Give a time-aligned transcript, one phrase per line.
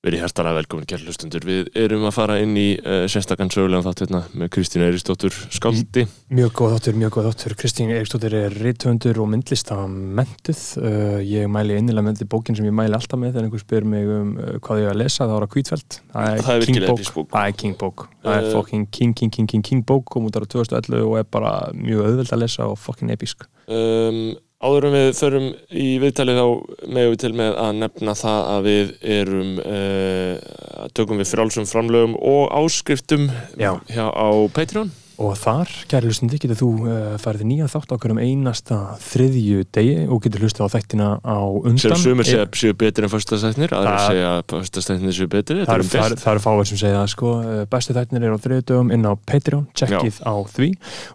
[0.00, 1.44] Verið hærtalega velkomin kærlustundur.
[1.44, 6.06] Við erum að fara inn í uh, sérstakann sögulegan þátt hérna með Kristín Eiristóttur Skáldi.
[6.32, 7.54] Mjög góð þáttur, mjög góð þáttur.
[7.60, 10.64] Kristín Eiristóttur er rítvöndur og myndlistamentuð.
[10.80, 13.90] Uh, ég mæli einnilega með því bókin sem ég mæli alltaf með þegar einhver spyr
[13.92, 16.02] mig um uh, hvað ég er að lesa, það ára kvítfælt.
[16.16, 17.32] Það er virkilega episk bók.
[17.36, 18.10] Það er king bók.
[18.24, 21.28] Það er fucking king, king, king, king, king bók, kom út ára 2011 og er
[21.28, 23.44] bara mjög auðveld að lesa og fucking episk.
[23.68, 24.30] Um,
[24.60, 26.48] Áðurum við förum í viðtalið þá
[26.92, 32.18] meðum við til með að nefna það að við erum uh, tökum við frálsum framlögum
[32.20, 33.72] og áskriftum Já.
[33.88, 38.20] hjá á Patreon Og þar, kæri hlustandi, getur þú uh, farið nýja þátt á hverjum
[38.22, 41.80] einasta þriðju degi og getur hlustið á þættina á undan.
[41.82, 45.88] sem sumir segja séu betur en fyrstastætnir aðra segja að fyrstastætnir séu betur Það eru,
[45.92, 49.04] það, það eru fáið sem segja sko, uh, bestu þættinir eru á þriðju dögum inn
[49.04, 50.70] á Patreon, checkið á því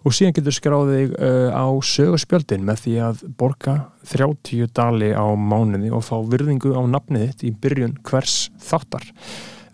[0.06, 5.90] og síðan getur skráðið uh, á sögurspjöldin með því að borga 30 dali á mánuði
[5.90, 9.10] og fá virðingu á nafnið þitt í byrjun hvers þáttar.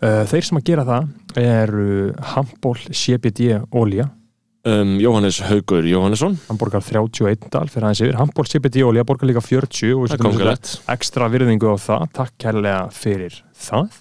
[0.03, 1.85] Þeir sem að gera það eru
[2.33, 4.09] Hamból CBD Olja
[4.67, 6.37] um, Jóhannes Haugur Jóhannesson.
[6.47, 8.19] Hann borgar 31 dal fyrir aðeins yfir.
[8.19, 10.13] Hamból CBD olja borgar líka 40 og
[10.93, 12.05] ekstra virðingu á það.
[12.19, 13.99] Takk kærlega fyrir það.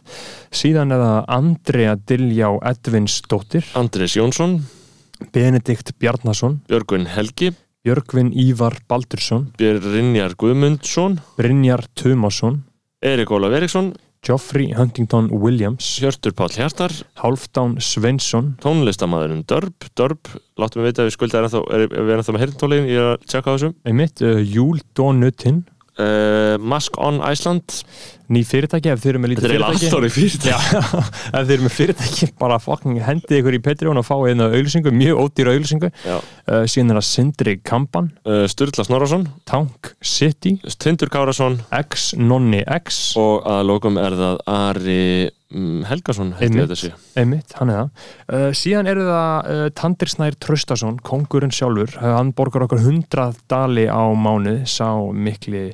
[0.55, 3.67] Síðan er það Andrea Diljá Edvinsdóttir.
[3.79, 4.61] Andris Jónsson.
[5.33, 6.61] Benedikt Bjarnason.
[6.71, 7.53] Björgun Helgi.
[7.83, 9.49] Björgvin Ívar Baldursson.
[9.59, 11.19] Brynjar Guðmundsson.
[11.39, 12.63] Brynjar Tumasson.
[13.03, 13.91] Erik Ólaf Eriksson
[14.23, 15.99] Geoffrey Huntington Williams.
[15.99, 16.93] Hjörtur Páll Hjartar.
[17.19, 22.45] Halfdán Svensson tónlistamæðurinn Dörb Dörb, láttum við vita að við skuldum er, við ennþá með
[22.45, 23.73] heyrntólin ég er að tjekka á þessu.
[23.83, 25.65] Einmitt, uh, Júl Donutinn
[25.99, 27.83] uh, Mask on Iceland
[28.33, 30.53] ný fyrirtæki ef þið eru með Þetta lítið er eiginlega allt orðið fyrirtæki.
[30.53, 30.59] Já,
[31.37, 34.95] ef þið eru með fyrirtæki bara fucking hendið ykkur í Patreon og fáið einu auðlýsingu,
[35.03, 36.17] mjög ódýra auðlýsingu Já.
[36.19, 40.57] uh, síðan er það Sindri Kampan uh, Sturla Snorarsson Tank City.
[40.83, 43.05] Tindur Kárasson X Nonni X.
[43.21, 45.03] Og að lokum er það Ari
[45.53, 48.07] mm, Helgason þetta einmitt, hann er það.
[48.29, 53.87] Uh, síðan eru það uh, Tandir Snær Traustason kongurinn sjálfur, hann borgar okkur 100 dali
[53.87, 55.69] á mánuð sá mikli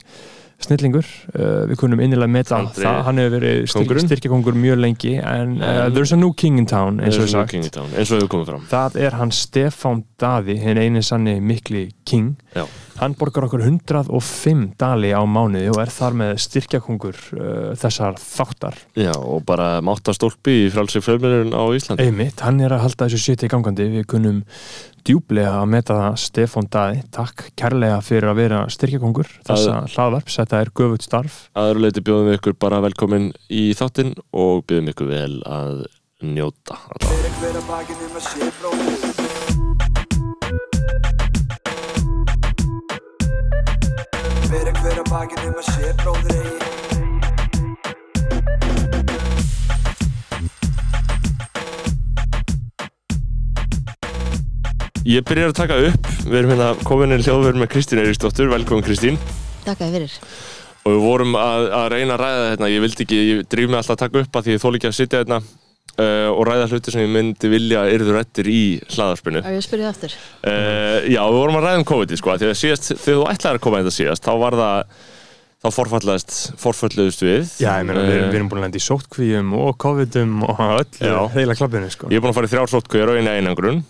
[0.59, 5.55] snillingur uh, við kunum innilega meta Tandri það hann hefur verið styrkjakongur mjög lengi en
[5.63, 7.55] uh, there's a new king in town eins og sagt.
[7.75, 12.35] Town, eins og það er hann Stefán Daði hinn eini sanni mikli king.
[12.57, 12.67] Já.
[12.99, 18.79] Hann borgar okkur 105 dali á mánuði og er þar með styrkjakongur uh, þessar þáttar.
[18.99, 22.07] Já, og bara máttastólpi í frálsig fjölmjörn á Íslandi.
[22.09, 23.89] Einmitt, hann er að halda þessu séti í gangandi.
[23.99, 24.41] Við kunum
[25.09, 30.65] djúblega að meta það Stefán Daði, takk kærlega fyrir að vera styrkjakongur þessa hlaðvarps, þetta
[30.65, 31.39] er göfut starf.
[31.59, 35.87] Aðra leiti bjóðum við ykkur bara velkomin í þáttinn og bjóðum ykkur vel að
[36.19, 36.75] njóta
[44.59, 46.57] Fyrir hver að bakið um að sé bróðir eigi.
[55.07, 58.83] Ég byrjar að taka upp, við erum hérna komin inn hljóðverð með Kristín Eiríksdóttur, velkomin
[58.83, 59.15] Kristín.
[59.63, 60.19] Takk að fyrir.
[60.83, 63.79] og við vorum að, að reyna að ræða þetta ég vildi ekki, ég drýf mig
[63.79, 65.39] alltaf að taka upp að því ég þól ekki að sitja hérna
[65.99, 68.63] uh, og ræða hluti sem ég myndi vilja að yrður rættir í
[68.95, 70.17] hlaðarspinu Á ég að spyrja aftur?
[70.47, 73.61] uh, Já, við vorum að ræða um COVID sko, því að síðast, þegar þú ætlaðir
[73.61, 74.97] að koma þetta síðast þá var það,
[75.59, 78.79] þá forfallaðist forfalluðust við Já, ég meina, við, Eh, erum- við erum búin að lenda
[78.79, 81.21] í sótkvíum og covidum og öllu Já.
[81.35, 82.11] heila klappinu, sko.
[82.13, 83.81] Ég er búin að fara í þrjár sótkvíjar og eina einangrun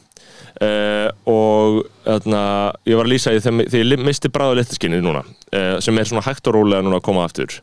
[0.64, 2.40] uh, og þarna,
[2.88, 6.08] ég var að lýsa því þegar þegar ég misti bræðu littaskinnið núna uh, sem er
[6.08, 7.58] svona hægt og rólega núna að koma aftur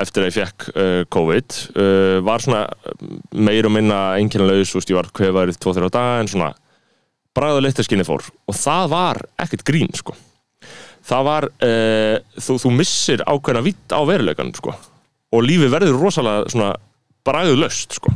[0.00, 1.56] eftir að ég fekk uh, COVID.
[1.74, 2.64] Uh, var svona
[3.34, 6.52] meir og minna þú veist, ég var kvefaður í 2-3 daga en svona
[7.34, 8.26] bræðu littaskinnið fór.
[8.50, 10.16] Og það var ekkert grín, sko.
[11.04, 14.74] Það var, uh, þú, þú missir ákveðna vitt á veruleikan, sko.
[15.34, 16.70] Og lífið verður rosalega svona
[17.26, 18.12] bræðulöst, sko.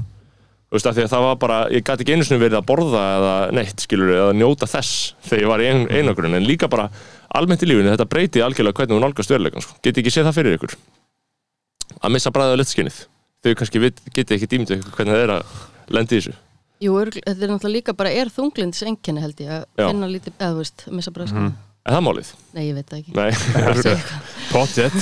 [0.68, 2.66] Þú veist, af því að það var bara, ég gæti ekki einu sinni verið að
[2.68, 6.36] borða eða neitt, skilur eða njóta þess þegar ég var í ein, einangrun.
[6.36, 6.90] En líka bara
[7.38, 9.78] almennt í lífinu, þetta breyti algjörlega hvernig hún nálgast veruleikan, sko.
[9.84, 10.76] Geti ekki séð það fyrir ykkur
[11.98, 12.98] að missa bræðið á litskinnið
[13.44, 15.56] þau kannski vit, geti ekki dýmdu hvernig það er að
[15.94, 16.36] lendi í þessu.
[16.78, 20.52] Jú, þetta er náttúrulega líka bara er þunglindis enginni held ég að finna lítið, eða
[20.52, 21.56] þú veist, missa bara mm
[21.88, 22.30] Er það málið?
[22.52, 23.12] Nei, ég veit það ekki.
[23.16, 23.28] Nei,
[23.64, 24.08] að.
[24.50, 24.96] Pottet.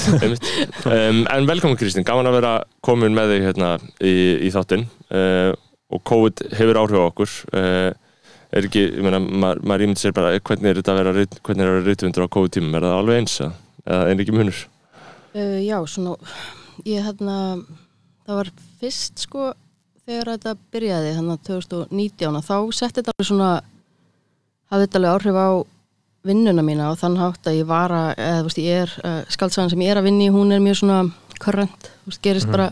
[0.95, 2.53] um, En velkomin Kristín, gaman að vera
[2.87, 4.13] komin með þig hérna í,
[4.47, 4.85] í þáttinn.
[5.11, 5.51] Uh,
[5.91, 7.35] og COVID hefur áhrif á okkur.
[7.51, 7.89] Uh,
[8.55, 11.65] er ekki, ég meina, maður, maður ímyndi sér bara hvernig er þetta að vera, hvernig
[11.65, 13.51] er að vera rítuundur á COVID-tímum, er það alveg eins eða
[13.87, 14.63] eða er ekki munur?
[15.35, 16.15] Uh, já, svona,
[16.85, 17.37] ég hérna,
[18.27, 18.51] það var
[18.81, 19.53] fyrst sko
[20.07, 23.51] þegar þetta byrjaði, þannig að 2019 að þá setti þetta alveg svona,
[24.71, 25.49] hafði þetta alveg áhrif á
[26.27, 29.19] vinnuna mína og þann hátt að ég var að, eða þú veist, ég er, uh,
[29.31, 30.99] skaldsagan sem ég er að vinni, hún er mjög svona
[31.43, 32.69] current, þú veist, gerist bara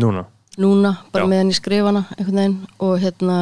[0.00, 0.24] Núna.
[0.58, 1.30] núna bara Já.
[1.32, 3.36] meðan ég skrifa hana einhvern veginn og hérna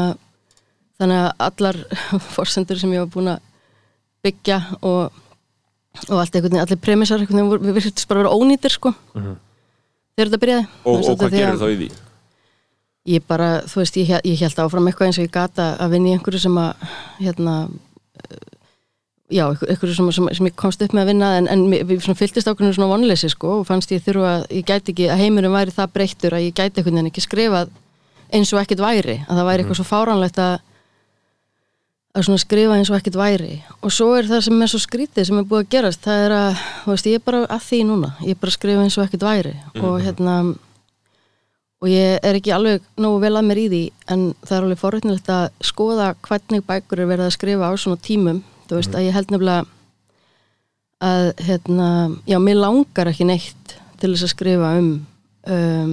[1.00, 1.80] þannig að allar
[2.34, 3.44] forsendur sem ég var búin að
[4.26, 5.18] byggja og,
[6.08, 8.94] og allt einhvern veginn, allir premissar einhvern veginn, við virtist bara að vera ónýtir sko
[10.18, 11.88] þegar þetta byrjaði og, og hvað gerir þá í því?
[13.08, 16.10] Ég bara, þú veist, ég, ég held áfram eitthvað eins og ég gata að vinna
[16.10, 16.82] í einhverju sem að
[17.22, 17.54] hérna
[18.20, 18.42] eh,
[19.38, 22.04] já, einhver- einhverju sem, sem, sem ég komst upp með að vinna en, en við
[22.10, 25.54] fylltist ákveðinu svona vonleysi sko og fannst ég þurfa að, ég gæti ekki að heimurinn
[25.56, 27.72] væri það breyttur að ég gæti einhvern veginn ekki skrifað
[28.36, 30.58] eins og ekkert væri að það væri eitthvað svo fáránlegt að
[32.16, 33.58] að skrifa eins og ekkert væri.
[33.82, 36.36] Og svo er það sem er svo skrítið sem er búið að gerast það er
[36.38, 38.14] að, þú veist, ég er bara að því núna.
[38.24, 39.54] Ég er bara að skrifa eins og ekkert væri.
[39.82, 40.38] Og hérna
[41.78, 44.80] og ég er ekki alveg nógu vel að mér í því en það er alveg
[44.80, 48.40] forrétnilegt að skoða hvernig bækur er verið að skrifa á svona tímum.
[48.66, 49.66] Þú veist að ég held nefnilega
[50.98, 51.90] að hérna,
[52.26, 54.90] já, mér langar ekki neitt til þess að skrifa um,
[55.46, 55.92] um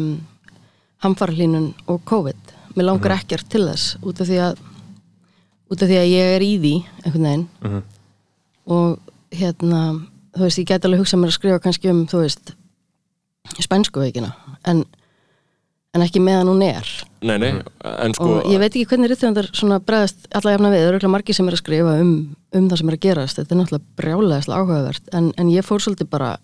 [1.06, 2.56] hamfarlínun og COVID.
[2.74, 4.65] Mér langar ekkert til þess út af því að
[5.72, 6.74] út af því að ég er í því
[7.04, 7.48] einhvern veginn.
[7.62, 7.84] Mhm.
[8.66, 9.00] og
[9.36, 9.82] hérna
[10.36, 12.54] þú veist, ég gæti alveg hugsað mér að skrifa kannski um, þú veist
[13.62, 14.32] spænsku veikina
[14.68, 14.82] en,
[15.96, 16.90] en ekki meðan hún er.
[17.26, 17.52] Nei, nei,
[18.18, 21.14] sko og ég veit ekki hvernig rithöfundar svona bregðast alla jafna við, það eru örugglega
[21.14, 22.12] margir sem er að skrifa um,
[22.58, 25.86] um það sem er að gerast, þetta er náttúrulega brjálega áhugavert, en, en ég fór
[25.86, 26.36] svolítið bara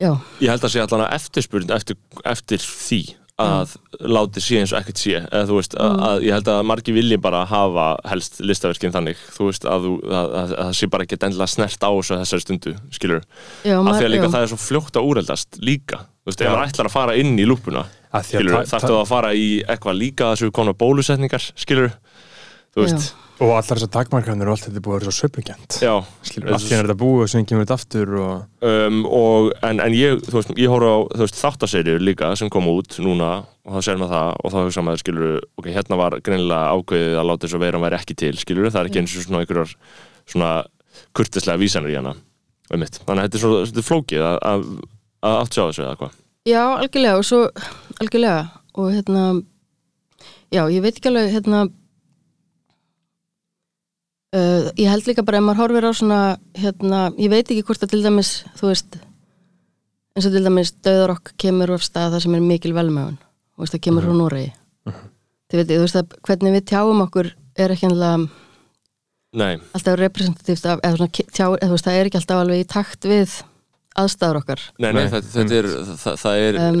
[0.00, 3.02] já, ég held að sé allan að eftirspurn eftir, eftir því
[3.40, 3.72] að
[4.16, 5.20] láti sé eins og ekkert sé.
[5.26, 9.20] Eða þú veist, að, að ég held að margir vilji bara hafa helst listaverkin þannig.
[9.36, 12.44] Þú veist, að, þú, að, að, að það sé bara ekki endilega snert á þessari
[12.44, 13.24] stundu skilur,
[13.66, 14.32] já, af því að líka já.
[14.36, 16.52] það er svo fljótt að úreldast líka, þú veist, ef Já.
[16.54, 17.84] maður ætlar að fara inn í lúpuna,
[18.26, 21.92] skilur, þarftu ta- að fara í eitthvað líka þessu konar bólusetningar, skilur
[22.74, 25.76] þú veist, Og allar þessar takmarkanir og allt þetta er búið að vera svo söpugjönd
[25.80, 25.92] já.
[26.28, 29.80] Skilur, allt henni er þetta búið og sem kemur þetta aftur og um, og, en,
[29.80, 33.30] en ég, þú veist, ég horf á þú veist, þáttaserjur líka sem kom út núna
[33.64, 37.20] og þá sér maður það og þá hugsa maður skilur, ok, hérna var greinilega ákveðið
[37.22, 39.42] að láta þess að vera væri ekki til, skilur, það er ekki eins og svona
[39.44, 39.74] einhverjar
[40.28, 40.52] svona
[41.16, 42.14] kurtislega vísanir í hana
[42.70, 44.66] um mitt, þannig að þetta er svo þetta er flókið að, að,
[45.26, 46.16] að átt sjá þessu eða hvað?
[46.48, 47.40] Já, algjörlega og svo
[48.00, 48.44] algjörlega
[48.80, 49.24] og hérna
[50.52, 51.66] já, ég veit ekki alveg hérna
[54.36, 56.20] uh, ég held líka bara ef maður horfir á svona
[56.58, 59.00] hérna, ég veit ekki hvort að til dæmis þú veist
[60.16, 63.76] eins og til dæmis döðarokk kemur af stað það sem er mikil velmögun þú veist
[63.76, 64.52] það kemur frá Noregi.
[65.50, 68.28] Þið veit, þú veist að hvernig við tjáum okkur er ekki ennilega
[69.30, 72.66] Nei, alltaf representatíft af, eða tjá, eða þú veist það er ekki alltaf alveg í
[72.66, 73.34] takt við
[74.00, 74.62] aðstæður okkar.
[74.78, 75.68] Nei, nei, Nei, þetta, þetta er
[76.00, 76.80] það, það er, um,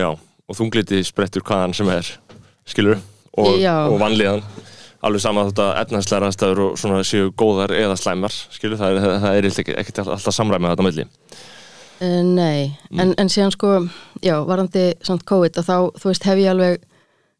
[0.00, 0.06] já,
[0.48, 2.08] og þungliti sprettur hvaðan sem er,
[2.68, 3.02] skilur
[3.36, 4.44] og, og vanlíðan
[5.04, 9.38] alveg sama þetta efnanslega aðstæður og svona séu góðar eða slæmar skilur, það er, það
[9.38, 11.06] er ekkert ekkert alltaf samræmið þetta á milli.
[12.02, 13.76] Uh, nei, en, en síðan sko,
[14.24, 16.86] já, varandi samt COVID að þá, þú veist, hef ég alveg,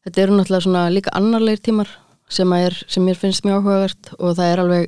[0.07, 1.91] þetta eru náttúrulega svona líka annarleir tímar
[2.31, 4.87] sem að er, sem mér finnst mjög áhugavert og það er alveg,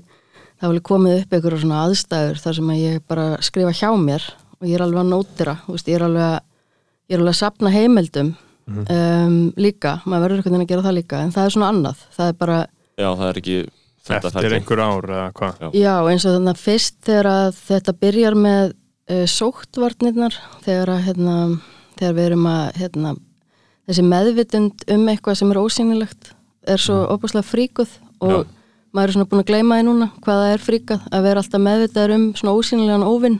[0.56, 3.90] það er alveg komið upp einhverja svona aðstæður þar sem að ég bara skrifa hjá
[4.00, 6.38] mér og ég er alveg að nótira, þú veist, ég er alveg að,
[7.06, 8.32] ég er alveg að sapna heimildum
[8.66, 12.06] um, líka, maður verður einhvern veginn að gera það líka, en það er svona annað,
[12.16, 12.58] það er bara,
[12.96, 13.58] já, það er ekki
[14.16, 15.62] eftir einhver ár eða hvað?
[15.62, 15.68] Já.
[15.80, 21.06] Já, eins og þannig að fyrst þegar að þetta byrjar með uh, sóttvarnirnar, þegar að
[21.08, 21.38] hérna,
[21.98, 23.14] þegar við erum að hérna,
[23.86, 26.30] þessi meðvitund um eitthvað sem er ósýnilegt
[26.66, 27.10] er svo mm.
[27.14, 27.92] óbúslega fríkuð
[28.26, 28.38] og Já.
[28.96, 31.62] maður er svona búin að gleyma því núna hvað það er fríkað, að vera alltaf
[31.62, 33.38] meðvitaður um svona ósýnilegan óvinn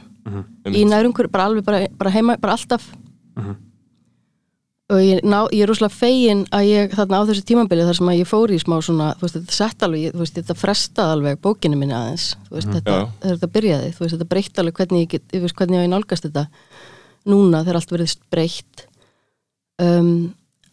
[0.67, 2.87] í nærumhverju, bara alveg, bara, bara heima, bara alltaf
[4.93, 8.11] og ég, ná, ég er rosalega fegin að ég þarna á þessu tímabili þar sem
[8.13, 11.15] að ég fór í smá svona, þú veist, þetta sett alveg, þú veist, þetta frestað
[11.17, 13.09] alveg bókinu minni aðeins, þú veist, þetta, Já.
[13.23, 15.91] þegar þetta byrjaði, þú veist, þetta breytt alveg hvernig ég get, ég veist, hvernig ég
[15.91, 16.47] nálgast þetta
[17.27, 18.87] núna þegar allt verið breytt.
[19.83, 20.13] Um,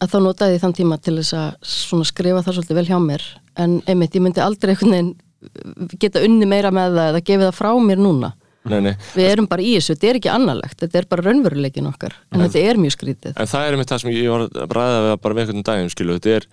[0.04, 2.96] að þá notaði ég þann tíma til þess að svona skrifa það svolítið vel hjá
[3.02, 3.26] mér
[3.60, 7.58] en einmitt, ég myndi aldrei einhvern veginn geta unni meira með það eða gefið það
[7.58, 8.30] frá mér núna
[8.70, 8.94] nei, nei.
[9.14, 12.16] við erum bara í þessu, þetta er ekki annarlegt þetta er bara raunveruleikin okkar.
[12.32, 13.36] En þetta er mjög skrítið.
[13.36, 15.92] En það er einmitt það sem ég var að ræða við bara við einhvern daginn,
[15.92, 16.48] skilu, þetta er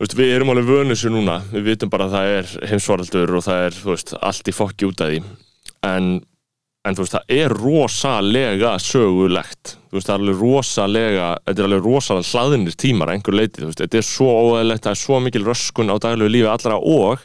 [0.00, 1.40] veist, við erum alveg vönu þessu núna.
[1.52, 4.88] Við vitum bara að það er heimsvaraldur og það er, þú veist, allt í fokki
[4.88, 5.20] út af því.
[5.86, 6.08] En,
[6.86, 9.76] en þú veist, það er rosalega sögulegt.
[9.86, 13.70] Þú veist, það er alveg rosalega þetta er alveg rosalega hlaðinir tímar einhver leiti, þú
[13.70, 17.22] veist, þetta er svo óæðilegt það er svo mikil röskun á daglegu lífi allra og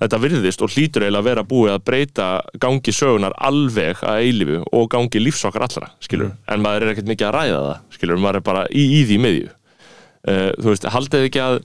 [0.00, 2.28] þetta virðist og hlýtur eiginlega að vera búið að breyta
[2.62, 7.28] gangi sögunar alveg að eilífu og gangi lífsokkar allra, skilur, en maður er ekkert mikið
[7.28, 9.54] að ræða það, skilur, maður er bara í, í því miðju.
[10.20, 11.60] Uh, þú veist, haldið ekki að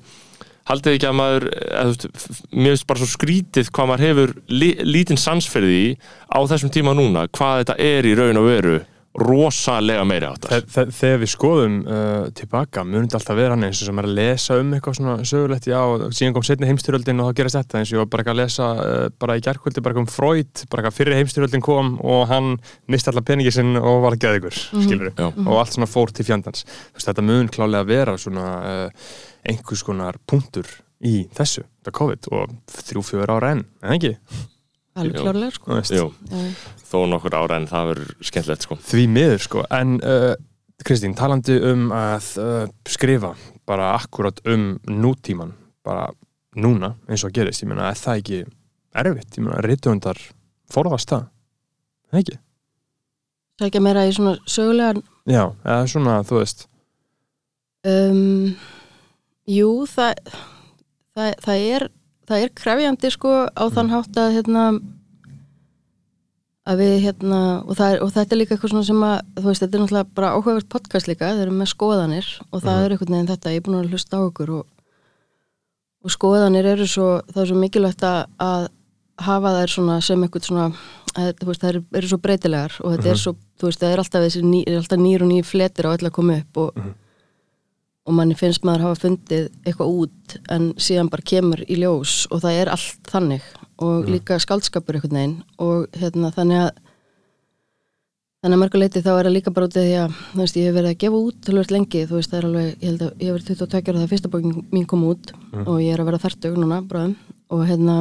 [0.66, 4.36] haldið ekki að maður eða, þú veist, mér finnst bara svo skrítið hvað maður hefur
[4.50, 5.96] li, lítinn sansferði
[6.32, 8.78] á þessum tíma núna, hvað þetta er í raun og veru
[9.16, 13.64] rosalega meiri áttar Þe- þe- Þegar við skoðum uh, tilbaka munum þetta alltaf vera hann
[13.68, 15.80] eins og sem er að lesa um eitthvað svona sögulegt, já,
[16.18, 18.40] síðan kom setni heimstyrjöldin og þá gerast þetta eins og ég var bara ekki að
[18.42, 22.56] lesa uh, bara í gærkvöldi, bara um Freud bara ekki fyrir heimstyrjöldin kom og hann
[22.92, 25.30] misti allar peningi sinn og var geðigur skilur Já.
[25.32, 26.66] og allt svona fór til fjandans.
[26.66, 29.14] Þú veist, þetta mun klálega vera svona uh,
[29.48, 30.68] einhvers konar punktur
[31.06, 34.16] í þessu, þetta COVID og þrjú, fjögur ára enn, en ekki
[34.96, 36.10] alveg klárlega sko.
[36.90, 38.78] þó nokkur ára en það verður skemmtilegt sko.
[38.90, 39.66] Því miður sko.
[39.76, 40.34] En uh,
[40.86, 43.34] Kristín, talandi um að uh, skrifa
[43.68, 45.54] bara akkurat um nútíman
[45.86, 46.10] bara
[46.56, 48.40] núna eins og að gerist, ég meina er það ekki
[48.96, 50.20] erfitt, ég meina rithöndar
[50.72, 51.28] forðast það,
[52.06, 52.40] Er það ekki?
[53.60, 56.68] sækja meira í svona sögulegan Já, eða svona, þú veist.
[57.86, 58.56] Um,
[59.50, 60.20] jú það,
[61.18, 61.86] það, það er
[62.30, 64.66] það er krefjandi sko á þann hátt að hérna
[66.66, 69.46] að við hérna og, það er, og þetta er líka eitthvað svona sem að þú
[69.48, 72.96] veist, þetta er náttúrulega bara áhugavert podcast líka þeir eru með skoðanir og það er
[72.96, 74.66] einhvern veginn þetta ég er búin að hlusta á okkur og,
[76.06, 78.70] og skoðanir eru svo það er svo mikilvægt að,
[79.22, 80.66] hafa þær svona sem eitthvað svona
[81.16, 84.40] að, veist, þær eru svo breytilegar og þetta er svo, þú veist, það er alltaf
[84.42, 86.82] ný, er alltaf nýr og nýr fletir á öll að koma upp og
[88.06, 92.44] og manni finnst maður hafa fundið eitthvað út en síðan bara kemur í ljós og
[92.44, 93.46] það er allt þannig.
[93.82, 95.38] Og líka skaldskapur einhvern veginn.
[95.62, 96.70] Og hérna þannig að
[98.46, 100.78] þannig að mörguleiti þá er það líka bara út því að þú veist ég hef
[100.78, 102.06] verið að gefa út tölvöld lengi.
[102.06, 104.34] Þú veist það er alveg, ég held að ég hef verið 22 ára þegar fyrsta
[104.36, 105.34] bókin mín kom út.
[105.66, 107.18] Og ég er að vera þertug núna bráðum.
[107.56, 107.98] Og hérna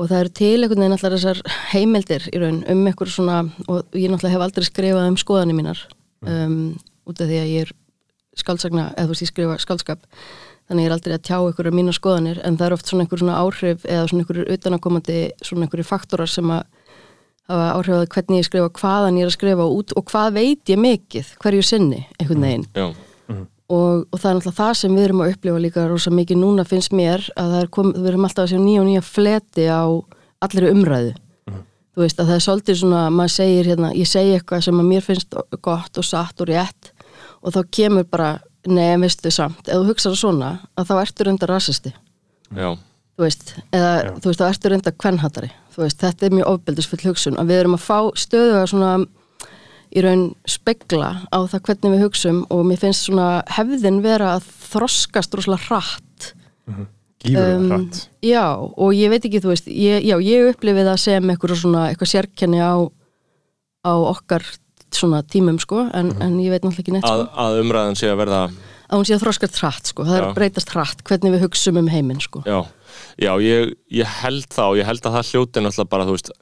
[0.00, 1.40] og það eru til einhvern veginn allar þessar
[1.74, 5.82] heimildir í raun um einhver svona og ég náttúrulega hef aldrei skrifað um skoðanir mínar
[6.24, 6.54] um,
[7.04, 7.74] út af því að ég er
[8.38, 10.06] skaldsagna, eða þú veist ég skrifa skaldskap
[10.70, 13.04] þannig ég er aldrei að tjá ykkur af mína skoðanir en það er oft svona
[13.04, 16.62] einhver svona áhrif eða svona einhver utanakomandi svona einhverju faktorar sem að
[17.50, 20.70] hafa áhrif að hvernig ég skrifa, hvaðan ég er að skrifa út og hvað veit
[20.70, 22.68] ég mikið, hverju sinni einhvern veginn.
[22.78, 22.86] Já,
[23.70, 26.66] og, og það er náttúrulega það sem við erum að upplifa líka rosa mikið núna
[26.68, 29.66] finnst mér að það er kom, við erum alltaf að sjá nýja og nýja fleti
[29.66, 29.82] á
[30.46, 31.12] allir umræðu.
[31.90, 34.90] Þú veist að það er svolítið svona maður segir hérna, ég segi eitthvað sem að
[34.92, 36.89] mér finnst gott og satt og rétt
[37.40, 38.30] og þá kemur bara,
[38.68, 41.94] nei, veistu samt ef þú hugsaður svona, að þá ertu reynda rasisti.
[42.56, 42.74] Já,
[43.16, 47.02] þú veist, eða þú veist, þá ertu reynda kvennhattari, þú veist, þetta er mjög ofbeldisfull
[47.06, 48.92] hugsun, að við erum að fá stöðu að svona
[49.90, 54.46] í raun spegla á það hvernig við hugsum og mér finnst svona hefðin vera að
[54.70, 56.32] þroskast rosalega hratt.
[57.20, 57.98] Gífurlega Um, hratt.
[58.24, 61.88] Já, og ég veit ekki, þú veist, ég, já, ég upplifið það sem eitthvað svona,
[61.90, 62.74] eitthvað sérkenni á,
[63.84, 64.46] á okkar
[64.98, 68.10] svona tímum, sko, en, en ég veit náttúrulega ekki neitt, að, sko, að umræðan sé
[68.10, 68.42] að verða
[68.90, 70.26] að hún sé að þroskast hratt, sko, það er Já.
[70.26, 72.40] að breytast hratt, hvernig við hugsum um heiminn, sko.
[72.42, 72.58] Já,
[73.22, 76.32] já ég, ég held það og ég held að það hljóti náttúrulega bara, þú veist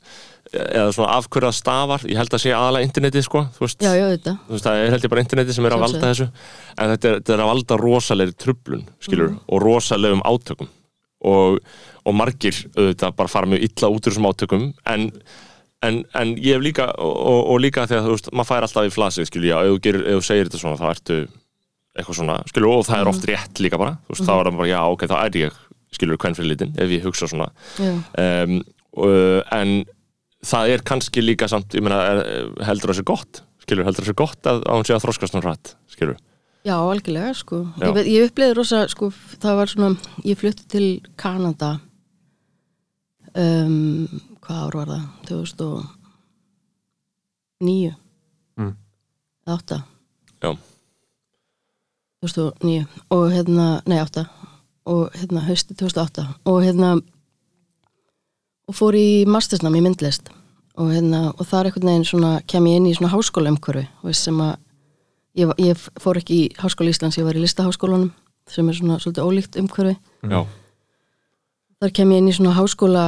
[0.49, 4.07] eða svona afhverjað stafar, ég held að sé aðalega internetið, sko, þú veist, Já, já,
[4.15, 4.35] þetta.
[4.47, 6.29] þú veist það er held ég bara internetið sem er að valda þessu.
[6.79, 10.71] En þetta er, þetta er að valda rosalegri trublun skilur, og rosalegum átökum.
[11.29, 11.59] Og,
[12.07, 15.09] og margir auðvitað bara fara mjög illa út úr þessum átökum en,
[15.87, 18.89] en, en ég hef líka og, og, og líka þegar þú veist, maður fær alltaf
[18.89, 21.19] í flasið skilur, já, ef þú, segir þetta svona þá ertu
[21.99, 24.61] eitthvað svona, skilur, og það er oft rétt líka bara, þú veist, þá er það
[24.63, 25.61] bara, já, ok, þá er ég
[25.99, 27.49] skilur, hvern fyrir litin, ef ég hugsa svona.
[27.81, 28.59] Um,
[28.99, 29.13] og,
[29.57, 29.73] en
[30.47, 31.99] það er kannski líka samt, ég meina,
[32.69, 35.37] heldur það sér gott skilur, heldur það sér gott að, að hún sé að þroskast
[35.37, 36.17] hún hratt, skilur?
[36.67, 37.61] Já, algjörlega, sko.
[37.79, 37.91] Já.
[37.91, 39.11] Ég, ég upplifið rosa, sko,
[39.43, 39.91] það var svona,
[40.27, 40.87] ég flutti til
[41.21, 41.71] Kanada,
[43.39, 44.09] um,
[44.49, 45.05] hvað ár var það?
[45.29, 47.93] 2009.
[48.57, 48.73] Mm.
[49.45, 49.77] Eða 8.
[50.43, 50.51] Já.
[52.25, 54.25] 2009 og hérna, nei 8
[54.89, 56.97] og hérna hausti 2008 og hérna
[58.69, 60.31] og fór í mastersnam í myndlist
[60.79, 63.85] og hérna og það er einhvern veginn svona kem ég inn í svona háskóla umhverfi
[64.17, 64.55] sem að
[65.39, 68.11] ég, ég fór ekki í háskóla Íslands, ég var í listaháskólanum
[68.51, 69.95] sem er svona svolítið ólíkt umhverfi
[70.27, 70.41] Já,
[71.79, 73.05] þar kem ég inn í svona háskóla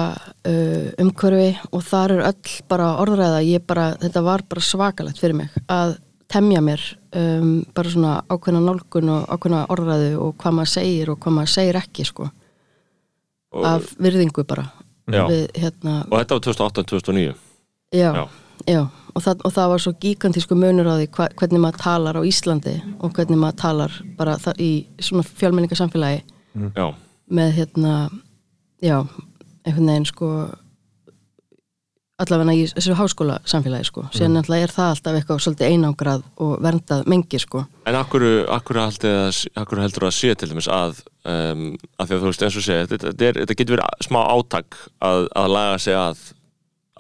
[0.46, 5.40] uh, umhverfi og þar er öll bara orðræða, ég bara, þetta var bara svakalegt fyrir
[5.40, 5.96] mig að
[6.30, 6.82] temja mér
[7.18, 11.54] um, bara svona ákveðna nálgun og ákveðna orðræðu og hvað maður segir og hvað maður
[11.56, 12.28] segir ekki sko,
[13.50, 14.68] og, af virðingu bara.
[15.10, 17.32] Við hérna, og þetta var 2008-2009
[17.90, 18.24] já, Já.
[18.70, 18.82] já.
[19.10, 22.22] Og, það, og það var svo gigantísku munur á því hva, hvernig maður talar á
[22.22, 24.68] Íslandi og hvernig maður talar bara í
[25.02, 26.20] svona fjölmenningarsamfélagi
[26.76, 26.86] Já,
[27.26, 27.94] með hérna
[28.84, 28.96] já,
[29.64, 30.30] einhvern veginn sko
[32.20, 34.04] allavega í þessu háskóla samfélagi sko.
[34.12, 37.62] Síðan náttúrulega er það alltaf eitthvað svolítið einangrað og verndað mengi sko.
[37.88, 41.64] En akkur, akkur, akkur heldur það að sé til dæmis að um,
[41.96, 44.78] að því að þú veist eins og segja þetta, þetta, þetta getur verið smá átak
[44.98, 46.22] að, að laga sig að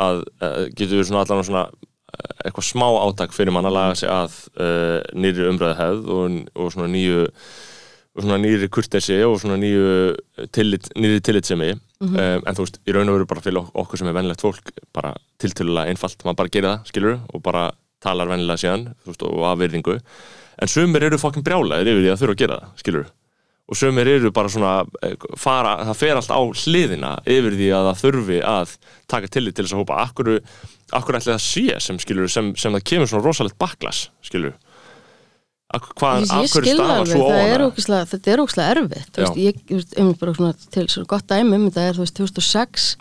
[0.00, 3.98] að uh, getur verið svona allan svona eh, eitthvað smá átak fyrir mann að laga
[4.00, 7.26] sig að uh, nýri umræðahefð og, og svona nýju
[8.18, 10.16] svona nýri kurtesi og svona nýju
[10.56, 14.00] tillit, nýri tillitsemi um, en þú veist, í raun og veru bara fyrir ok- okkur
[14.02, 17.68] sem er venlegt fólk bara tiltölulega einfalt, maður bara gerir það, skilur og bara
[18.02, 19.96] talar venlega síðan þú veist, og af virðingu.
[20.60, 23.08] En sumir eru fokkin brjálæðir yfir því að þurfa að gera það, skilur
[23.70, 24.70] og sumir eru bara svona
[25.06, 28.72] eh, fara, það fer allt á hliðina yfir því að það þurfi að
[29.12, 29.98] taka tillit til þess að hópa.
[30.08, 30.30] Akkur,
[30.98, 34.56] akkur ætli það sé sem skilur sem, sem það kemur svona rosalegt baklas skilur
[35.70, 39.60] hvað, af hverju alveg, svo er óana ógislega, þetta er ógislega erfitt veist, ég,
[40.02, 42.96] um svona til svona gott dæmi um þetta er, þú veist, 2006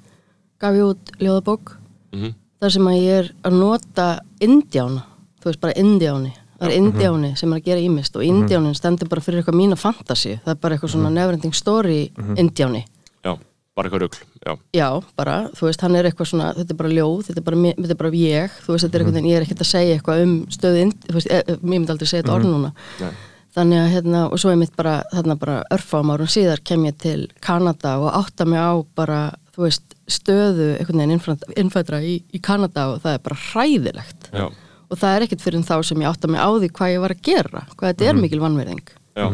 [0.62, 1.76] gaf ég út ljóðabók
[2.14, 2.34] Mhm.
[2.62, 5.04] þar sem að ég er að nota indjána,
[5.42, 9.08] þú veist, bara indjáni það er indjáni sem er að gera ímist og indjánin stendur
[9.10, 12.86] bara fyrir eitthvað mína fantasi það er bara eitthvað svona neverending story indjáni
[13.24, 13.38] já,
[13.80, 14.88] bara eitthvað rugl já, Já,
[15.20, 17.96] bara, þú veist, hann er eitthvað svona, þetta er bara ljóð, þetta er bara, þetta
[17.96, 20.34] er bara ég, þú veist, þetta er eitthvað, ég er ekkert að segja eitthvað um
[20.60, 22.72] stöðu, inn- þú veist, e, e, mér myndi aldrei segja þetta orð núna.
[23.02, 23.12] Nei.
[23.56, 26.98] Þannig að, hérna, og svo er mitt bara, þarna bara örfám árum síðar kem ég
[27.02, 29.22] til Kanada og átta mig á bara,
[29.56, 34.30] þú veist, stöðu einhvern veginn innfæ- innfædra í, í Kanada og það er bara hræðilegt.
[34.34, 34.46] já,
[34.90, 37.14] Og það er ekkert fyrir þá sem ég átta mig á því hvað ég var
[37.14, 39.26] að gera, hvað þetta er mikil vannverðing já,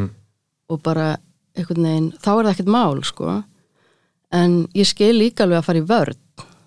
[0.70, 1.06] og bara
[1.56, 3.44] einhvern veginn, þá er það ekkert mál sko,
[4.36, 6.20] en ég skil líka alveg að fara í vörn.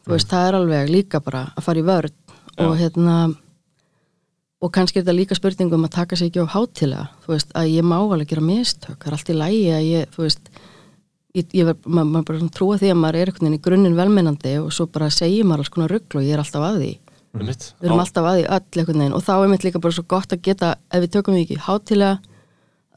[0.07, 2.17] Þú veist, það er alveg líka bara að fara í vörn.
[2.65, 3.19] Og hérna
[4.59, 7.53] og kannski er þetta líka spurning um að taka sig ekki á hátilega, þú veist,
[7.55, 10.51] að ég má alveg gera mistök, það er allt í lægi að ég, þú veist
[11.37, 13.99] ég, ég verð, maður ma bara trúa því að maður er einhvern veginn í grunninn
[13.99, 16.91] velmennandi og svo bara segir maður alls konar rugl og ég er alltaf að því.
[17.39, 17.69] Einmitt.
[17.79, 19.15] Við erum alltaf að því öll einhvern veginn.
[19.15, 21.61] Og þá er mitt líka bara svo gott að geta ef við tökum því ekki
[21.69, 22.38] hátilega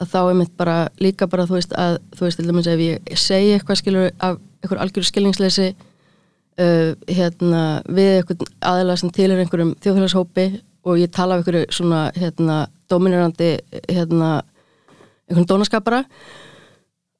[0.02, 2.82] að þá er mitt bara líka bara þú veist að þú veist til dæmis ef
[2.82, 9.30] ég segi eitthvað skilur af einhver algjör skilningsleysi uh, hérna við einhvern aðeila sem til
[9.30, 10.46] er einhverjum þjóðfélagshópi
[10.82, 13.52] og ég tala af einhverju svona hérna dominerandi
[13.88, 14.32] hérna
[15.30, 16.04] einhvern dónaskapara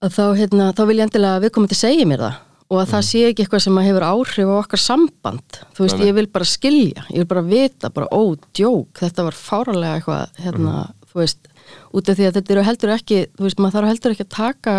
[0.03, 2.41] að þá hérna þá vil ég endilega viðkomandi segja mér það
[2.73, 5.59] og að það sé ekki eitthvað sem hefur áhrif á okkar samband.
[5.77, 6.07] Þú veist, nei.
[6.09, 10.39] ég vil bara skilja, ég vil bara vita bara, ó, djók, þetta var fáralega eitthvað,
[10.41, 10.77] hérna,
[11.11, 11.52] þú veist
[11.93, 14.35] út af því að þetta eru heldur ekki þú veist, maður þarf heldur ekki að
[14.37, 14.77] taka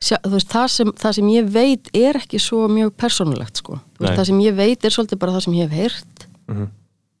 [0.00, 4.04] þú veist, það sem, það sem ég veit er ekki svo mjög persónulegt sko, þú
[4.04, 4.18] veist, Nei.
[4.18, 6.26] það sem ég veit er svolítið bara það sem ég hef heyrt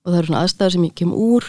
[0.00, 1.48] og það eru svona aðstæður sem ég kem úr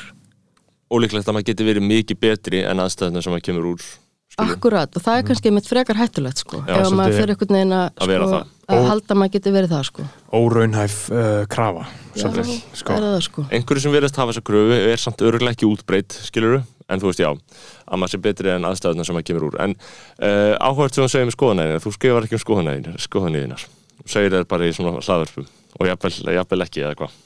[0.92, 3.86] ólíklegt að maður geti verið mikið betri en aðstæðuna sem maður kemur úr
[4.32, 4.56] skilur.
[4.56, 7.74] Akkurat, og það er kannski mitt frekar hættulegt sko, Já, ef maður fyrir einhvern veginn
[7.76, 8.86] að, að sko, það.
[8.92, 10.06] halda að maður geti verið það sko
[10.42, 12.28] óraunhæf uh, krafa Já,
[12.76, 12.96] sko.
[12.96, 16.62] er það sko einhverju sem verðast hafa þessa kröfu er samt örgulega ekki útbreytt, skiluru
[16.92, 19.58] en þú veist já, að maður sé betri en aðstæðuna sem maður kemur úr.
[19.64, 23.66] En uh, áhugað sem þú segir með skoðanæðina, þú skrifar ekki um skoðanæðina skoðanæðinar,
[24.02, 27.20] þú segir það bara í svona hlaðvörpum og jafnvel, jafnvel ekki eða hvað?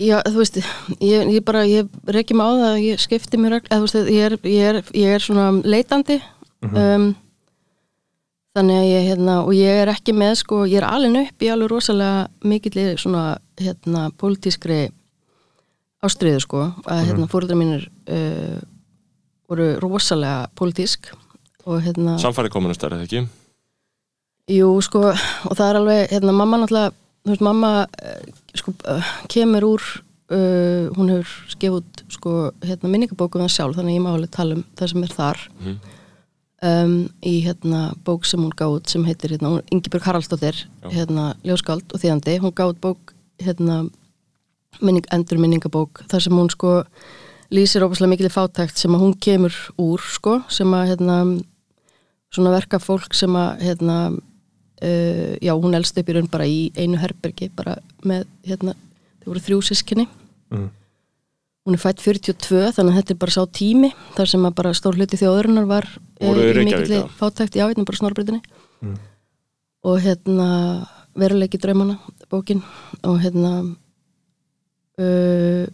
[0.00, 0.56] Já, þú veist,
[1.04, 3.84] ég, ég bara, ég reyki mig á það að ég skipti mér regl, eða þú
[3.84, 6.16] veist, ég er, ég er, ég er svona leitandi
[6.64, 7.10] um,
[8.56, 11.50] þannig að ég, hérna, og ég er ekki með, sko, ég er alveg upp í
[11.52, 13.26] alveg rosalega mikill svona,
[13.60, 14.80] hérna, pólitískri
[16.00, 18.56] ástriðu, sko, að, hérna, fóruldra mínir uh,
[19.50, 21.10] voru rosalega pólitísk
[21.66, 23.24] og, hérna, Samfæri komunustar, eða ekki?
[24.50, 26.94] Jú, sko, og það er alveg, hérna, mamma náttúrulega,
[27.26, 29.84] þú veist, mamma, eh, sko, eh, kemur úr,
[30.30, 34.10] uh, hún hefur skefið út, sko, hérna, minningabóku um það sjálf, þannig að ég má
[34.14, 35.76] alveg tala um það sem er þar, Mhm.
[36.62, 42.00] um, í, hérna, bók sem hún gáð sem heitir, hérna, Ingibjörg Haraldsdóttir, hérna, ljóskáld og
[42.00, 43.90] þýðandi, hún gáð bók, hérna,
[44.80, 46.84] minning, endur minningabók, þar sem hún, sko,
[47.50, 51.16] lýsir óbúslega mikil fátækt sem að hún kemur úr, sko, sem að, hérna,
[52.30, 56.60] svona verka fólk sem að, hérna, uh, já, hún elst upp í raun bara í
[56.78, 58.76] einu herbergi, bara með, hérna,
[59.20, 60.06] þau voru þrjú sískinni.
[60.54, 60.70] Mm.
[61.66, 64.76] Hún er fætt 42, þannig að þetta er bara sá tími, þar sem að bara
[64.78, 68.40] stór hluti þjóðurinnar var eh, Voru í í fátækt, já, hérna bara snorbritinni.
[68.80, 68.96] Mm.
[69.90, 70.48] Og hérna,
[71.18, 71.98] veruleiki draumana,
[72.30, 72.62] bókin,
[73.02, 73.52] og hérna,
[75.02, 75.66] uh,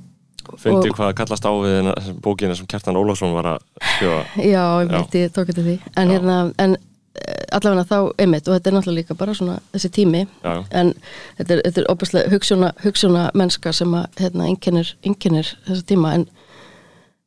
[0.61, 4.21] Fyndi Og- hvað kallast á við bókina sem Kjartan Ólafsson var að skrifa.
[4.43, 5.79] Já, einmitt, ég tók þetta því.
[5.97, 9.91] En, hérna, en eh, allavega þá einmitt og þetta er náttúrulega líka bara svona þessi
[9.91, 10.27] tími.
[10.43, 10.65] Já, já.
[10.71, 10.95] en
[11.39, 16.15] þetta er, þetta er opaslega hugsjóna, hugsjóna mennska sem að hérna, einkennir þessa tíma.
[16.15, 16.29] En,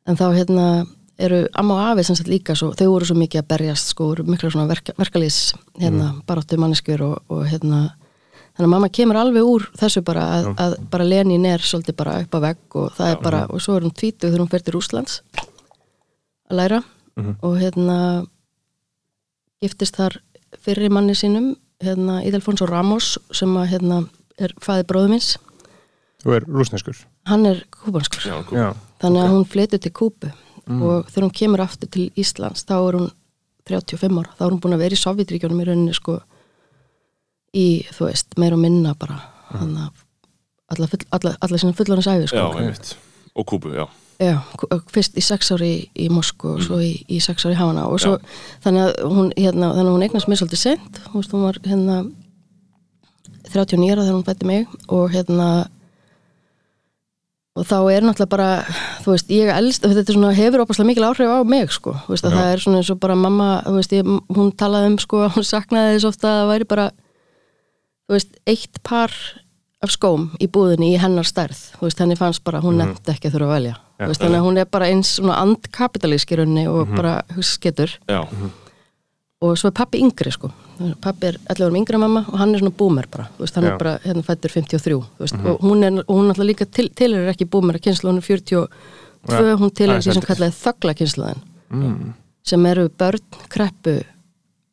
[0.07, 0.69] en þá hérna
[1.19, 4.13] eru amma og afi sem sagt líka svo, þau voru svo mikið að berjast sko,
[4.23, 5.39] mikla svona verka, verkalýs
[5.79, 6.21] hérna, mm.
[6.29, 7.89] baráttu manneskjur og, og hérna
[8.59, 12.17] þannig að mamma kemur alveg úr þessu bara að, að bara Lenin er svolítið bara
[12.25, 14.65] upp á vegg og það er bara, og svo er hún tvítug þegar hún fer
[14.67, 15.21] til Rúslands
[16.49, 16.79] að læra.
[17.45, 17.95] Og hérna
[19.63, 20.17] giftist þar
[20.63, 24.01] fyrri manni sínum hérna Ídelfons og Ramos sem að hérna
[24.39, 25.33] er fæði bróðumins
[26.19, 26.97] Þú er rúsneskur
[27.29, 28.23] hann er kúbanskur.
[28.27, 30.31] Já, kú- Já, þannig að hún flytur til Kúbu.
[30.69, 33.11] Og þegar hún kemur aftur til Íslands þá er hún
[33.69, 34.33] 35 ára.
[34.35, 36.17] Þá er hún búin að vera í Sovjetríkjónum í rauninni sko
[37.55, 39.19] í, þú veist, meira og minna bara
[39.55, 39.73] að
[40.69, 42.59] alla, full, alla, alla sinna fullorins æfi já, sko.
[42.59, 42.93] einmitt.
[43.35, 43.87] Og Kúbu, já.
[44.19, 44.35] Já,
[44.91, 47.87] fyrst í sex ári í, í Moskú og svo í, í sex ári í Havana.
[47.87, 48.17] Og svo,
[48.65, 51.59] þannig að hún, hérna, þannig að hún eignast mér svolítið sent, þú veist, hún var
[51.65, 51.99] hérna
[53.49, 54.79] 39 ára þegar hún fætti mig.
[54.91, 55.49] Og hérna
[57.59, 58.49] og þá er náttúrulega bara
[59.03, 62.13] þú veist, ég elst, þetta er svona hefur opaslega mikil áhrif á mig, sko, þú
[62.13, 62.39] veist, að Já.
[62.39, 65.47] það er svona eins og bara mamma, þú veist, ég, hún talaði um sko, hún
[65.47, 66.85] saknaði þess ofta að það væri bara
[68.15, 69.13] veist, eitt par
[69.79, 73.29] af skóm í búðinni í hennar stærð þú veist, henni fannst bara, hún nefndi ekki
[73.29, 73.75] að þurfa að velja.
[73.99, 77.55] Þú veist, þannig að hún er bara eins svona andkapitalísk í rauninni og bara hugsa
[77.55, 78.21] sketur Já,
[79.39, 80.49] og svo er pappi yngri sko.
[81.03, 83.71] Pappi er 11 árum yngri mamma og hann er svona boomer bara, hann Já.
[83.71, 86.89] er bara hérna fættur 53, þú veist, og hún er og hún alltaf líka til,
[86.95, 88.67] til er ekki boomer að kynslu, hún er 42,
[89.29, 89.55] Ja.
[89.59, 92.13] hún til er Aðeins því sem kallaði þögla kynsluðin mm.
[92.43, 93.99] sem eru börn, kreppu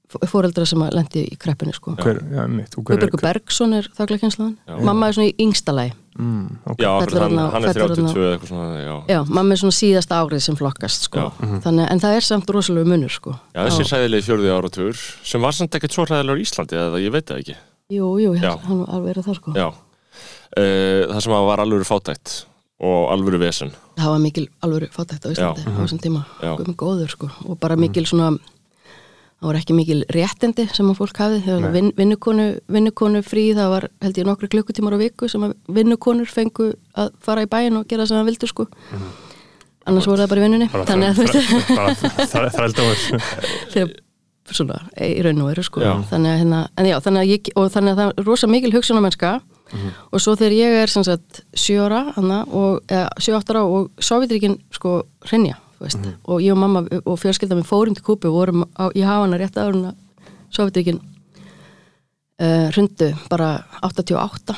[0.07, 2.21] fóreldra sem að lendi í kreppunni sko er-
[2.77, 4.77] Guðbergur Bergson er Já.
[4.85, 6.79] mamma er svona í yngsta lagi mm, ok.
[6.79, 9.61] já hann, þarna- hann er fellur 32 þarna- eða eitthvað svona Já, Já, mamma er
[9.63, 11.19] svona síðasta árið sem flokkast sko.
[11.19, 11.61] Já.
[11.67, 13.35] Þannig, en það er samt rosalega munur sko.
[13.55, 17.11] já þessi sæðilegi fjörði áratugur sem var samt ekkert svo hræðilegur í Íslandi eða ég
[17.13, 17.57] veit það ekki
[17.91, 18.57] Jú, jú, Já.
[18.67, 19.53] hann var alveg er það sko.
[19.55, 22.45] Já, uh, það sem að var alvöru fátækt
[22.81, 25.71] og alvöru vesen Það var mikil alvöru fátækt á Íslandi Já.
[25.73, 26.25] á þessum tíma,
[26.77, 27.31] góður sko.
[27.49, 28.37] og bara mikil svona
[29.37, 31.43] það var ekki mikil réttindi sem að fólk hafði.
[31.45, 35.45] Það var vin, vinnukonu, vinnukonu frí það var held ég nokkru klukkutímar á viku sem
[35.47, 38.67] að vinnukonur fengu að fara í bæin og gera sem það vildu sko.
[39.87, 40.71] annars voru það bara í vinnunni.
[40.73, 43.07] Þannig að þú veist.
[43.75, 43.95] þegar
[44.55, 45.83] svona í raun og veru sko.
[45.83, 45.93] Já.
[46.11, 48.73] þannig að, hérna, en já, þannig að ég, og þannig að það er rosa mikil
[48.77, 49.35] hugsunamennska
[50.15, 53.89] og svo þegar ég er sem sagt 7 ára hana, og, eða 7-8 ára og
[53.99, 58.39] Sovjetríkin sko hrinja veist, og ég og mamma og fjölskylda mér fórum til Kúpu og
[58.39, 60.03] vorum á, í hafana rétt áður en að
[60.57, 61.01] Sovjetríkin
[62.41, 63.51] uh, hrundu bara
[63.83, 64.57] 88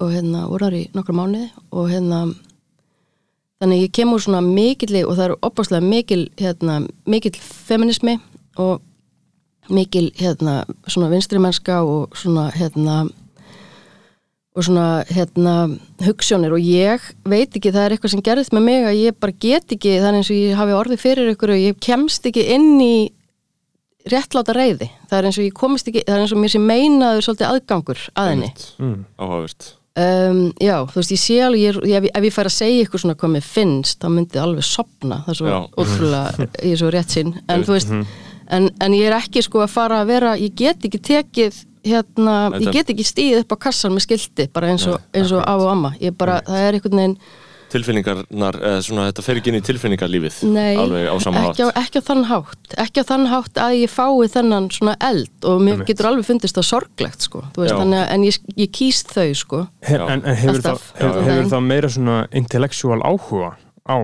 [0.00, 2.24] og hérna voru þar í nokkra mánuði og hérna
[3.62, 8.18] þannig ég kemur svona mikilli og það eru opaslega mikil hérna, mikil feminismi
[8.60, 8.82] og
[9.72, 13.04] mikil hérna svona vinstri mennska og svona hérna
[14.54, 15.54] og svona hérna
[16.04, 19.34] hugssjónir og ég veit ekki það er eitthvað sem gerðist með mig að ég bara
[19.42, 22.46] get ekki það er eins og ég hafi orðið fyrir ykkur og ég kemst ekki
[22.54, 22.96] inn í
[24.10, 26.68] réttláta reyði það er eins og ég komist ekki, það er eins og mér sem
[26.68, 28.52] meinaður svolítið aðgangur að henni.
[28.78, 29.00] Mm.
[29.18, 29.72] Áhugavert.
[29.94, 33.02] Um, já, þú veist, ég sé alveg, ég, ég, ef ég fær að segja ykkur
[33.04, 36.80] svona hvað mér finnst, þá myndi ég alveg sopna, það er svo ótrúlega, ég er
[36.80, 37.92] svo rétt sinn, en þú veist,
[38.58, 42.36] en, en ég er ekki sko að fara að vera, ég get ekki tekið, hérna,
[42.60, 45.64] ég get ekki stíð upp á kassan með skilti, bara eins og, eins og af
[45.64, 47.18] og amma, ég bara, það er einhvern veginn,
[47.74, 51.64] Tilfinningarnar, eða svona þetta fer ekki inn í tilfinningarlífið nei, alveg á sama hátt ekki,
[51.66, 55.48] á, ekki á þann hátt, ekki á þann hátt að ég fái þennan svona eld
[55.48, 55.88] og mér Einmitt.
[55.90, 59.26] getur alveg fundist það sorglegt, sko, þú veist, þannig að, en ég, ég kýst þau,
[59.40, 63.50] sko, Her, en, en hefur, það, hefur, hefur það meira svona intellektual áhuga
[63.90, 63.98] á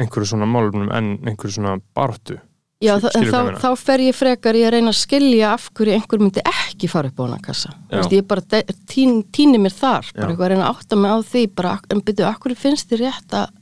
[0.00, 2.38] einhverju svona málumnum en einhverju svona bartu
[2.82, 6.20] Já, þá, ég þá fer ég frekar í að reyna að skilja af hverju einhver
[6.20, 7.70] myndi ekki fara upp á hana kassa.
[7.70, 8.00] Þú Já.
[8.00, 10.30] Veist, ég bara tín, tíni mér þar, bara Já.
[10.32, 13.04] eitthvað að reyna að átta mig á því, bara, en byrju, af hverju finnst þið
[13.06, 13.52] rétt að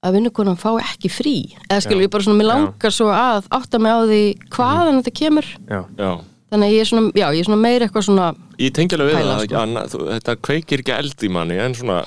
[0.00, 1.34] að vinnukonan fá ekki frí?
[1.66, 2.06] Eða skilur Já.
[2.06, 2.52] ég bara svona, mér Já.
[2.54, 4.22] langar svo að átta mig á því
[4.56, 5.50] hvaðan þetta kemur.
[5.68, 6.10] Já, Já,
[6.50, 9.12] Þannig að ég er svona, já, ég er svona meira eitthvað svona, ég tengi alveg
[9.12, 10.06] við það sko.
[10.10, 12.00] Þetta kveikir ekki eld í manni en svona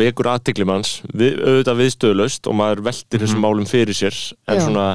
[0.00, 1.00] vekur aðtikli manns.
[1.12, 4.16] Við, auðvitað viðstöðlaust og maður veltir þessum málum fyrir sér
[4.48, 4.64] en Já.
[4.64, 4.88] svona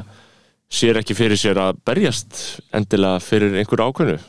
[0.72, 2.38] sér ekki fyrir sér að berjast
[2.76, 4.20] endilega fyrir einhverju ákveðnu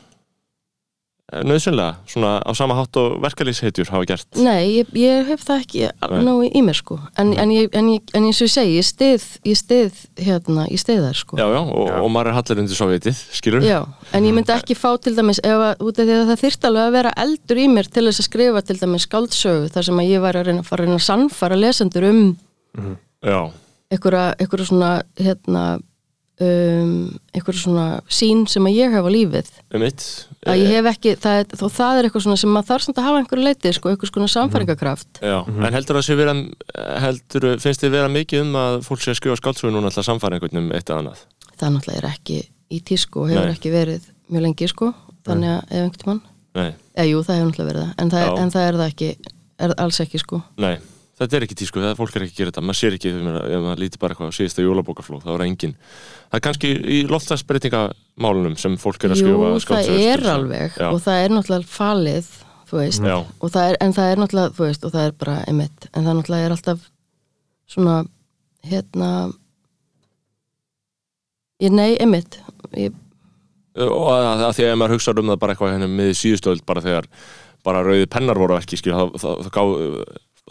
[1.47, 4.27] nöðsynlega, svona á sama hátt og verkalýsheitjur hafa gert?
[4.37, 5.89] Nei, ég, ég hef það ekki
[6.23, 6.99] náðu í mér, sko.
[7.19, 10.67] En, en, ég, en, ég, en eins og ég segi, ég stið, ég stið, hérna,
[10.71, 11.39] ég stið þær, sko.
[11.41, 13.79] Já, já, og, og maður er hallar undir sovjetið, skilur Já,
[14.13, 16.69] en ég myndi ekki fá til dæmis ef að, út af því að það þyrfti
[16.69, 20.03] alveg að vera eldur í mér til þess að skrifa til dæmis skáldsögu þar sem
[20.03, 22.21] að ég væri að reyna að fara að reyna að sannfara lesendur um
[23.23, 23.39] Já,
[23.93, 25.63] einhverja, einhverja svona hérna
[26.41, 26.93] um,
[27.33, 29.51] einhverja svona sín sem að ég hef á lífið.
[29.73, 30.05] Um mitt
[30.43, 32.99] að ég hef ekki, það er, þó það er eitthvað svona sem maður þarf samt
[32.99, 36.35] að hafa einhverju leitið, sko, einhvers konar samfæringakraft Já, en heldur það sé vera
[37.03, 40.39] heldur, finnst þið vera mikið um að fólk sé að skrifa skáldsögu núna alltaf samfæra
[40.39, 41.23] einhvern um eitt eða annað?
[41.53, 42.39] Það náttúrulega er ekki
[42.73, 43.55] í tísku og hefur Nei.
[43.55, 44.91] ekki verið mjög lengi, sko
[45.27, 46.23] þannig að ef einhvern mann,
[46.59, 48.31] Nei, eða jú, það hefur náttúrulega verið það en það, Já.
[48.33, 49.11] er, en það er það ekki,
[49.63, 50.41] er alls ekki, sko.
[50.59, 50.75] Nei,
[51.19, 53.19] þetta er ekki tísku það fólk er ekki að gera þetta, maður sér ekki ef
[53.27, 55.75] maður, ef maður líti bara eitthvað á síðasta jólabókaflóð þá er engin,
[56.31, 60.79] það er kannski í loftslagsbreytingamálunum sem fólk er að skrifa Jú, það er að- alveg
[60.81, 60.87] Já.
[60.89, 62.31] og það er náttúrulega falið
[62.73, 63.03] þú veist.
[63.53, 66.15] Það er, en það er náttúrulega, þú veist og það er bara einmitt, en það
[66.17, 66.87] náttúrulega er alltaf
[67.69, 67.97] svona
[68.65, 69.09] hérna
[71.63, 72.39] ég nei, einmitt
[72.77, 72.93] ég,
[73.77, 76.83] og að, að því að maður hugsaður um það bara eitthvað hérna með síðustöld bara
[76.83, 77.07] þegar
[77.63, 79.63] bara rauði pennar voru ekki skil, það, það, það, gá,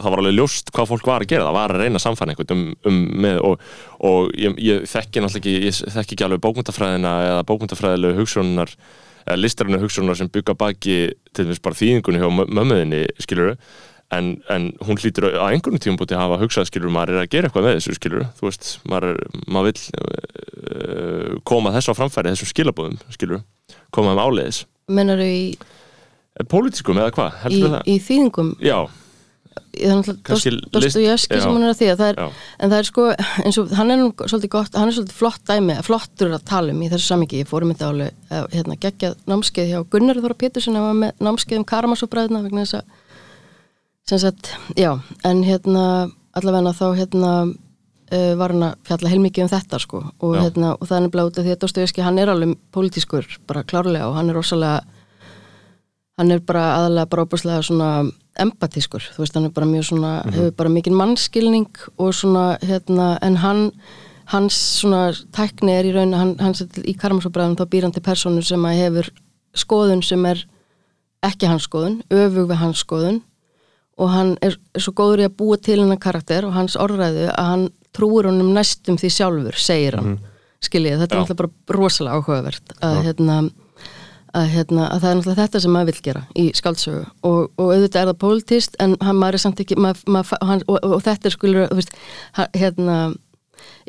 [0.01, 2.33] það var alveg ljóst hvað fólk var að gera, það var að reyna að samfæna
[2.33, 3.63] einhvern um, um með og,
[4.09, 8.73] og ég, ég þekki náttúrulega ekki, ég þekki ekki alveg bókmyndafræðina eða bókmyndafræðilegu hugsunar
[9.23, 10.97] eða listarinu hugsunar sem bygga baki
[11.35, 13.53] til þess bara þýðingunni hjá mö- mömmuðinni skilur
[14.13, 17.29] en, en hún hlýtur á einhvern tíum búti að hafa hugsað skilur maður er að
[17.33, 22.33] gera eitthvað með þessu skilur þú veist, maður, maður vill uh, koma þessu á framfæri
[22.33, 23.45] þessum skilabúðum skilur,
[23.93, 24.63] koma þeim áleiðis.
[24.93, 25.53] Mennar í,
[26.49, 28.53] Pólitískum eða hvað, í, í þýðingum?
[28.63, 28.77] Já,
[29.73, 31.41] það náttúrulega Kannski Dost- list- Dostoyevski já.
[31.43, 32.19] sem hann er að því það er,
[32.59, 33.05] en það er sko,
[33.43, 36.75] eins og hann er nú svolítið gott, hann er svolítið flott dæmi flottur að tala
[36.75, 40.77] um í þessu samingi ég fórum þetta eh, hérna, geggjað námskeið hjá Gunnar Þóra Pétursen
[40.79, 42.99] að var með námskeið um Karamazov-bræðina vegna þess að
[44.09, 49.51] sem sagt, já, en hérna allavega þá hérna uh, var hann að fjalla heilmikið um
[49.53, 50.01] þetta sko.
[50.19, 53.29] Og, hérna, og það er nefnilega út af því að Dostoyevski hann er alveg pólitískur,
[53.47, 54.83] bara klárlega og hann er rosalega
[56.19, 57.89] hann er bara aðalega bara opaslega svona
[58.39, 61.69] empatískur, þú veist, hann er bara mjög svona hefur bara mikinn mannskilning
[62.01, 63.67] og svona, hérna, en hann
[64.31, 68.43] hans svona tækni er í raun hann, hans í karmasóbræðum þá býr hann til persónu
[68.45, 69.11] sem að hefur
[69.57, 70.41] skoðun sem er
[71.23, 73.21] ekki hans skoðun, öfug við hans skoðun.
[74.01, 77.27] Og hann er, er svo góður í að búa til hennar karakter og hans orðræðu
[77.29, 80.15] að hann trúir honum næstum því sjálfur, segir hann.
[80.63, 81.21] Skiljið, þetta er Já.
[81.21, 83.37] náttúrulega bara rosalega áhugavert að, hérna,
[84.33, 87.03] að, hérna, að það er náttúrulega þetta sem maður vill gera í skáldsögu.
[87.29, 90.63] Og, og auðvitað er það pólitíst en hann maður er samt ekki maður, maður, hann,
[90.67, 91.93] og, og, þetta er skulur veist,
[92.57, 92.97] hérna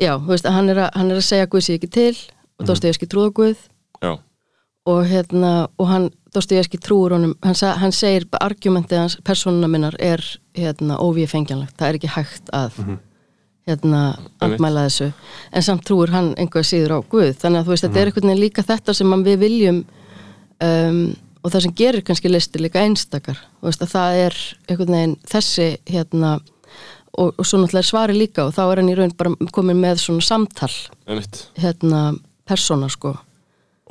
[0.01, 2.13] já, veist, hann er að, hann er að segja Guð sé ekki til
[2.59, 3.65] og Dostoyevski trúða Guð.
[4.85, 10.21] Og hérna, og hann Dostoyevski trúur honum, hann, hann segir argumentið hans, persónuna minnar er
[10.55, 12.79] hérna óvíð fengjanlegt, það er ekki hægt að
[13.65, 14.01] hérna
[14.45, 15.07] andmæla þessu,
[15.49, 18.29] en samt trúur hann einhver síður á Guð, þannig að þú veist, þetta er einhvern
[18.29, 19.79] veginn líka þetta sem við viljum
[20.63, 20.99] um,
[21.45, 24.37] og það sem gerir kannski listi líka einstakar, veist að það er
[24.69, 26.37] einhvern veginn þessi hérna
[27.15, 30.01] og, og svo náttúrulega svari líka og þá er hann í raun bara komin með
[30.03, 30.71] svona samtal
[31.61, 32.01] hérna
[32.45, 33.15] persóna sko.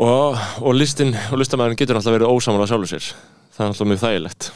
[0.02, 3.08] Og, og listin og listamæðurinn getur alltaf verið ósamála sjálfur sér.
[3.54, 4.48] Það er alltaf mjög þægilegt.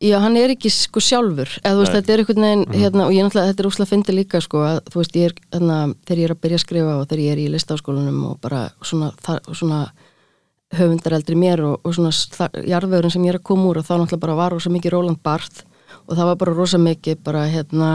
[0.00, 1.50] Já, hann er ekki sko sjálfur.
[1.60, 4.14] Eða þú veist, þetta er einhvern veginn hérna, og ég náttúrulega, þetta er úslega fyndi
[4.16, 5.76] líka sko að þú veist, ég er, hérna,
[6.08, 8.62] þegar ég er að byrja að skrifa og þegar ég er í listaháskólanum og bara
[8.80, 9.10] svona,
[9.52, 9.80] svona
[10.76, 12.12] höfundar eldri mér og, og svona
[12.66, 15.20] jarðvegurinn sem ég er að koma úr og þá náttúrulega bara var rosa mikið Roland
[15.22, 15.64] Barth
[16.06, 17.90] og það var bara rosa mikið bara hérna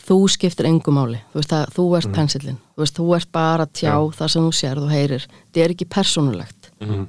[0.00, 3.66] þú skiptir engu máli, þú veist að þú ert pensillin, þú veist, þú ert bara
[3.66, 7.02] að tjá það sem þú sérð og heyrir, þetta er ekki persónulegt, Mhm.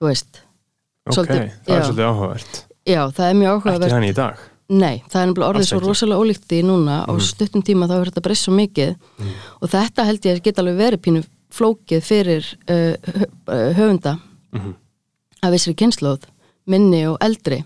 [0.00, 0.40] þú veist
[1.06, 1.84] ok, Svolítið- það er já.
[1.86, 2.64] svolítið áhugavert.
[2.84, 3.92] Já, það er mjög ekki áhugavert.
[3.92, 4.36] þannig í dag?
[4.68, 5.86] Nei, það er nefnilega orðið svo ekki.
[5.86, 8.96] rosalega ólíkt í núna og stuttum tíma þá er þetta breyst svo mikið.
[9.62, 12.96] Og þetta held ég geta alveg verið pínu flókið fyrir uh,
[13.46, 13.84] hö-
[14.54, 14.80] uh, höfunda
[15.44, 16.28] að vissri kynnslóð,
[16.70, 17.62] minni og eldri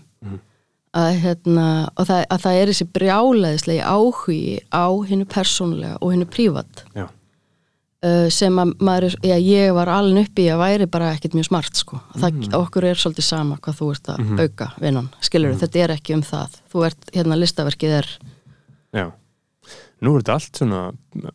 [0.97, 4.41] að, hérna, og það, að það er þessi brjálæðislegi áhugi
[4.73, 10.41] á hinnu persónulega og hinnu prívat uh, sem að maður, já, ég var alveg upp
[10.41, 12.01] í að væri bara ekkert mjög smart sko.
[12.17, 16.17] það, okkur er svolítið sama hvað þú ert að bauka vinnan, skilur þetta er ekki
[16.17, 18.11] um það, þú ert, hérna listaverkið er
[18.97, 19.07] já.
[19.99, 20.83] Nú er þetta allt svona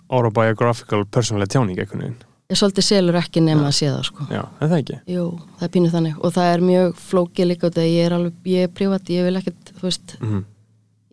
[0.09, 2.17] autobiographical personlega tjáning veginn
[2.55, 4.27] ég svolítið selur ekki nema að sé það sko.
[4.31, 4.99] já, er það ekki?
[5.17, 5.27] Jú,
[5.59, 6.17] það er pínu þannig.
[6.25, 9.27] Og það er mjög flókið líka út að ég er alveg, ég er privat, ég
[9.29, 10.45] vil ekkert þú veist, Mhm.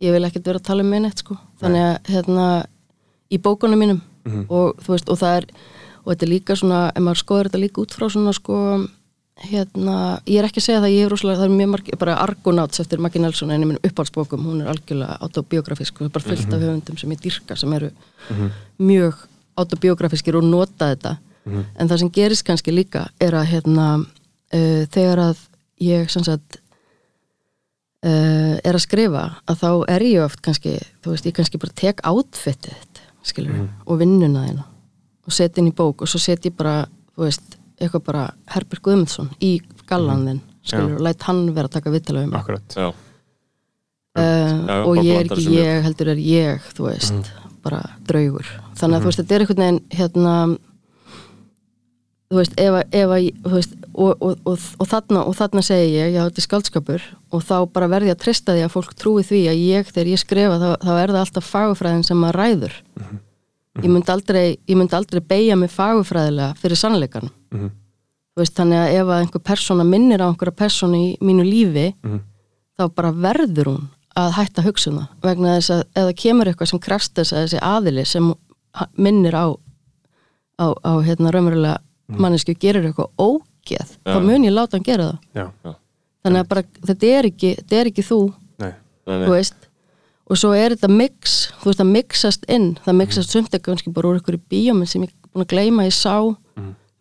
[0.02, 2.48] ég vil ekkert vera að tala um mig neitt sko, þannig að hérna
[3.32, 4.02] í bókunum mínum.
[4.24, 4.46] Mhm.
[4.54, 5.46] og þú veist, og það er
[6.06, 8.88] og þetta er líka svona, ef maður skoður þetta líka út frá svona sko
[9.42, 12.16] hérna, ég er ekki að segja það, ég hef rosalega, það er mjög margir bara
[12.22, 16.16] Argonauts eftir Maggie Nelson en ég minn uppáhaldsbókum, hún er algjörlega autobiografísk og það er
[16.18, 17.90] bara fullt af höfundum sem ég dyrka sem eru
[18.80, 19.14] mjög
[19.58, 21.18] autobiografískir og nota þetta
[21.50, 25.46] en það sem gerist kannski líka er að hérna uh, þegar að
[25.82, 26.60] ég sem sagt
[28.06, 31.80] uh, er að skrifa að þá er ég oft kannski þú veist, ég kannski bara
[31.82, 34.68] tek átfittið þetta skilur, og vinnuna þína
[35.28, 38.24] og setja inn í bók og svo setja ég bara þú veist, eitthvað bara
[38.54, 40.98] Herbert Guðmundsson í gallan þinn skilur, Já.
[40.98, 42.40] og læt hann vera að taka vittala um mig.
[42.40, 42.76] Akkurat.
[42.78, 47.32] Já, uh, Já, og ég er ekki ég heldur er ég þú veist,
[47.66, 48.50] bara draugur.
[48.78, 50.36] Þannig að þú veist, þetta er einhvern veginn hérna
[52.32, 55.62] þú veist, ef, að- ef að, þú veist og, og, og, og, þarna, og þarna
[55.68, 57.02] segi ég, já, þetta er skaldskapur
[57.36, 60.22] og þá bara verði að treysta því að fólk trúi því að ég, þegar ég
[60.22, 62.78] skrifa, þá, þá er það alltaf fagufræðin sem maður ræður
[63.84, 67.70] ég myndi aldrei, ég myndi aldrei beigja mig fagufræðilega fyrir sannleikanum Mhm.
[68.32, 71.94] þú veist, þannig að ef að einhver persóna minnir á einhverja persónu í mínu lífi
[72.04, 72.20] Mhm.
[72.80, 76.68] þá bara verður hún að hætta að hugsa það vegna þess að það kemur eitthvað
[76.72, 78.34] sem krefst þess að þessi aðili sem
[78.98, 79.46] minnir á
[80.60, 81.78] á, á hérna raunverulega
[82.20, 85.18] mannesku gerir eitthvað ógeð þá mun ég láta hann gera það.
[85.36, 85.76] Já,
[86.26, 88.20] þannig að bara, þetta er ekki, þetta er ekki þú
[88.60, 88.72] nei,
[89.08, 89.26] Nei, nei.
[89.28, 89.68] þú veist.
[90.32, 93.92] Og svo er þetta mix, þú veist að mixast inn það mixast sumt ekki kannski
[93.94, 96.16] bara úr í bíóminn sem ég er búin að gleyma ég sá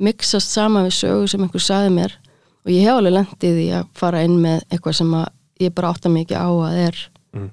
[0.01, 2.15] mixast sama við sögu sem einhver saði mér.
[2.65, 5.29] Og ég hef alveg lendið í að fara inn með eitthvað sem að
[5.61, 6.97] ég bara átta ekki á að er
[7.31, 7.51] Mm.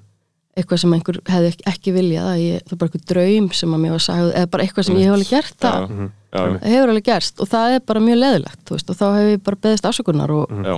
[0.58, 3.74] eitthvað sem einhver hefði ekki, ekki viljað að ég, það er bara eitthvað draum sem
[3.76, 6.92] að mér var sagð eða bara eitthvað sem ég hef alveg gert það það hefur
[6.92, 9.60] alveg gerst og það er bara mjög leðilegt þú veist, og þá hef ég bara
[9.66, 10.74] beðist afsökunar og, já,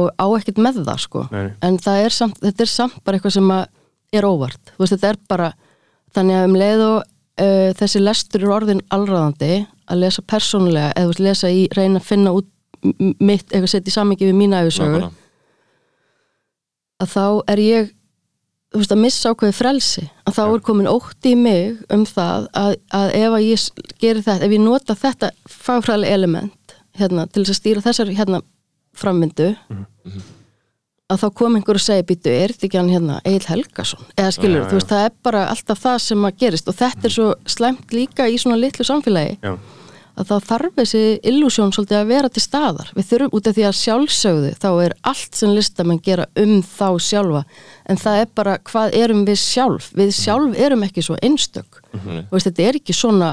[0.00, 1.24] og á ekkert með það sko.
[1.34, 3.64] En það er samt, þetta er samt bara eitthvað sem að
[4.20, 5.50] er óvart, þú veist, þetta er bara
[6.14, 9.52] þannig að um leið og uh, þessi lestur er orðin allráðandi
[9.90, 12.48] að lesa persónulega, eða þú veist, lesa í reyna að finna út
[13.20, 15.10] mitt eitthvað setja í samingi við mína nákvæmlega.
[17.02, 17.90] að þá er ég
[18.70, 22.48] þú veist, að missa ákveði frelsi að þá er komin ótti í mig um það
[22.54, 27.26] að, að ef að ég s- geri þetta ef ég nota þetta fagfræðilega element hérna,
[27.30, 28.42] til þess að stýra þessar hérna
[29.00, 29.48] framvindu
[31.10, 34.30] að þá kom einhver og segi býtu, er þetta ekki hann hérna Egil Helgason, eða
[34.36, 37.08] skilur, Já, já, þú veist, það er bara alltaf það sem að gerist og þetta
[37.08, 39.32] er svo slæmt líka í svona litlu samfélagi.
[39.42, 39.56] Já,
[40.18, 42.90] að þá þarf þessi illusjón svolítið að vera til staðar.
[42.96, 46.88] Við þurfum út af því að sjálfsögðu þá er allt sem listamenn gera um þá
[47.00, 47.44] sjálfa
[47.90, 49.90] en það er bara hvað erum við sjálf.
[49.96, 51.80] Við sjálf erum ekki svo einstök.
[51.92, 52.26] Mhm.
[52.30, 53.30] Þú veist, þetta er ekki svona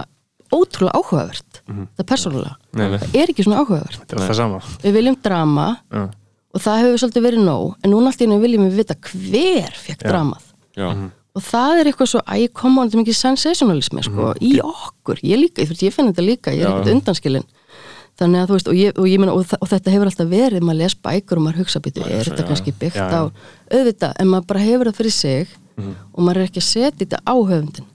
[0.54, 1.62] ótrúlega áhugavert.
[1.68, 2.56] Það er persónulega.
[2.74, 2.98] Nei, nei.
[3.04, 3.98] Það er ekki svona áhugavert.
[4.00, 6.04] þetta er alltaf sama Við viljum drama já,
[6.56, 9.76] og það hefur svolítið verið nóg en núna allt í henni viljum við vita hver
[9.76, 10.08] fekk Já.
[10.10, 10.46] dramað.
[10.78, 10.88] já,
[11.38, 15.22] Og það er eitthvað svo, æ, koma hann þetta mikið sensationalismi, sko, í okkur.
[15.22, 17.46] Ég líka, ég, ég finn þetta líka, ég er ekkert undanskilin.
[18.18, 20.64] Þannig að þú veist, og, ég, og, ég meina, og, og þetta hefur alltaf verið,
[20.66, 24.16] maður les bækur og maður hugsa býtu, er þetta já, kannski byggt já, á auðvitað,
[24.18, 27.36] en maður bara hefur það fyrir sig og maður er ekki að setja þetta á
[27.38, 27.86] höfundin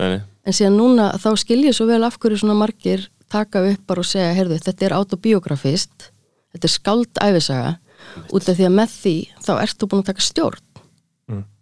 [0.00, 3.84] nei, en síðan núna, þá skil ég svo vel af hverju svona margir taka upp
[3.86, 6.10] bara og segja, heyrðu, þetta er autobiografist
[6.50, 7.76] þetta er skáld æfisaga
[8.34, 10.62] út af því að með því, þá ertu búin að taka stjórn.
[10.64, 10.69] Mm.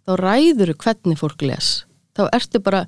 [0.09, 1.77] Þá ræður hvernig fólk les.
[2.19, 2.79] Þá ertu bara,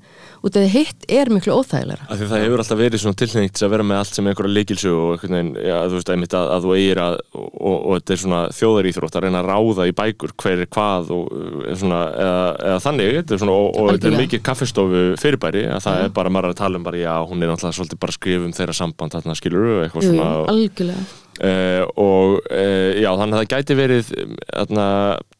[0.44, 3.54] út af því hitt er miklu óþægilega Af því það hefur alltaf verið svona tilhengt
[3.56, 6.36] til að vera með allt sem einhverja leikilsu og einhvern veginn, já, þú veist, einmitt
[6.36, 9.50] að, að þú eigir að, og, og, og þetta er svona þjóðaríþrótt að reyna að
[9.54, 13.58] ráða í bækur hver er hvað og uh, svona, eða, eða þannig, þetta er svona,
[13.62, 16.90] og, og þetta er mikið kaffistofu fyrirbæri, að það er bara, er að tala um
[16.90, 20.10] bara, já, hún er náttúrulega svolítið bara að skrifa um þeirra samband, þarna skilur eitthvað
[20.10, 24.34] Jú, jú, svona, algjörlega Uh, og uh, já, þannig að það gæti verið um,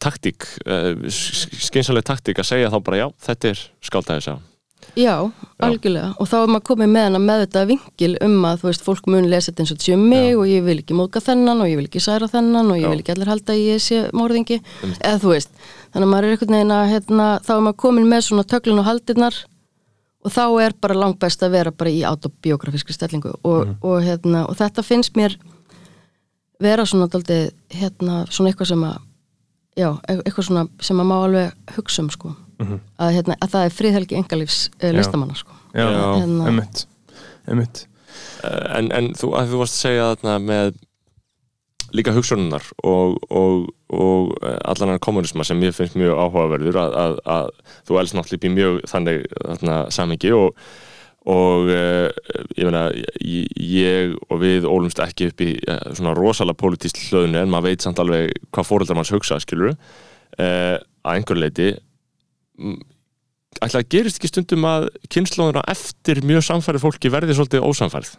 [0.02, 4.36] taktík uh, skynsaleg taktík að segja þá bara já, þetta er skáldæðis á
[4.98, 5.14] Já,
[5.62, 6.10] algjörlega.
[6.20, 9.06] Og þá er maður komið með hana með þetta vingil um að þú veist, fólk
[9.08, 11.70] mun lesa þetta eins og sé um mig og ég vil ekki móðga þennan og
[11.70, 12.90] ég vil ekki særa þennan og ég Já.
[12.90, 14.58] vil ekki allir halda ég sé morðingi.
[14.98, 15.54] Eða þú veist,
[15.94, 18.82] þannig að maður er einhvern veginn að hérna, þá er maður komin með svona töglun
[18.82, 19.40] og haldirnar
[20.22, 24.44] og þá er bara langt best að vera bara í autobiografískri stellingu og, og, hérna,
[24.44, 25.38] og þetta finnst mér
[26.64, 28.98] vera svona daldið, hérna, svona eitthvað sem að
[29.78, 32.34] já, e- eitthvað svona sem að má alveg hugsa um sko.
[32.62, 35.56] Að, hérna, að það er friðhelgi engalífs uh, listamanna sko.
[35.74, 36.02] já, Já.
[36.22, 36.86] Hérna- einmitt.
[37.48, 37.86] Einmitt,
[38.42, 40.72] Uh, en, en þú, að þú varst að segja þarna með
[41.96, 46.96] líka hugsununar og, og, og uh, allan hann kommunisma sem mér finnst mjög áhugaverður að,
[47.02, 47.48] að, að
[47.88, 50.60] þú elst náttúrulega í mjög þannig þarna samingi og,
[51.30, 52.08] og uh,
[52.58, 52.80] ég meina
[53.22, 57.84] ég, og við ólumst ekki upp í uh, svona rosalega pólitískt hlöðinu en maður veit
[57.86, 61.68] samt alveg hvað fóreldrar manns hugsa skilur uh, að einhver leiti
[63.62, 68.12] ætla að gerist ekki stundum að kynnslóðuna eftir mjög samfærið fólki verði svolítið ósamfærið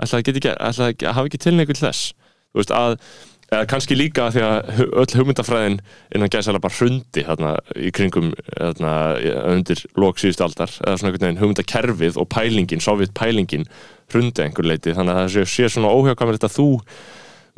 [0.00, 2.12] ætla að, ekki- ætla að hafa ekki tilneiku til þess?
[2.50, 2.94] Þú veist að
[3.50, 5.78] eða kannski líka því að öll hugmyndafræðin
[6.14, 8.92] innan gæsala bara hrundi þarna, í kringum þarna,
[9.50, 13.66] undir lók síðustu aldar eða svona einhvern veginn hugmyndakerfið og pælingin, sovjet pælingin
[14.12, 16.68] hrundi einhver leiti þannig að það sé, svona óhjákvæmilegt að þú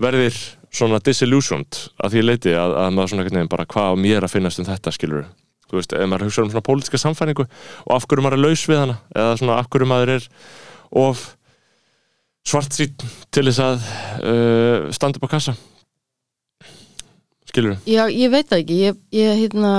[0.01, 0.41] verðir
[0.73, 4.25] svona disillusioned að því leiti að, að maður svona einhvern veginn bara hvað á mér
[4.25, 5.27] að finnast um þetta skilur
[5.69, 8.65] þú veist, ef maður hugsa um svona pólitíska samfæringu og af hverju maður er laus
[8.69, 10.27] við hana eða svona af hverju maður er
[11.03, 11.27] of
[12.49, 13.85] svart til þess að
[14.25, 15.57] uh, standa upp á kassa
[17.53, 18.79] skilur Já, ég veit það ekki.
[18.89, 19.73] Ég, ég, hérna,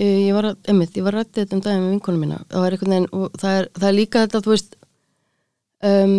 [0.00, 2.40] ég, var einmitt, ég var að rætti þetta um daginn með vinkonum mína.
[2.50, 4.80] Það er einhvern veginn, og það er, það er líka þetta þú veist
[5.82, 6.16] um,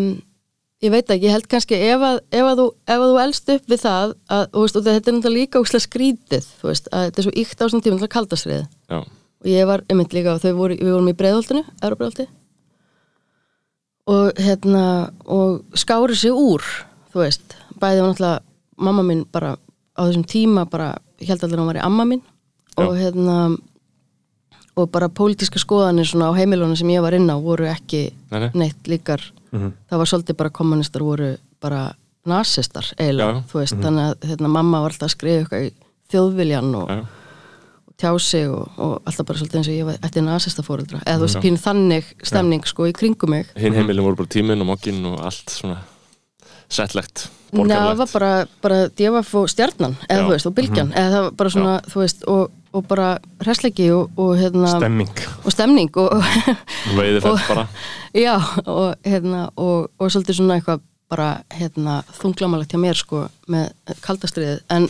[0.83, 3.51] ég veit ekki, ég held kannski ef að, ef að, þú, ef að þú elst
[3.53, 6.89] upp við það að, og, veist, og þetta er náttúrulega líka úslega skrítið þú veist,
[6.91, 8.97] að þetta er svo ykt á svona tíma náttúrulega kaldasriði já,
[9.43, 12.27] og ég var einmitt líka og þau voru, við vorum í breiðholtinu, Euróbreiðholti
[14.13, 14.85] og hérna
[15.31, 16.65] og skári sig úr
[17.13, 18.43] þú veist, bæði var náttúrulega
[18.83, 19.55] mamma mín bara
[19.93, 22.21] á þessum tíma bara held allir að hún var í amma mín.
[22.81, 23.37] Og hérna
[24.73, 28.39] og bara pólitíska skoðanir svona á heimilunum sem ég var inn á voru ekki Nei,
[28.41, 28.49] nei.
[28.57, 29.21] neitt líkar.
[29.53, 31.83] Það var svolítið bara kommunistar voru bara
[32.25, 33.43] nasistar eiginlega, Já.
[33.51, 35.71] þú veist, þannig að hérna, mamma var alltaf að skrifa eitthvað í
[36.13, 37.03] þjóðviljan og, Já.
[37.85, 41.01] og tjá sig og, og alltaf bara svolítið eins og ég var eftir nasista fóreldra
[41.05, 43.51] eða þú veist, pínu þannig stemning sko í kringum mig.
[43.59, 45.77] Hinn heimilin voru bara tíminn og mokkinn og allt svona
[46.73, 48.31] settlegt, Ná, það var borgarlegt bara,
[48.65, 50.25] bara djafaf og stjarnan eða Já.
[50.25, 53.09] þú veist, og bylgjan eða það var bara svona, þú veist, og, og bara
[53.45, 55.11] hresleiki og, og hérna stemming.
[55.45, 56.15] Og stemning og,
[56.97, 57.67] veiðiferð Og- bara.
[58.17, 58.33] Já,
[58.65, 60.81] og hérna og, og svolítið svona eitthvað
[61.13, 63.69] bara hérna þunglamalegt hjá mér sko með
[64.01, 64.87] kaldastriðið en,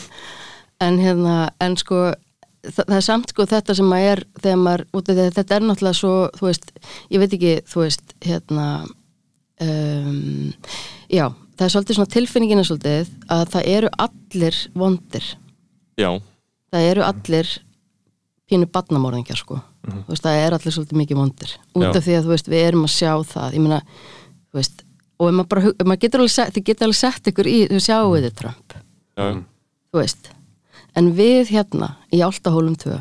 [0.88, 2.13] en hérna, en sko
[2.63, 5.57] það, það er samt sko þetta sem að er þegar maður, út af að þetta
[5.57, 6.71] er náttúrulega svo þú veist,
[7.11, 8.67] ég veit ekki, þú veist hérna
[9.59, 10.53] um,
[11.11, 11.27] já,
[11.58, 15.30] það er svolítið svona tilfinningina svolítið að það eru allir vondir.
[15.99, 16.10] Já,
[16.74, 17.54] það eru allir
[18.49, 19.60] pínu badnamorðingjar sko.
[19.84, 21.54] Þú veist, það er allir svolítið mikið vondir.
[21.76, 21.91] Út Já.
[21.91, 23.56] af því að þú veist, við erum að sjá það.
[23.58, 23.80] Ég meina,
[24.47, 24.84] þú veist
[25.24, 27.58] og ef maður bara, ef maður getur alveg sett, þið getur alveg sett ykkur í,
[27.72, 28.78] þú sjáu þið Trump.
[29.14, 29.26] Já,
[29.93, 30.30] þú veist,
[30.99, 32.99] en við hérna í Áltahólum 2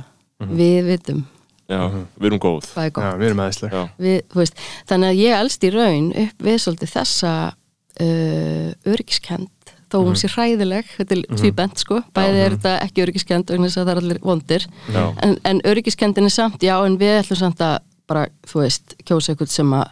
[0.52, 1.22] við vitum
[1.70, 1.80] já,
[2.18, 2.68] við erum góð.
[2.74, 6.46] Já, við erum aðeinslega já, við, þú veist, þannig að ég elst í raun upp
[6.48, 7.32] við svolítið þessa
[8.00, 9.50] örgiskend
[9.92, 12.00] þó hún sé hræðileg, þetta er tvíbent sko.
[12.16, 14.66] Bæði er þetta ekki örgiskend það er allir vondir.
[14.96, 19.32] En, en örgiskendin er samt, já en við ætlum samt að bara, þú veist, kjósa
[19.32, 19.90] eitthvað sem að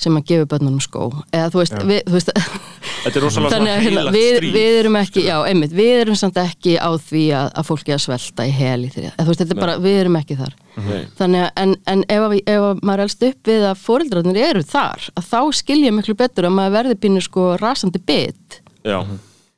[0.00, 1.06] sem að gefa börnunum skó.
[1.34, 4.36] Eða þú veist, við, þú veist þetta er rosalega þannig svona að hérna, heilagt við,
[4.38, 7.94] stríð við erum ekki, já, einmitt við erum samt ekki á því að, að fólki
[7.94, 10.38] að svelta í hel í því, eða þú veist, þetta er bara við erum ekki
[10.40, 10.54] þar.
[10.74, 11.04] Nei.
[11.14, 14.62] þannig að, en, en ef, að, ef að maður elst upp við að fóreldrarnir eru
[14.66, 18.58] þar að þá skilja miklu betur að maður verði pínu sko rasandi bit.
[18.82, 18.96] Já,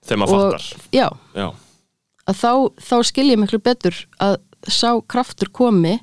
[0.05, 0.66] þegar maður fattar.
[0.93, 1.47] Já, já,
[2.26, 2.51] að þá,
[2.91, 4.37] þá skilja miklu betur að
[4.68, 5.97] sá kraftur komi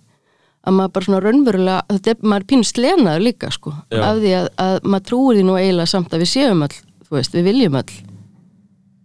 [0.64, 4.00] að maður bara svona raunverulega þetta er, maður er pínu slenaður líka sko Já.
[4.00, 7.18] af því að, að maður trúir því nú eiginlega samt að við séum öll, þú
[7.18, 7.98] veist, við viljum öll.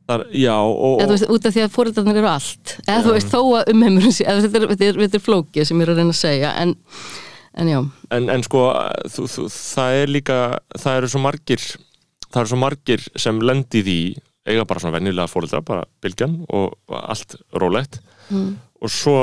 [0.08, 2.76] Þar, já og, eða veist, út af því að fóreldrarnir eru allt.
[2.86, 5.92] Eða þú veist, þó að umheimurinn sé þetta er, er, er flókið sem ég er
[5.92, 6.76] að reyna að segja en,
[7.58, 7.80] en já,
[8.16, 8.64] en, en sko
[9.12, 10.38] þú, þú, það er líka
[10.78, 11.66] það eru svo margir
[12.28, 14.00] það eru svo margir sem lendi í
[14.48, 18.00] eiga bara svona venjulega fóreldra, bara bylgjan og allt rólegt.
[18.28, 18.58] Mm.
[18.84, 19.18] og svo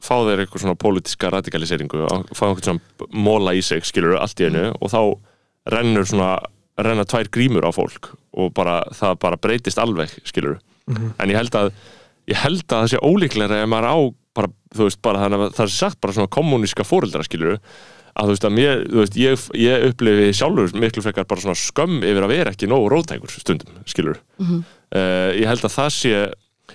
[0.00, 4.40] fá þeir eitthvað svona pólitíska radikaliseringu og fá eitthvað svona móla í sig skilur allt
[4.40, 5.00] í einu og þá
[5.74, 6.38] rennur svona
[6.80, 10.58] renna tvær grímur á fólk og bara, það bara breytist alveg skilur
[10.90, 11.72] en ég held að
[12.30, 13.96] ég held að það sé ólíklega ef maður á
[14.34, 17.58] bara, þú veist, bara þannig að það er sagt bara svona kommuníska fóreldra skilur
[18.10, 21.58] að þú veist að mér, þú veist, ég, ég upplifi sjálfur miklu frekar bara svona
[21.58, 24.62] skömm yfir að vera ekki nógu rótækur stundum, skilur Mhm.
[24.94, 26.14] uh, ég held að það sé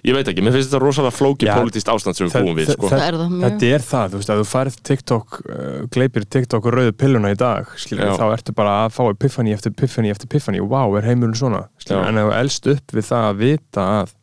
[0.05, 2.71] ég veit ekki, mér finnst þetta rosalega flókið Já, pólitískt ástand sem við búum við,
[2.75, 2.89] sko.
[2.91, 3.37] Það er það.
[3.45, 7.31] Þetta er það, þú veist, að þú færð TikTok, uh, gleipir TikTok og rauðu pilluna
[7.33, 11.09] í dag, skilur, þá ertu bara að fá epiphany eftir epiphany eftir epiphany, wow, er
[11.09, 14.13] heimurinn svona, skilur, en ef þú elst upp við það að vita að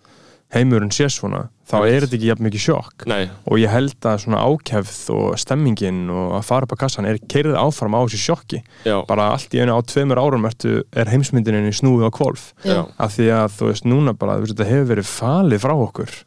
[0.56, 3.06] heimurinn sé svona, þá er þetta ekki jafn mikið sjokk.
[3.10, 7.08] Nei, og ég held að svona ákefð og stemmingin og að fara upp á kassan
[7.08, 10.82] er keirið áfram á þessu sjokki, já, bara allt í einu á tveimur árum ertu,
[10.92, 14.68] er heimsmyndininni snúið á kvolf, já, af því að þú veist núna bara, veist, þetta
[14.68, 16.20] hefur verið falið frá okkur.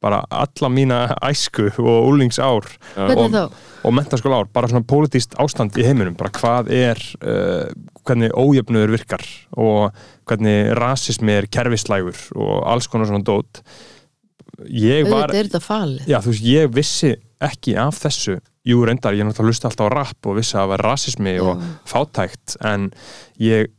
[0.00, 0.98] Bara alla mína
[1.28, 3.50] æsku og úlingsár þá?
[3.84, 7.68] og mentaskóla ár, bara svona pólitíst ástand í heiminum, bara hvað er uh,
[8.08, 9.24] hvernig ójöfnuður virkar
[9.60, 9.92] og
[10.28, 13.60] hvernig rasismi er kerfislægur og alls konar svona dót
[14.68, 15.32] ég var
[16.08, 18.38] já, veist, ég vissi ekki af þessu.
[18.68, 21.62] Jú, reyndar, ég náttúrulega hlusta alltaf á rap og vissi að það var rasismi og
[21.88, 22.90] fátækt en
[23.40, 23.70] ég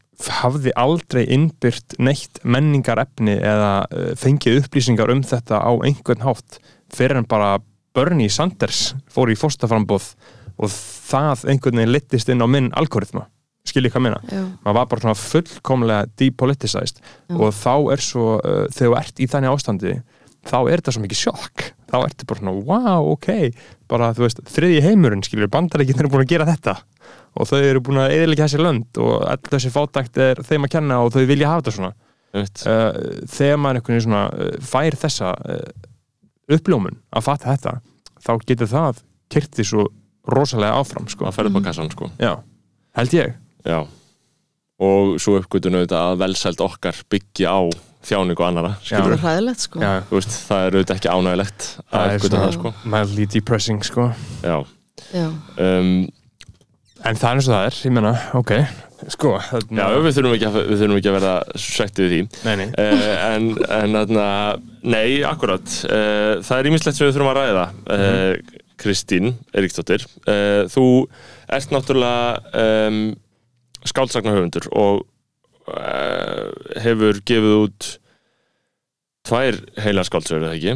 [0.42, 6.60] hafði aldrei innbyrt neitt menningarefni eða uh, fengið upplýsingar um þetta á einhvern hátt
[6.94, 7.60] fyrir en bara
[7.96, 10.14] Bernie Sanders fór í fórstaframbóð
[10.62, 13.28] og það einhvern veginn littist inn á minn algoritma.
[13.68, 14.42] Skiljið hvað Já.
[14.64, 17.02] maður var bara svona fullkomlega depoliticized
[17.38, 19.94] og þá er svo uh, þegar þú ert í þannig ástandi
[20.48, 21.66] þá er þetta svo mikið sjokk.
[21.92, 23.30] Þá ertu bara svona, wow, ok.
[23.92, 26.78] Bara, þú veist, þriði heimurinn, skilur, bandarækinn eru búin að gera þetta.
[27.40, 30.74] Og þau eru búin að eðilega þessi lönd og all þessi fátækt er þeim að
[30.78, 31.94] kenna og þau vilja hafa þetta svona.
[32.32, 35.88] Uh, þegar maður einhvern veginn svona uh, fær þessa uh,
[36.56, 37.74] uppljómun að fatta þetta
[38.24, 39.88] þá getur það kyrti svo
[40.32, 41.28] rosalega áfram, sko.
[41.28, 42.08] Að ferða upp á kassan, sko.
[42.22, 42.34] Já,
[43.00, 43.36] held ég.
[43.68, 43.80] Já.
[44.82, 47.62] Og svo uppgötun auðvitað að velsæld okkar byggja á
[48.08, 49.82] þjáningu annara Það er hræðilegt sko.
[49.84, 52.74] já, þú veist, það er auðvitað ekki ánægilegt að það er svona sko.
[52.96, 54.08] mildly depressing, sko.
[54.46, 54.58] Já,
[55.12, 55.28] Já.
[55.58, 55.92] um,
[57.02, 58.52] En það er eins og það er, ég menna, ok.
[59.10, 59.30] Sko,
[59.74, 62.42] Já, við þurfum ekki að, við þurfum ekki að vera svektið við því.
[62.46, 63.48] Nei, nei, uh, en,
[63.80, 64.26] en þarna,
[64.94, 65.74] nei, akkurat.
[65.90, 67.64] Uh, það er ímislegt sem við þurfum að ræða
[67.96, 70.06] uh, Kristín Eiríksdóttir.
[70.30, 70.86] Uh, þú
[71.58, 73.02] ert náttúrulega um,
[73.90, 74.46] skáldsagnar
[74.78, 75.02] og
[76.82, 77.90] hefur gefið út
[79.28, 80.76] tvær heila skáldsögur eða ekki?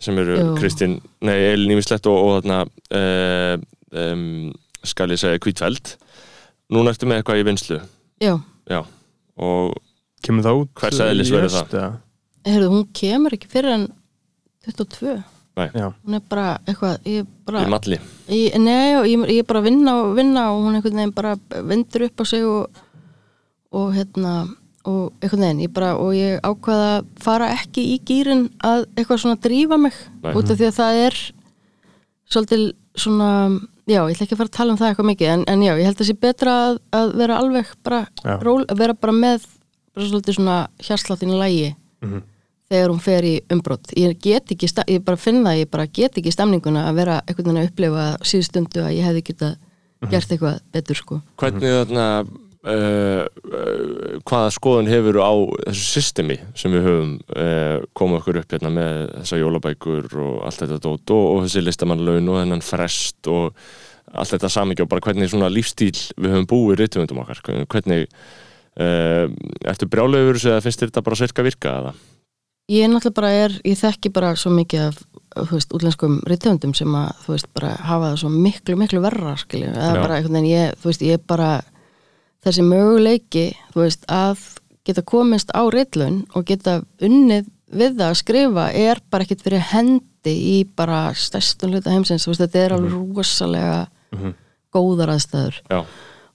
[0.00, 0.52] Sem eru Jú.
[0.56, 2.60] Kristín, nei, Elin Ímislegt og, og þarna
[2.96, 3.56] uh,
[3.92, 4.52] um,
[4.86, 5.96] skal ég segja Kvítfeld
[6.72, 7.80] núna ertu með eitthvað í vinslu
[8.20, 8.80] Já,
[9.40, 9.74] og
[10.24, 11.90] kemur það út Hvers eðlis í verður haust, eða?
[12.48, 13.86] heyrðu, hún kemur ekki fyrir en
[14.68, 15.18] 22
[15.60, 17.96] Já, hún er bara eitthvað ég bara, í malli.
[18.30, 21.12] Ég, nei, og ég, ég er bara að vinna og vinna og hún einhvern veginn
[21.16, 21.34] bara
[21.68, 22.80] vindur upp á sig og,
[23.72, 24.32] og hérna
[24.88, 29.20] og einhvern veginn, ég bara og ég ákvaða að fara ekki í gýrin að eitthvað
[29.20, 29.92] svona drífa mig
[30.22, 30.32] Nei.
[30.34, 31.18] út af því að það er
[32.30, 32.64] svolítið
[33.00, 33.28] svona
[33.90, 35.72] já, ég ætla ekki að fara að tala um það eitthvað mikið en, en já,
[35.78, 38.34] ég held að sé betra að, að vera alveg bara, Já.
[38.44, 39.46] ról, að vera bara með
[39.94, 42.20] bara svolítið svona hjarsláttin í lægi Mhm.
[42.70, 46.14] þegar hún fer í umbrott ég get ekki, ég bara finn það ég bara get
[46.16, 49.56] ekki stemninguna að vera einhvern veginn að upplifa síðustundu að ég hefði getað
[50.00, 50.10] Mhm.
[50.10, 52.06] gert eitthvað betur sko hvernig þarna
[52.68, 53.22] uh,
[54.26, 55.32] hvaða skoðun hefur á
[55.70, 60.64] þessu systemi sem við höfum uh, komið okkur upp hérna með þessa jólabækur og allt
[60.64, 63.56] þetta dót og, og þessi listamannlaun og þennan frest og
[64.10, 67.42] allt þetta samingja og bara hvernig svona lífstíl við höfum búið rítumundum okkar.
[67.70, 69.26] Hvernig uh,
[69.70, 71.98] ertu brjálegur eða finnst þér þetta bara sirka virka eða?
[72.70, 75.00] ég er náttúrulega bara er, ég þekki bara svo mikið af
[75.30, 79.34] þú veist, útlenskum rithöfundum sem að þú veist, bara hafa það svo miklu, miklu verra
[79.38, 81.50] skilju, eða bara einhvern veginn ég, þú veist, ég bara
[82.44, 84.38] þessi möguleiki, veist, að
[84.88, 89.66] geta komist á rithlaun og geta unnið við það að skrifa er bara ekkit fyrir
[89.70, 94.32] hendi í bara stærstun hluta heimsins, veist, þetta er alveg rosalega Mhm.
[94.74, 95.60] góðar aðstæður.
[95.70, 95.84] Já,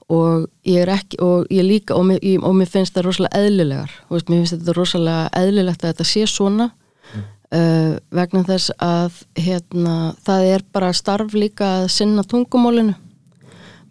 [0.09, 3.37] og ég er ekki og ég líka, og mér, ég, og mér finnst það rosalega
[3.41, 6.71] eðlilegar, veist, mér finnst þetta rosalega eðlilegt að þetta sé svona
[7.51, 12.95] uh, vegna þess að hérna, það er bara starf líka að sinna tungumólinu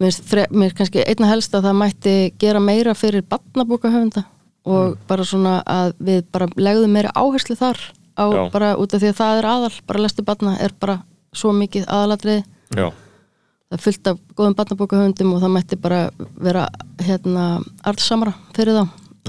[0.05, 4.25] mér mér kannski einna helst að það mætti gera meira fyrir barnabókahöfunda
[4.65, 7.81] og bara svona að við bara legðum meira áherslu þar
[8.17, 8.43] á Já.
[8.53, 11.01] bara út af því að það er aðal bara lestu barna er bara
[11.35, 12.45] svo mikið aðalatriði.
[12.79, 12.89] Já,
[13.69, 16.03] það er fullt af góðum barnabókahöfundum og það mætti bara
[16.39, 16.69] vera
[17.03, 17.47] hérna
[17.83, 18.85] arðsamara fyrir þá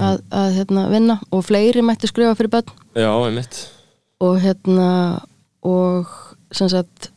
[0.06, 2.72] að, að hérna vinna og fleiri mætti skrifa fyrir börn.
[2.94, 3.60] Já, einmitt.
[4.22, 4.88] Og hérna
[5.66, 6.12] og
[6.54, 7.10] sem sagt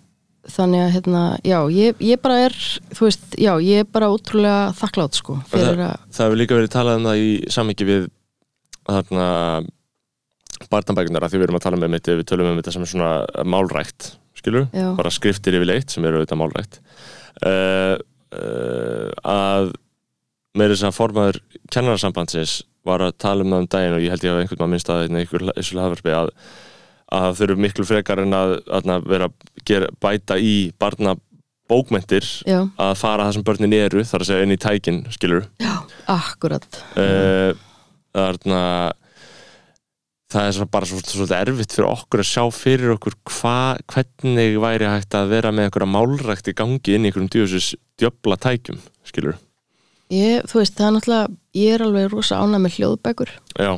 [0.53, 2.55] þannig að hérna, já, ég, ég bara er
[2.93, 6.71] þú veist, já, ég er bara ótrúlega þakklátt sko, fyrir að Það hefur líka verið
[6.75, 8.07] talað um það í samhengi við
[8.89, 9.27] þarna
[10.69, 12.91] barnabækunar að því við erum að tala með mitt við tölum um þetta sem er
[12.91, 14.87] svona málrækt skilur, Já.
[14.97, 16.79] bara skriftir yfirleitt sem eru auðvitað málrækt
[17.47, 17.95] uh,
[18.35, 19.71] uh, að
[20.57, 21.39] með þess að formaður
[21.71, 24.73] kennararsambandsins var að tala um það um daginn og ég held ég að einhvern maður
[24.73, 26.31] minnst að einhver yssul hafverfi að,
[27.15, 31.15] að þau eru miklu frekar en að, að vera að bæta í barna
[31.69, 35.45] bókmentir já, að fara það sem börnin eru þar að segja inn í tækin, skilur
[36.09, 36.65] akkurat.
[36.97, 37.53] Uh,
[38.17, 38.61] þarna
[40.29, 44.89] það er bara svo, svolítið erfitt fyrir okkur að sjá fyrir okkur hva, hvernig væri
[44.89, 49.37] hægt að vera með einhverja málrækt í gangi inn í einhverjum djóðsins djöfla tækjum, skilur
[50.13, 53.33] ég, þú veist, það er náttúrulega, ég er alveg rosa ánað með hljóðbækur.
[53.57, 53.71] Já,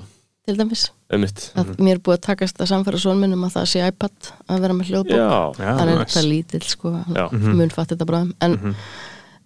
[0.52, 1.46] til dæmis, einmitt.
[1.58, 4.76] Að mér er búið að takast að samfæra svonminnum að það sé iPad að vera
[4.78, 5.62] með hljóðbók.
[5.64, 6.92] Hann er þetta lítill sko.
[7.16, 8.76] Hann mun fatt þetta bráðum en, Mhm.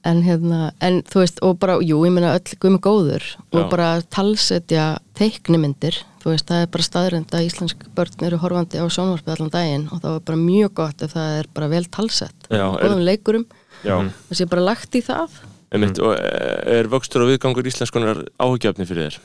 [0.05, 3.69] en hérna, en þú veist og bara, jú, ég meina öll gumi góður og Já.
[3.71, 8.85] bara talsetja teiknimyndir, þú veist, það er bara staðrind að íslensk börn eru horfandi á
[8.85, 12.47] sjónvarpið allan daginn og það er bara mjög gott ef það er bara vel talsett.
[12.51, 13.45] Er- góðum leikurum,
[13.83, 13.97] já,
[14.29, 15.29] það sé bara lagt í það.
[15.73, 19.17] Einmitt og eh, er vöxtur og viðgangur íslenskunar áhugjafni fyrir þér?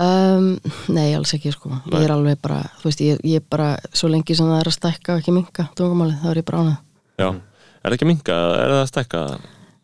[0.00, 0.50] Um,
[0.96, 1.70] nei, alls ekki sko.
[1.74, 2.00] Nei.
[2.00, 4.72] ég er alveg bara, þú veist, ég, ég er bara svo lengi sem það er
[4.72, 6.76] að stækka og ekki minka tungumálið, þá er ég bara ánað
[7.20, 9.24] Já, er það ekki að minka, er það að stækka?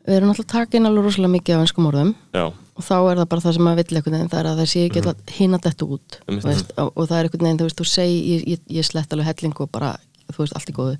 [0.06, 2.12] við erum alltaf takin alveg rosalega mikið af einskum orðum.
[2.36, 4.60] Já, og þá er það bara það sem að vill einhvern veginn það er að
[4.60, 5.24] það sé ekki mm.
[5.38, 6.44] hinn að detta út Einmitt.
[6.44, 8.86] þú veist, og, og það er einhvern veginn, þú veist, þú segi ég, ég, ég
[8.86, 9.92] slett alveg helling og bara
[10.30, 10.96] þú veist, allt í góðu.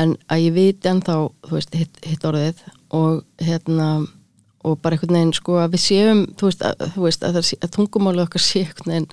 [0.00, 1.16] En að ég viti ennþá,
[1.48, 2.64] þú veist, hitt, hitt orðið
[4.64, 7.72] og bara einhvern veginn, sko, að við séum þú veist, að, þú veist, að, að
[7.76, 9.06] tungumálið okkar sé einhvern veginn,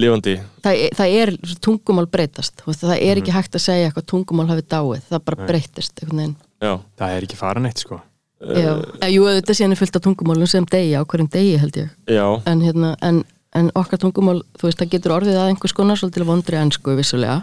[0.00, 0.36] lifandi.
[0.62, 1.34] Það, það er
[1.66, 5.48] tungumál breytast, veist, það er ekki hægt að segja eitthvað tungumál hafi dáið, það bara
[5.50, 6.38] breytist einhvern veginn.
[6.60, 8.00] Já, Það er ekki fara neitt sko.
[8.40, 8.72] Já,
[9.04, 11.90] en jú, þetta síðan er fullt af tungumálum sem degi á hverjum degi held ég.
[12.08, 13.22] Já, en, hérna, en,
[13.56, 17.42] en okkar tungumál þú veist, það getur orðið að einhvers konar svolítið vondri ennsku vissulega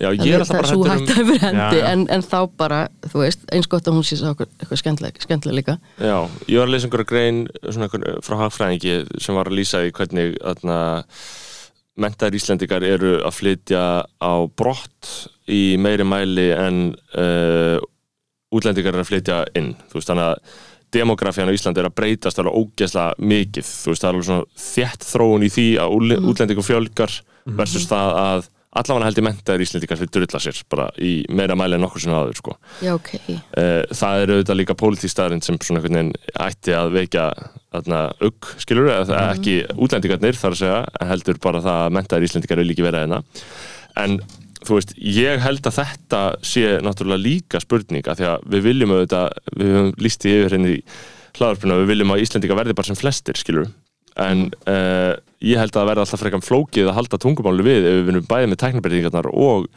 [0.00, 1.80] Já, ég er alltaf bara Svo hræddur um- hægt að vera hendi.
[1.90, 5.78] En, en þá bara, þú veist, eins gott að hún sé okkur eitthvað skemmtilega, líka.
[5.98, 6.18] Já,
[6.48, 7.90] ég var að lesa einhverja grein svona
[8.24, 10.78] frá hagfræðingi sem var að lýsa í hvernig þarna,
[11.96, 15.12] mentaðir Íslendingar eru að flytja á brott
[15.48, 16.80] í meiri mæli en
[17.16, 17.76] uh,
[18.52, 19.74] útlendingar eru að flytja inn.
[19.90, 20.64] Þú veist þannig að
[20.96, 23.70] demografían á Íslandi er að breytast alveg ógeðslega mikið.
[23.84, 26.28] Þú veist það er alveg svona þétt þróun í því að mm.
[26.30, 27.16] útlendingum fjölgar
[27.56, 28.46] versus það að
[28.80, 32.14] allavega held ég mentaðir Íslendingar fyrir drulla sér bara í meira mæli en nokkur sem
[32.14, 32.56] aður sko.
[32.84, 33.12] Já, ok.
[33.26, 37.26] Eh, það er auðvitað líka pólitístaðurinn sem svona einhvern veginn ætti að veikja
[37.74, 39.14] þarna ugg, skilur mm.
[39.36, 43.06] ekki útlendingarnir þar að segja, en heldur bara það að mentaðir Íslendingar eru líki verið
[43.06, 43.22] hérna.
[43.96, 44.20] En
[44.66, 48.94] þú veist, ég held að þetta sé náttúrulega líka spurning af því að við viljum
[48.96, 50.84] auðvitað, við höfum líst í yfir henni í
[51.36, 53.68] hlaðarpuna, við viljum að Íslendingar verði bara sem flestir, skilur
[54.24, 55.14] en uh,
[55.44, 58.28] ég held að það verði alltaf frekar flókið að halda tungumáli við ef við vinnum
[58.28, 59.70] bæði með teknibreitingarnar og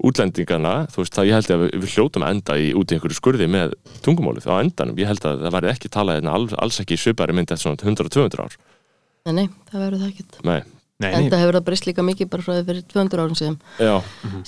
[0.00, 2.96] útlendingarna, þú veist, það ég held að við, við hljótum að enda í, út í
[2.96, 3.74] einhverju skurði með
[4.06, 7.02] tungumálið á endanum, ég held að það verði ekki talað hérna alls, alls ekki í
[7.02, 8.56] svipari mynd eftir svona 100-200 ár.
[9.28, 10.38] Nei, nei, það verður það ekkert.
[10.48, 10.60] Nei,
[11.00, 13.36] Nei, En nei, það hefur það breyst líka mikið bara frá því fyrir 200 árum
[13.38, 13.54] síðan.
[13.80, 13.92] Já,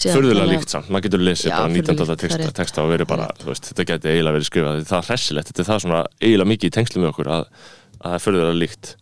[0.03, 0.90] Síðan förðulega líkt samt.
[0.93, 1.78] Maður getur lesið bara 19.
[1.78, 4.82] furðu líkt, það er texta, texta og verið bara, veist, þetta geti eiginlega verið skrifað,
[4.90, 7.47] það er hressilegt, þetta er það svona eiginlega mikið í tengslu með okkur að,
[7.97, 8.93] að það er förðulega líkt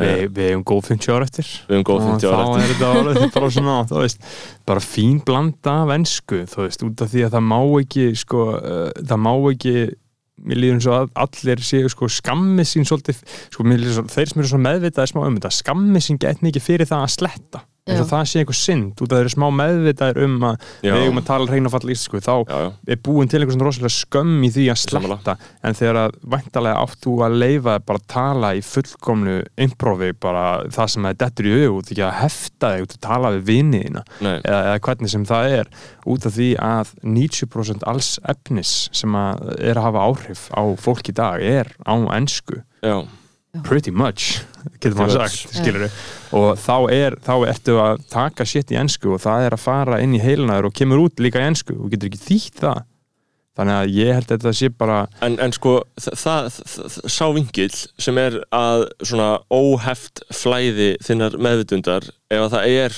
[0.00, 1.48] við, við hefum góð 50 ára eftir.
[1.68, 4.28] Við höfum góð 50 ára og þá er þetta bara svona þú veist,
[4.68, 8.46] bara fín blanda af ensku þú veist, út af því að það má ekki sko,
[8.58, 9.74] uh, það má ekki
[10.42, 13.20] mér líður eins og að allir séu sko skammi sín svolítið,
[13.52, 16.42] sko mér líður svo, þeir sem eru svo meðvitaði smá um þetta, skammi sín gett
[16.42, 19.32] mikið fyrir það að sletta eins og það sé einhver synd, út af þeir eru
[19.32, 23.00] smá meðvitaðir um að við eigum að tala hreina fall íslensku, þá Já, já, er
[23.02, 25.34] búin til einhver svona rosalega skömm í því að sletta
[25.66, 29.34] en þegar að væntalega átt þú að leifa bara að tala í fullkomnu
[29.66, 32.94] improvi bara það sem það er dettur í hug út ekki að hefta þig út
[32.96, 35.72] að tala við viniðina eða, eða hvernig sem það er
[36.14, 41.10] út af því að 90% alls efnis sem að er að hafa áhrif á fólk
[41.10, 42.62] í dag er á ensku.
[42.82, 43.02] Já,
[43.60, 44.40] pretty much,
[44.80, 45.82] getur maður sagt skilur
[46.32, 49.98] og þá er þá ertu að taka shit í ensku og það er að fara
[50.00, 51.76] inn í heilinaður og kemur út líka í ensku.
[51.76, 52.80] Og getur ekki þýtt það.
[53.52, 57.24] Þannig að ég held að þetta sé bara En, en sko, það, það, það, sá
[57.36, 62.96] vingill sem er að svona óheft flæði þinnar meðvitundar ef að það er,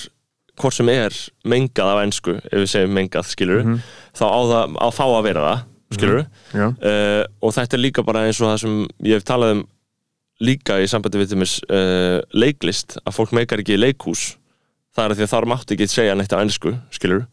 [0.62, 1.16] hvort sem er
[1.50, 3.82] mengað af ensku, ef við segjum mengað skilur, Mhm.
[4.14, 5.64] þá á það á þá að vera það,
[5.98, 6.22] skilur
[6.54, 8.78] já, uh, og þetta er líka bara eins og það sem
[9.10, 9.64] ég hef talað um
[10.44, 14.34] líka í sambandi við þeimmis uh, leiklist, að fólk meikar ekki í leikhús.
[14.94, 17.24] Það er því að þar máttu ekki segja neitt á ensku, skilur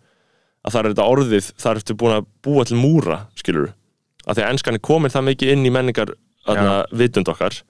[0.62, 3.72] að það er þetta orðið, þar ertu búin að búa til múra, skilur
[4.26, 6.12] að því að enskan er komin það mikið inn í menningar
[6.97, 7.62] vitund okkar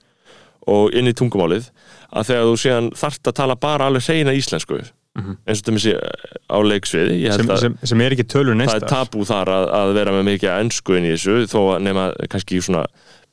[0.70, 1.70] og inn í tungumálið
[2.12, 4.78] að þegar þú síðan þarft að tala bara alveg hreina íslensku
[5.44, 5.96] eins og þetta
[6.48, 9.90] á leiksviði sem, sem, sem er ekki tölur það neistar er tabú þar að, að
[9.98, 12.86] vera með mikið ennsku inn í þessu þó að nema kannski svona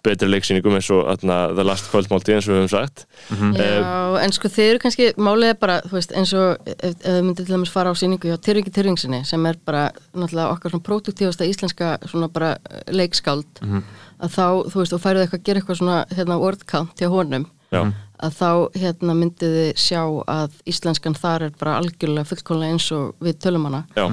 [0.10, 3.06] betri leiksýningum eins og atna, The Last Kvöldmálti eins og við höfum sagt.
[3.30, 6.98] Já, en sko þið eru kannski málið er bara, þú veist, eins og ef, ef
[7.06, 10.74] þið myndir til dæmis fara á síningu hjá Tyrfingi Tyrfingsinni sem er bara náttúrulega okkar
[10.74, 15.48] svona produktífasta íslenska svona bara eh, leikskáld að þá, þú veist, og færið eitthvað að
[15.48, 17.84] gera eitthvað svona hérna word count hjá honum Já,
[18.20, 18.50] að þá
[18.82, 23.68] hérna myndið þið sjá að íslenskan þar er bara algjörlega fullkomlega eins og við tölum
[23.70, 23.84] hana.
[23.96, 24.08] Já,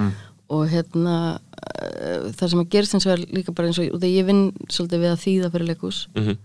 [0.53, 1.17] og hérna
[2.37, 5.03] það sem að gerist eins og er líka bara eins og af ég vinn svolítið
[5.05, 6.39] við að þýða fyrir leikús mhm,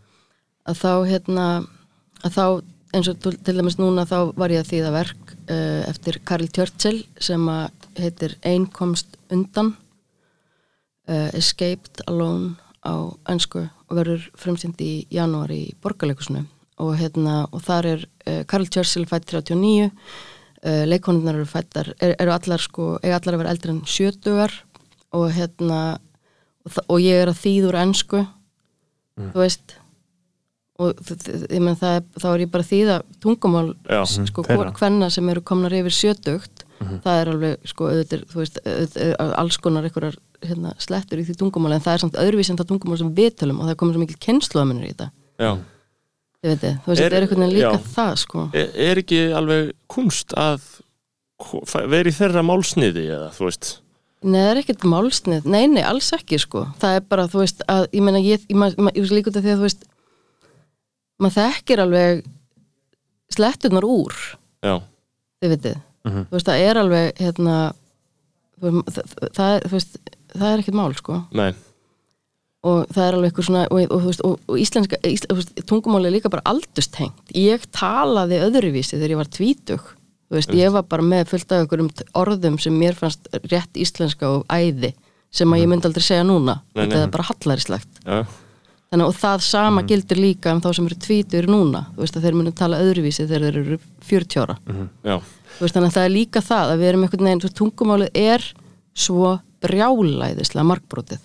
[0.69, 1.47] að þá hérna
[2.21, 2.45] að þá
[2.95, 6.97] eins og til dæmis núna þá var ég að þýða verk uh, eftir Karl Tjörtsel
[7.23, 9.73] sem að heitir Ein komst undan
[11.07, 16.43] uh, Escaped Alone á önsku og verður fremstjönd í janúar í borgarleikusinu
[16.81, 22.17] og hérna og þar er uh, Karl Tjörtsel fætt 39 uh, leikonunnar eru fættar er,
[22.17, 24.35] eru allar sko, eiga allar að vera eldri en 70
[25.15, 25.81] og hérna
[26.65, 28.25] og, og ég er að þýða úr ensku
[29.29, 29.77] þú veist.
[30.81, 34.71] Og ég menn það er, þá er ég bara að þýða tungumál já, sko þeirra.
[34.79, 36.65] hvenna sem eru komnar yfir sjötugt.
[36.81, 41.35] Það er alveg sko auðvitað, þú veist, auðvitað, alls konar einhverjar hérna, slettur í því
[41.37, 43.93] tungumáli en það er samt öðruvís en það tungumál sem við tölum og það komið
[43.93, 45.07] svo mikil kennsluðaminur í þetta.
[45.37, 45.51] Já.
[46.41, 47.85] þið veit þið, þú veist, þetta er einhvern veginn líka já.
[47.93, 48.47] það sko.
[48.57, 50.65] Er, er ekki alveg kunst að
[52.09, 53.71] í þeirra málsniði eða þú veist
[54.21, 57.63] Nei, það er ekkert málsnið, nei, nei, alls ekki sko, það er bara, þú veist,
[57.71, 59.87] að ég meina, ég, ég, ég, ég, ég líka út af því að þú veist
[61.21, 62.21] maður þekkir alveg
[63.33, 64.13] sletturnar úr.
[64.61, 64.75] Já,
[65.41, 66.23] þið vitið, Mhm.
[66.29, 67.55] þú veist, það er alveg hérna
[68.61, 69.97] þú veist, það, það, þú veist,
[70.37, 71.17] það er ekkert mál sko.
[71.33, 71.51] Nei,
[72.63, 75.39] og það er alveg eitthvað svona og, og, þú veist, og, og íslenska, ísl, þú
[75.39, 79.81] veist, tungumáli er líka bara aldurstengt ég talaði öðruvísi þegar ég var tvítug
[80.31, 83.75] þú veist, ég var bara með fullt af einhverjum t- orðum sem mér fannst rétt
[83.75, 84.93] íslenska og æði
[85.31, 86.61] sem að ég myndi aldrei segja núna.
[86.61, 86.71] Mhm.
[86.75, 87.03] Nei, þetta nei.
[87.03, 88.25] er bara hallarislegt já,
[88.91, 92.23] Þannig, og það sama gildir líka um þá sem eru tvítur núna, þú veist að
[92.25, 94.55] þeir munu tala öðruvísi þegar þeir eru 40 ára.
[95.07, 95.15] Já,
[95.55, 97.59] þú veist, þannig að það er líka það að við erum einhvern veginn, þú veist,
[97.61, 98.41] tungumálið er
[98.93, 101.19] svo brjálæðislega markbrótið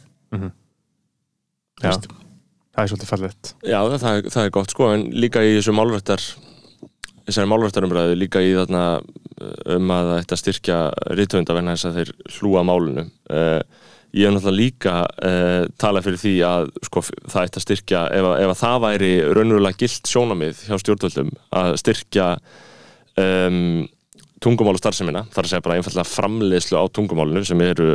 [1.83, 3.51] Já, það er svolítið fallegt.
[3.67, 6.23] Já það, er- það er gott sko en líka í þessu málrættar
[7.27, 10.79] þessari málrættarumræðu líka í þarna uh, um að að styrkja
[11.19, 13.07] rithöfunda vegna þess að þeir hlúa málinu.
[13.31, 13.61] Uh,
[14.17, 14.93] ég hef náttúrulega líka
[15.29, 18.79] uh, talað fyrir því að sko, það ætti að styrkja ef, að- ef að það
[18.87, 22.29] væri raunverulega gilt sjónamið hjá stjórnvöldum að styrkja
[23.21, 23.61] um,
[24.43, 27.87] tungumál og starfsemina, þar að segja bara einfallega framleiðslu á tungumálinu sem eru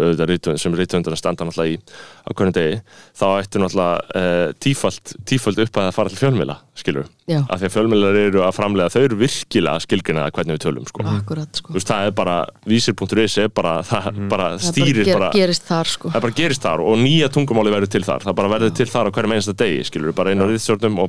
[0.58, 1.80] sem rithöfundar standa náttúrulega í
[2.26, 2.80] á hvernig degi,
[3.18, 7.62] þá ættu náttúrulega uh, tífald, tífald upp að það fara til fjölmiðla, skilur, Já, af
[7.62, 11.06] því að fjölmiðlar eru að framleiða, þau eru virkilega skilgrina hvernig við tölum, sko.
[11.14, 11.70] Akkurat sko.
[11.70, 12.40] Þú veist, það er bara,
[12.74, 16.12] vísir.is er bara, það bara Það stýrir bara, bara, ger, gerist þar sko.
[16.16, 19.12] Það bara gerist þar og nýja tungumáli verður til þar, það bara verður til þar
[19.12, 21.00] á hverjum einasta degi, skilur bara inn á riðstjórnum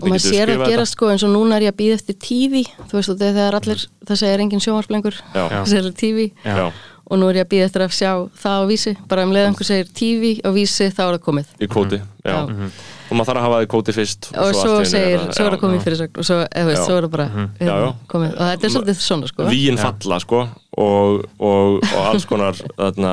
[0.00, 2.64] og maður sér að gera sko eins og núna er ég að býða eftir TV
[2.90, 5.44] þú veist og þegar allir, það segir engin sjónvarsblengur Já.
[5.52, 6.66] það segir já,
[7.04, 8.92] og nú er ég að býða eftir að sjá það á vísi.
[9.08, 11.50] Bara um leið einhver segir TV á vísi þá er það komið.
[11.60, 12.32] Í kóti já.
[12.32, 12.68] Já.
[13.14, 15.44] Og maður þarf að hafa það í kóti fyrst og allt svo segir, það- svo
[15.46, 17.88] er það komið fyrir sögn og svo, veist, svo er það bara hérna, Já, já.
[18.10, 18.32] komið.
[18.34, 19.46] Og þetta er svolítið svona sko.
[19.54, 20.40] Víin falla sko
[20.74, 23.12] og, og, og alls konar þarna,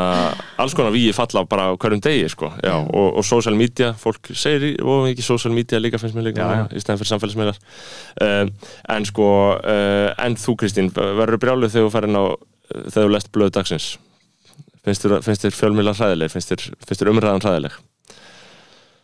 [0.66, 2.50] alls konar víi falla bara hverjum degi sko.
[2.66, 6.48] Já, og, og social media, fólk segir og ekki social media líka finnst mér líka
[6.74, 7.60] í stæðan fyrir samfélagsmiðlar.
[8.26, 8.50] Um,
[8.98, 9.28] en sko
[9.62, 12.24] uh, en þú Kristín, verður brjáluð þegar þú færin á
[12.90, 13.92] þegar þú lest blöð dagsins?
[14.82, 17.76] Finnst þér, fjölmiðlar hræðileg finnst þér, finnst þér umræðan hræðileg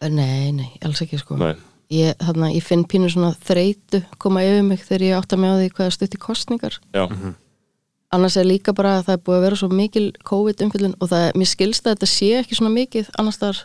[0.01, 1.37] nei, nei, alls ekki sko.
[1.39, 1.55] Nei.
[1.93, 5.55] ég, þarna, ég finn pínu svona þreytu koma yfir mig þegar ég átta mig á
[5.57, 7.05] því hvað er stutt í kostningar já,
[8.11, 11.09] annars er líka bara að það er búið að vera svo mikil COVID umfyllun og
[11.11, 13.63] það, mér skilst að þetta sé ekki svona mikið annars þar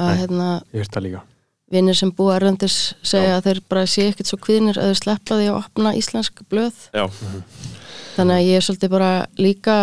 [0.00, 0.20] að Nei.
[0.22, 1.20] hérna, Ég hýrt það líka.
[1.72, 5.36] vinnir sem búa erlendis segja að þeir bara sé ekkert svo kviðnir að þeir sleppa
[5.40, 6.80] því að opna íslensk blöð.
[6.92, 7.04] Já,
[8.16, 9.76] þannig að ég er svolítið bara líka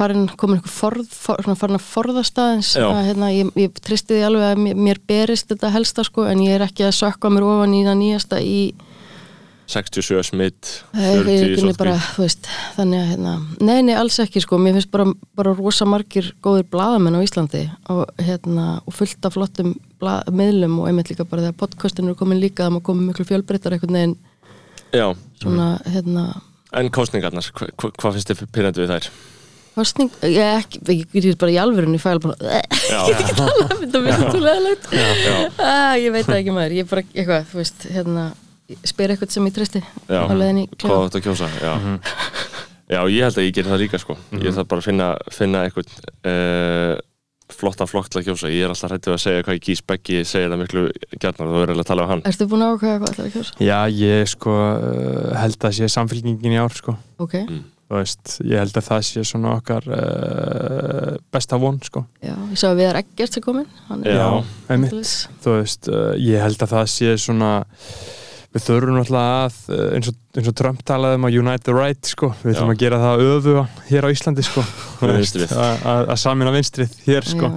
[0.00, 4.28] farin, komin einhver forð, for, farin að forðast aðeins að hérna, ég, ég tristi því
[4.30, 7.46] alveg að mér, mér berist þetta helsta sko en ég er ekki að sökka mér
[7.48, 8.62] ofan í það nýjasta í
[9.70, 11.74] 67 smitt Það 40 ekki sóttkví.
[11.78, 13.34] bara, þú veist, þannig að, hérna,
[13.68, 15.06] nei, nei, alls ekki, sko, mér finnst bara,
[15.38, 20.78] bara rosa margir góðir blaðamenn á Íslandi og, hérna, og fullt af flottum blað, miðlum
[20.82, 23.98] og einmitt líka bara þegar podcastin eru komin líka, það má komin miklu fjölbreyttar einhvern
[24.00, 24.16] veginn,
[24.90, 25.06] já,
[25.42, 26.26] svona, hérna,
[26.80, 29.12] en kostningarnar hva, hva, hvað finnst þér pyrrandi við þær?
[29.80, 32.36] Kostning, ég ekki, ég get bara í alvörunni fæl bara,
[32.90, 36.38] Já, ég get ekki tala um þetta mér svo leðilegt, já, ah, ég veit það
[36.38, 38.28] ekki maður, ég bara, eitthvað, þú veist, hérna,
[38.70, 40.22] ég spyr eitthvað sem ég tristi Já.
[40.22, 41.72] á leiðinni í hvað að kjósa já.
[42.94, 44.18] já, ég held að ég ger það líka sko.
[44.38, 45.94] ég þarf bara að finna, finna eitthvað
[46.30, 46.98] uh,
[47.50, 48.50] flotta flokk til að kjósa.
[48.52, 50.84] Ég er alltaf hrættið að segja hvað ég kýs Beggi segir það miklu
[51.16, 52.22] gjarnar, þú verður eiginlega að tala um hann.
[52.30, 53.56] Ertu búin að ákveða hvað ætlar að kjósa?
[53.66, 56.94] Já, ég sko uh, held að sé samfélkingin í ár sko.
[57.20, 57.58] Ok, Þú
[57.90, 62.04] veist, ég held að það sé svona okkar uh, besta von sko.
[62.22, 64.26] Já, ég sá að Viðar Eggert er komin, hann er Já.
[64.70, 64.94] einmitt,
[65.46, 67.50] veist, uh, ég held að það sé svona
[68.50, 71.74] við þurfum náttúrulega að uh, eins og, eins og Trump talaði um að unite the
[71.76, 74.64] right sko, við þurfum að gera það öfuga hér á Íslandi sko.
[75.06, 75.52] Vinstrið.
[75.54, 77.52] að að- að samina vinstrið hér sko.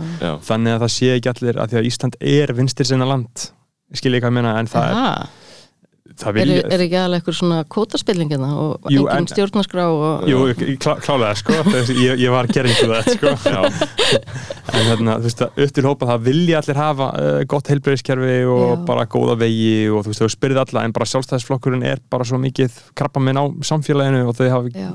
[0.50, 3.48] Þannig að það sé ekki allir að því að Ísland er vinstri sinna land.
[3.94, 5.43] Skil ég hvað ég meina en það, Aha, er,
[6.22, 10.28] það er, vil er ekki aðalega eitthvað svona kótaspillingina og Jú, engin en- stjórnarskrá og
[10.30, 10.42] Jú,
[10.84, 11.58] klá, klálega sko.
[12.04, 13.34] Ég, ég var gerðing til það sko.
[13.50, 13.62] Já,
[14.78, 18.64] en þarna, þú veist, upp til hópa það vilja allir hafa uh, gott heilbreyðiskerfi og
[18.64, 18.76] Já.
[18.90, 22.40] bara góða vegi og þú veist, þú spyrðið alla en bara sjálfstæðisflokkurinn er bara svo
[22.42, 24.92] mikið krabba minn á samfélaginu og þau hafa já,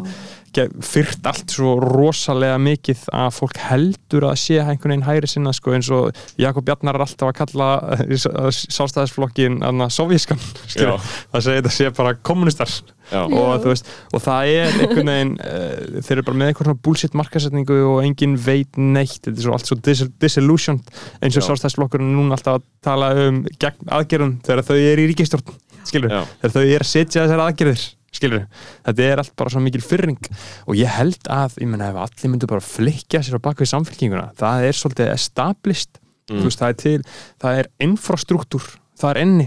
[0.85, 5.75] fyrt allt svo rosalega mikið að fólk heldur að sé einhvern veginn hægri sinna sko
[5.77, 9.61] eins og Jakob Bjarnar er alltaf að kalla uh, sjálfstæðisflokkin
[9.93, 10.41] sovjískan,
[10.75, 10.95] já,
[11.33, 12.73] það segir þetta sé bara kommunistar
[13.13, 17.17] og, veist, og það er einhvern veginn uh, þeir eru bara með eitthvað svona bullshit
[17.19, 19.23] markasetningu og enginn veit neitt.
[19.25, 20.81] Þetta er svo allt svo dis disillusion
[21.23, 25.57] eins og er núna alltaf að tala um gegn aðgerðum þegar þau eru í ríkistjórn
[25.89, 27.87] þegar þau eru að setja þessar aðgerðir
[28.19, 28.45] skilur,
[28.87, 30.31] þetta er allt bara svo mikil fyrring
[30.67, 34.33] og ég held að, ég menna ef allir myndu bara flikja sér á bakvið samfélkinguna
[34.39, 36.03] það er svolítið established.
[36.29, 36.43] Mm.
[36.45, 36.99] veist, það er til,
[37.41, 38.67] það er infrastruktúr,
[39.01, 39.47] það er enni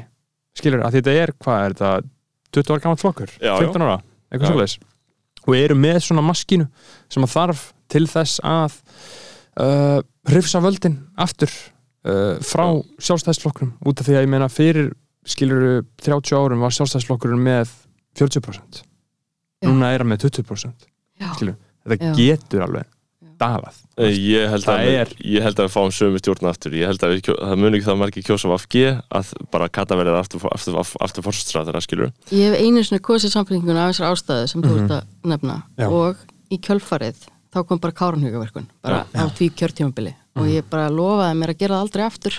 [0.57, 1.91] skilur, að þetta er, hvað er þetta
[2.57, 3.67] 20 ára gammal flokkur, Já, já.
[3.67, 3.99] 15 ára?
[4.31, 4.77] Eitthvað svoleiðis.
[5.47, 6.67] Og eru með svona maskínu
[7.11, 7.61] sem að þarf
[7.91, 8.79] til þess að
[9.59, 9.99] uh,
[10.29, 12.65] hrifsa völdin aftur uh, frá
[13.01, 14.91] sjálfstæðsflokkurum út af því að ég meina fyrir
[15.27, 17.73] skilur 30 árum var sjálfstæðsflokkurinn með
[18.17, 18.81] 40%
[19.61, 19.69] Já.
[19.69, 20.87] núna er hann með 20%
[21.21, 21.33] Já.
[21.35, 21.55] Skilur,
[21.85, 22.15] þetta Já.
[22.17, 22.85] getur alveg
[23.41, 26.47] dalað Eh, Ég held, Það að, við- er- ég held að við fáum sömu stjórn
[26.49, 29.31] aftur Ég held að við, kjó- það muni ekki það margir kjósa af FG að
[29.51, 33.85] bara kata verið aftur, aftur, aftur, aftur fórstræðara skilur Ég hef einu sinni kosið samfélkinguna
[33.89, 34.83] af þessar ástæðu sem þú Mhm.
[34.83, 35.87] ert að nefna Já.
[35.89, 36.15] og
[36.51, 37.17] í kjölfarið
[37.53, 40.51] þá kom bara káranhugaverkun bara á því kjörtímabili og Mhm.
[40.55, 42.33] ég bara lofaði mér að gera það aldrei aftur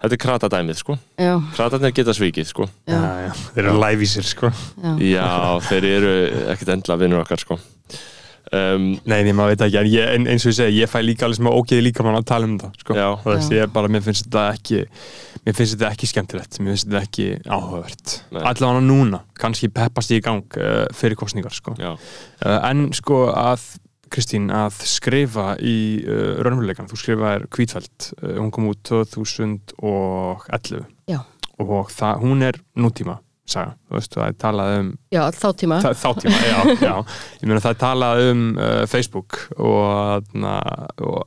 [0.00, 3.32] Þetta er kratadæmið sko Já, Kratarnir geta svikið sko já, já.
[3.56, 5.26] þeir eru lævísir sko já, Já,
[5.68, 6.14] þeir eru
[6.54, 10.46] ekkert endla vinnur okkar sko um, Nei, nei, maður veit ekki, en ég, en, eins
[10.46, 12.56] og ég segi, ég fæ líka alveg sem að ógeði líka mann að tala um
[12.60, 12.96] það, sko.
[12.98, 13.08] Já.
[13.22, 13.58] Það veist, Já.
[13.60, 14.80] ég bara, mér finnst þetta ekki,
[15.46, 18.16] mér finnst þetta ekki skemmtilegt, mér finnst þetta ekki áhugavert.
[18.40, 21.76] Allavega núna, kannski peppast ég í gang uh, fyrir kostningar, sko.
[21.80, 21.92] Já,
[22.40, 23.66] Uh, en sko að,
[24.10, 31.20] Kristín, að skrifa í uh, raunveruleikan, þú skrifaðir Kvítfælt, uh, hún kom út 2011 Já.
[31.62, 33.18] og það, hún er nútíma,
[33.50, 35.80] saga, þú veist, það er talað um já, all þá tíma.
[35.84, 36.58] Þa, þá tíma, já,
[36.88, 36.94] já.
[37.40, 40.54] Ég meina það er talað um uh, Facebook og, na,
[41.06, 41.20] og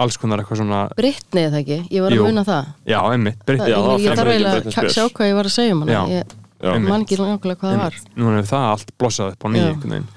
[0.00, 3.50] alls konar eitthvað svona Brittni eða ekki, ég var að muna það, já, emmitt, það
[3.50, 5.82] Britt, Já, ég, ég fekk þarf eiginlega að sjá hvað ég var að segja um
[5.84, 6.04] hana.
[6.14, 6.92] Ég Einmitt.
[6.92, 7.94] man ekki nákvæmlega hvað það var.
[7.98, 10.08] Einmitt, nú er það allt blossað upp á nýju einhvern veginn.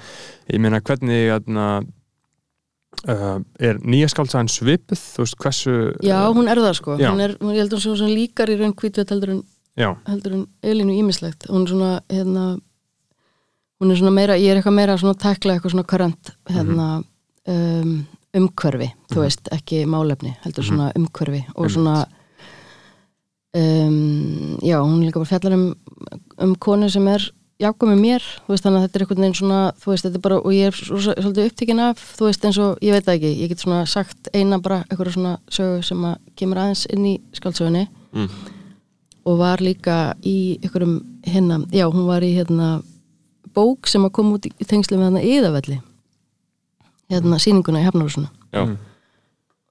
[0.51, 1.21] Ég meina hvernig
[3.09, 5.75] uh, er nýja skáltsaðan svipuð, þú veist hversu
[6.05, 8.75] Já, hún er það sko, hún er, ég held að hún sé líkar í raun
[8.79, 9.43] kvítveit heldur en,
[9.79, 12.47] já, heldur en Elínu ímislegt, hún er svona hérna,
[13.81, 16.89] hún er svona meira, ég er eitthvað meira svona að tækla eitthvað svona current hérna,
[17.53, 17.93] um,
[18.33, 22.01] umhverfi þú veist, ekki málefni, heldur svona umhverfi og svona
[23.53, 25.71] um, já, hún líka bara fjallar um,
[26.41, 27.27] um konu sem er
[27.63, 30.19] jákvæm með mér, þú veist, þannig að þetta er einhvern veginn svona, þú veist, þetta
[30.19, 33.05] er bara, og ég er svo, svolítið upptíkin af, þú veist, eins og, ég veit
[33.07, 36.85] það ekki ég get svona sagt eina bara eitthvað svona sögu sem að kemur aðeins
[36.93, 37.87] inn í skáldsögunni.
[38.13, 38.29] Mm.
[39.25, 42.81] og var líka í einhverjum hérna, já, hún var í hérna
[43.55, 45.77] bók sem að koma út í tengslu með hérna yðavelli
[47.13, 48.27] hérna sýninguna í Hafnarhúsinu.
[48.51, 48.77] Já, Mm.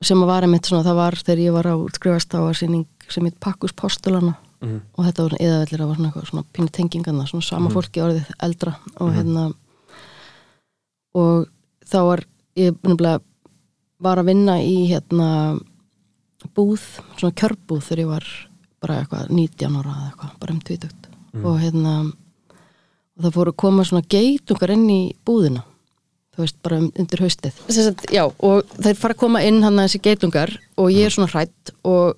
[0.03, 2.87] sem að var einmitt svona, það var þegar ég var á útskrifast þá var sýning
[3.09, 4.81] sem heit Pakkus Postulana Mhm.
[4.97, 7.75] og þetta var yðavellir, það var svona eitthvað svona pínu tengingarna, svona sama Mhm.
[7.77, 9.53] fólki orðið eldra og hérna
[11.15, 11.49] og
[11.87, 12.25] þá var
[12.57, 13.21] ég nefnilega
[14.03, 15.29] var að vinna í hérna
[16.57, 16.81] búð,
[17.19, 18.25] svona kjörbúð þegar ég var
[18.83, 21.09] bara eitthvað 19 ára eða eitthvað, bara um tvítugt.
[21.45, 21.93] Og hérna
[23.13, 25.63] og það fóru að koma svona geitungar inn í búðina
[26.33, 27.53] þú veist, bara um, undir haustið.
[27.69, 31.29] Sessat, já, og þeir fara að koma inn hann þessi geitungar og ég er svona
[31.31, 32.17] hrætt og,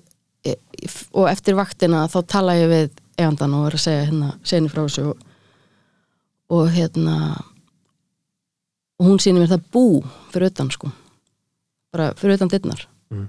[1.13, 4.81] og eftir vaktina þá tala ég við eigandan og er að segja hérna, henni frá
[4.85, 5.17] þessu og,
[6.55, 7.15] og hérna
[8.99, 9.83] og hún sýnir mér það bú
[10.33, 10.91] fyrir utan sko.
[11.93, 13.27] Bara fyrir utan dittnar Mhm.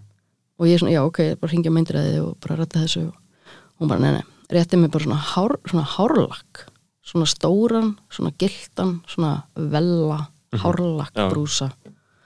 [0.58, 3.14] og ég er svona, já ok, bara hringja meindræði og bara rætta þessu og
[3.80, 6.66] hún bara, nei, nei, rétti mig bara svona, hár, svona hárlakk.
[7.06, 11.28] Svona stóran, svona gildan svona vella hárlakk Já.
[11.30, 11.70] brúsa.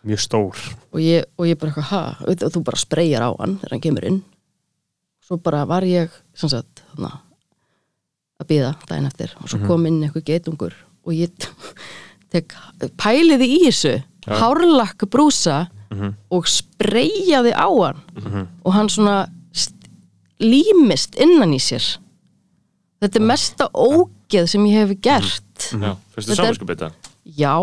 [0.05, 0.57] Mjög stór.
[0.95, 4.05] Og ég, og ég bara ha, og þú bara spreyjar á hann þegar hann kemur
[4.07, 4.23] inn
[5.31, 7.13] svo bara var ég, sagt þarna,
[8.43, 10.75] að býða daginn eftir og svo kom inn eitthvað geitungur
[11.07, 11.31] og ég
[12.33, 12.55] tek,
[12.99, 13.93] pæliði í þessu
[14.27, 16.13] hárlakk brúsa Mhm.
[16.31, 18.47] og spreyjaði á hann.
[18.65, 19.89] Og hann svona st-
[20.39, 21.83] límist innan í sér.
[23.03, 25.71] Þetta er mesta ógeð sem ég hef gert.
[25.75, 26.93] Já, fyrstu Þetta er- samanskupið
[27.27, 27.57] já,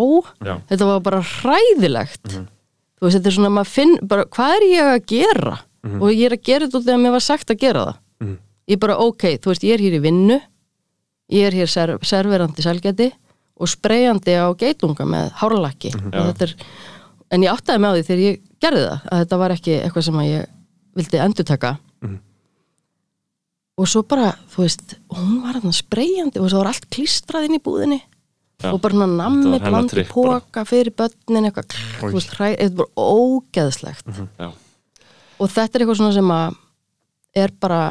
[0.43, 0.61] Já.
[0.68, 2.28] þetta var bara hræðilegt.
[2.28, 6.36] Þú veist, þetta er svona, finn bara, hvað er ég að gera og ég er
[6.38, 7.97] að gera þetta út þegar mér var sagt að gera það.
[8.21, 8.38] Mhm.
[8.67, 10.41] ég er bara, ok, þú veist, ég er hér í vinnu
[11.32, 13.11] ég er hér ser serverandi selgæti
[13.59, 16.53] og spreyjandi á geitunga með hárlakki og þetta er,
[17.32, 20.03] en ég áttaði með á því þegar ég gerði það, að þetta var ekki eitthvað
[20.03, 20.45] sem að ég
[20.97, 21.78] vildi endurtaka.
[22.01, 22.19] Mhm.
[23.78, 27.57] og svo bara, þú veist hún var þarna spreyjandi og svo var allt klístrað inn
[27.59, 28.01] í búðinni.
[28.57, 28.71] Já.
[28.73, 30.39] og bara nammi var hennar blandi bara.
[30.41, 34.07] póka fyrir börnin eitthvað, þú veist, þetta var ógeðslegt.
[34.39, 34.47] Já,
[35.38, 36.56] og þetta er eitthvað svona sem að
[37.38, 37.82] er bara,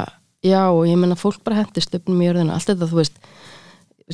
[0.43, 3.21] já, ég menna fólk bara hendist upp um í jörðina, allt þetta, þú veist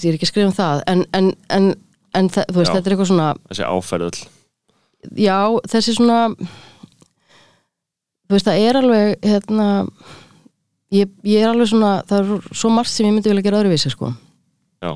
[0.02, 1.70] ég er ekki að skrifa um það en, en, en,
[2.18, 2.76] en þú veist, Já.
[2.78, 4.24] þetta er eitthvað svona þessi áferðull.
[5.20, 5.38] Já,
[5.70, 6.20] þessi svona
[8.24, 9.68] þú veist, það er alveg hérna
[10.94, 13.94] ég, ég er alveg svona, það er svo margt sem ég myndi vilja gera öðruvísi,
[13.94, 14.14] sko.
[14.82, 14.96] Já,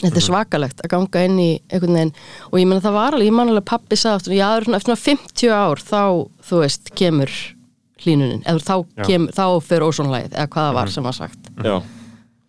[0.00, 2.14] þetta er svakalegt að ganga inn í einhvern veginn
[2.50, 5.02] og ég meina það var alveg, ég man alveg pappi sagði aftur, já, eftir svona
[5.04, 6.02] 50 ár þá,
[6.48, 7.36] þú veist, kemur
[8.04, 8.74] hlínunin, eða þá,
[9.08, 11.50] kemur, þá fyrir ósónlægið, eða hvað það var sem var sagt.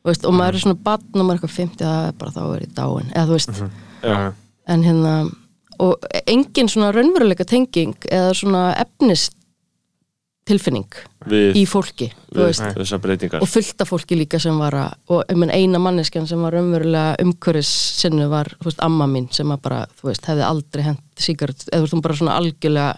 [0.06, 2.43] Veist, og maður er svona batn og maður er eitthvað 50, það er bara þá
[2.45, 3.08] er í dáin.
[3.16, 3.64] Eða veist,
[4.06, 4.18] já,
[4.76, 5.16] en hérna
[5.82, 9.30] og engin svona raunveruleika tenging eða svona efnis
[10.45, 10.93] tilfinning
[11.26, 13.41] við, í fólki við breytingar.
[13.41, 17.16] Og fullt af fólki líka sem var að og menn, eina manneskjan sem var umverulega
[17.24, 21.66] umhverfis sinnu var, veist, amma mín sem að bara, þú veist, hefði aldrei hent sígaret,
[21.72, 22.91] eða þú veist, hún bara svona algjörlega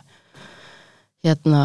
[1.26, 1.62] hérna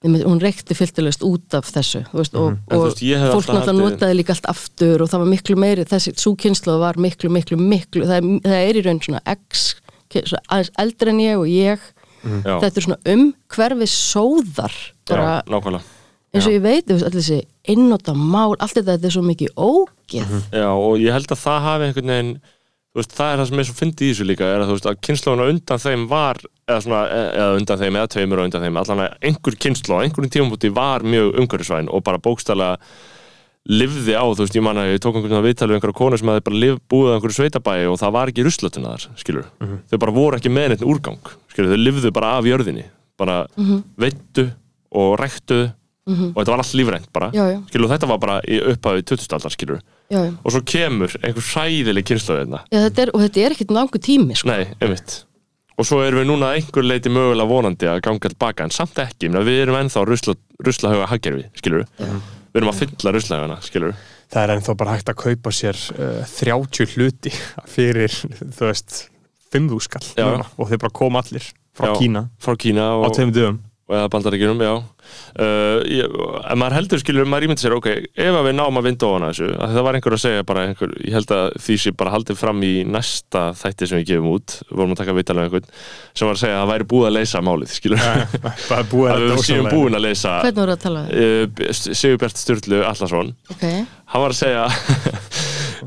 [0.00, 3.96] hún reykti fylltilegust út af þessu veist, og, þú og veist, fólk alltaf náttúrulega haldið-
[3.98, 8.06] notaði líka allt aftur og það var miklu meiri, þessi súkynslu var miklu, miklu, miklu,
[8.08, 9.66] það er, það er í raun svona x,
[10.14, 11.84] svona aðeins eldri en ég og ég,
[12.24, 14.78] já, þetta er svona um hverfi sóðar
[15.10, 15.84] bara já, nákvæmlega.
[16.30, 20.34] Eins og ég veit, allir þessi einnota mál, allt þetta, þetta er svo mikið ógeð.
[20.54, 22.32] Já, og ég held að það hafi einhvern veginn
[22.96, 24.98] veist, það er það sem er svo fyndið í þessu líka er að veist að
[25.06, 29.04] kynnslóðuna undan þeim var eða svona, eða undan þeim, eða tveimur og undan þeim allan
[29.04, 32.78] að einhver kynnslóð, á einhverjum tímabúti var mjög umhverfisvæn og bara bókstælega
[33.70, 35.98] lifði á, þú veist, ég man að ég tók einhvern veginn að viðtalið um einhverja
[36.00, 39.04] konu sem hefði bara liv, búið á einhverju sveitabæi og það var ekki ruslötuna þar,
[39.20, 39.50] skilur
[39.92, 42.86] þau bara voru ekki með neitt úrgang, skilur þau lifðu bara af jörðinni,
[43.20, 43.36] bara
[44.00, 44.46] veittu
[44.90, 45.12] og
[46.10, 47.58] ræktu og þetta var allt lífrænt bara, Já, já.
[47.70, 49.34] skilur þetta var bara í upphafi 20.
[49.38, 49.80] aldar, skilur
[50.10, 50.32] já, já.
[50.44, 52.62] og svo kemur einhver sæðileg kynnslóð hérna.
[52.70, 54.50] Já, þetta er, og þetta er ekkit langu tími sko.
[54.50, 54.66] Nei.
[55.80, 59.30] Og svo erum við núna einhver leiti mögulega vonandi að ganga tilbaka, en samt ekki,
[59.32, 61.86] við erum ennþá rusla, ruslahauga haggerfi, við.
[62.50, 63.94] Við erum að fylla við.
[64.30, 67.32] það er ennþá bara hægt að kaupa sér uh, 30 hluti
[67.74, 68.12] fyrir,
[68.58, 69.08] þú veist
[69.54, 70.06] 5 skall
[70.56, 71.94] og þeir bara koma allir frá Já.
[71.98, 73.58] Kína Frá Kína á og, tveim dögum
[73.90, 74.72] eða bandaríkjunum, já.
[75.34, 76.12] Uh, ég,
[76.50, 79.26] en maður heldur, skilur, maður ímyndi sér, ok, ef að við náum að vinda ofan
[79.26, 81.92] að þessu, að það var einhver að segja bara einhver, ég held að því sé
[81.98, 85.48] bara haldið fram í næsta þætti sem við gefum út, vorum að taka viðtalið um
[85.48, 85.70] einhvern,
[86.14, 88.04] sem var að segja að það væri búið að leysa málið, skilur.
[88.78, 91.64] að við séum búin að leysa Hvernig voru að tala um það?
[91.66, 93.66] uh, Sigurbjart Sturlu Allarsson Ok,
[94.14, 94.68] hann var að segja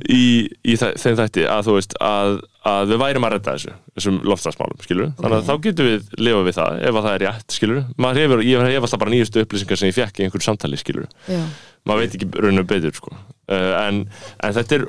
[0.09, 0.23] í,
[0.65, 2.37] í þe- þeim þætti að þú veist að,
[2.71, 6.47] að við værum að redda þessu þessum loftslagsmálum, skilur þannig að þá getum við lifað
[6.49, 9.43] við það ef að það er rétt, skilur maður hefur, ég hef alltaf bara nýjustu
[9.45, 11.43] upplýsingar sem ég fekk í einhverju samtali, skilur já,
[11.85, 13.13] maður veit ekki raunum betur, sko.
[13.51, 14.01] Uh, en,
[14.43, 14.87] en þetta er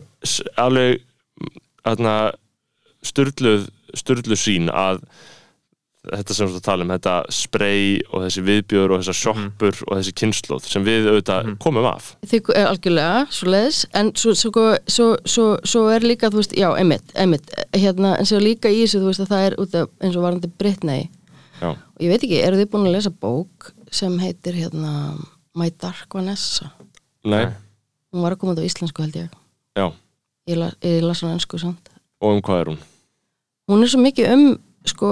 [0.62, 1.02] alveg
[1.84, 2.14] þarna
[3.05, 3.66] sturluð,
[3.98, 5.02] sturluð sín að
[6.11, 10.14] þetta sem við tala um, þetta spray og þessi viðbjör og þessar sjoppur og þessi
[10.20, 12.12] kynnslóð sem við auðvitað komum af.
[12.30, 16.57] Þið er algjörlega svo leiðis, en svo, svo, svo, svo, svo er líka, þú veist,
[16.59, 17.50] já, einmitt, einmitt.
[17.74, 20.26] Hérna, en svo líka í þessu, þú veist, að það er út af, eins og
[20.26, 21.11] varandi Britney.
[21.61, 24.94] Já, og ég veit ekki, eru þið búin að lesa bók sem heitir, hérna
[25.57, 26.72] My Dark Vanessa?
[27.24, 27.46] Nei,
[28.12, 29.38] hún var að koma út á íslensku held ég.
[29.78, 29.86] Já.
[30.50, 31.88] Ég, la, ég las hann ennsku samt.
[32.20, 32.82] Og um hvað er hún?
[33.70, 34.44] hún er svo mikið um
[34.88, 35.11] sko,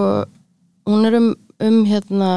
[0.89, 2.31] hún er um, um hérna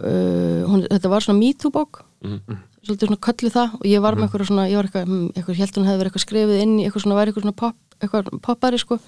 [0.00, 2.04] uh, hún, þetta var svona MeToo bók.
[2.24, 2.62] Mhm.
[2.84, 5.56] svolítið svona köllu það og ég var með eitthvað svona, ég var eitthvað, hm, eitthvað
[5.56, 8.26] held hún hefði verið eitthvað skrifið inn í eitthvað svona, væri eitthvað svona pop, eitthvað
[8.44, 8.98] poppari sko.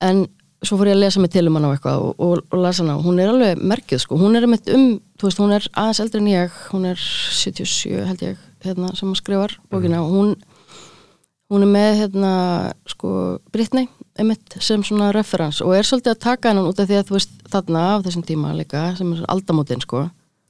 [0.00, 0.22] En
[0.64, 2.82] svo fór ég að lesa mig til um hana og eitthvað og, og, og lesa
[2.82, 2.96] hana.
[2.96, 4.86] Og hún er alveg merkið sko, hún er einmitt um,
[5.20, 9.08] þú veist, hún er aðeins eldri en ég, hún er 77 held ég, hérna, sem
[9.08, 10.00] hún skrifar bókina.
[10.00, 10.36] Og hún
[11.52, 12.32] hún er með hérna
[12.90, 13.10] sko
[13.54, 13.86] Britney
[14.18, 17.16] einmitt sem svona referens og er svolítið að taka hennan út af því að þú
[17.18, 20.06] veist þarna á þessum tíma líka sem er aldamótin sko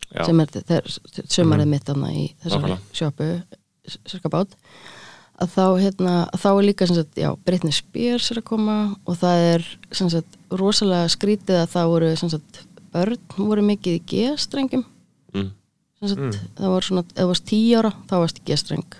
[0.07, 0.91] Já, sem er
[1.27, 2.95] sömarið mitt þarna í þessari Nákvæmlega.
[2.95, 3.31] sjópu
[3.87, 4.55] sérska bát.
[5.37, 9.43] Að þá hérna, þá er líka sagt, já, Britney Spears er að koma og það
[9.51, 12.63] er sagt rosalega skrítið að það voru sagt
[12.95, 14.87] börn voru mikið í G-strengjum.
[15.37, 15.51] Mm.
[16.01, 18.97] sagt, það voru svona, ef þú varst tíu ára þá varst G-streng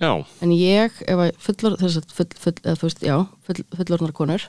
[0.00, 3.60] já, en ég, ef að fullor þess að full, full, eða, þú veist, já, full,
[3.76, 4.46] fullorðnar konur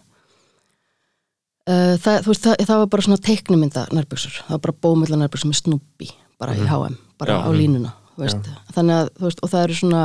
[1.70, 5.22] uh, það, þú veist, það, það var bara svona teiknumynda nærbuxur, það var bara bómilla
[5.22, 7.45] nærbuxur með snúbi, bara í HM bara Já.
[7.45, 10.04] á línuna, þú veist þannig að, þú veist, og það eru svona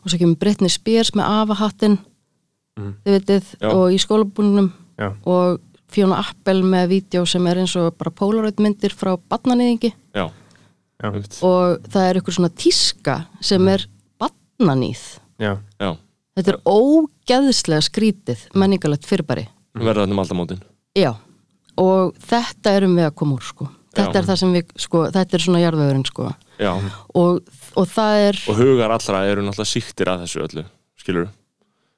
[0.00, 1.98] og svo kemur Britney Spears með afahattin
[2.74, 3.70] þið veitir, Já.
[3.70, 5.10] og í skólabúningnum Já.
[5.28, 5.60] og
[5.94, 10.24] Fiona Appel með vídeo sem er eins og bara Polaroid myndir frá já, Já.
[11.02, 11.38] einmitt.
[11.42, 13.86] og það er eitthvað svona tíska sem er
[14.58, 15.02] barnanýð
[15.40, 15.56] Já.
[15.80, 15.96] já.
[16.36, 19.48] Þetta er ógeðslega skrítið menningalegt fyrirbæri.
[19.74, 20.60] verða þetta um aldamótin
[20.94, 21.12] Já,
[21.78, 23.68] og þetta erum við að koma úr, sko.
[23.94, 24.18] Þetta Já.
[24.18, 26.28] er það sem við, sko, þetta er svona jarðvegurinn, sko.
[26.58, 26.72] já,
[27.14, 27.40] Og,
[27.76, 30.64] og það er, og hugar allra eru náttúrulega síktir að þessu öllu,
[30.98, 31.28] skilur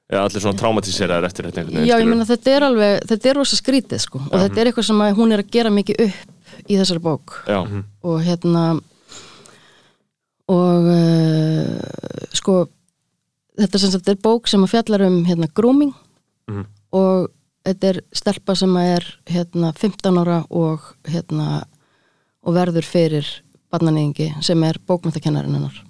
[0.09, 3.29] eða allir svona traumatíseraðir eftir þetta einhvern veginn, já, ég meina þetta er alveg, þetta
[3.29, 4.21] er rosa skrítið, sko.
[4.31, 7.33] Og þetta er eitthvað sem hún er að gera mikið upp í þessari bók.
[7.45, 7.59] já,
[8.03, 8.79] Og hérna,
[10.47, 12.59] og uh, sko,
[13.59, 15.93] þetta sem sagt er bók sem að fjallar um hérna grooming.
[16.47, 16.65] Mhm.
[16.95, 17.25] og
[17.67, 21.65] þetta er stelpa sem að er hérna 15 ára og hérna
[22.47, 23.27] og verður fyrir
[23.73, 25.81] barnanýðingi sem er bókmyntakennarinn hennar.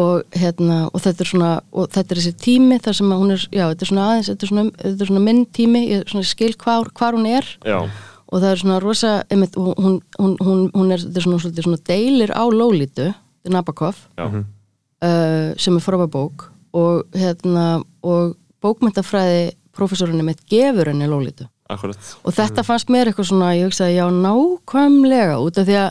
[0.00, 3.34] Og hérna og þetta er svona, og þetta er þessi tími þar sem að hún
[3.34, 6.06] er, já, þetta er svona aðeins þetta er svona, þetta er svona minn tími, ég
[6.08, 7.50] svona skil hvar, hvar hún er.
[7.68, 7.78] Já,
[8.32, 11.40] og það er svona rosa einmitt, hún, hún, hún, hún, hún er, þetta er svona,
[11.44, 17.02] svona, svona deilir á Lólítu þetta er Nabokov já, uh, sem er frábæð bók og,
[17.12, 22.12] hérna, og bókmyndafræði professorinn mitt gefur henni Lólítu akkurat.
[22.26, 25.90] Og þetta fannst mér eitthvað svona, ég hugsaði já nákvæmlega út af því að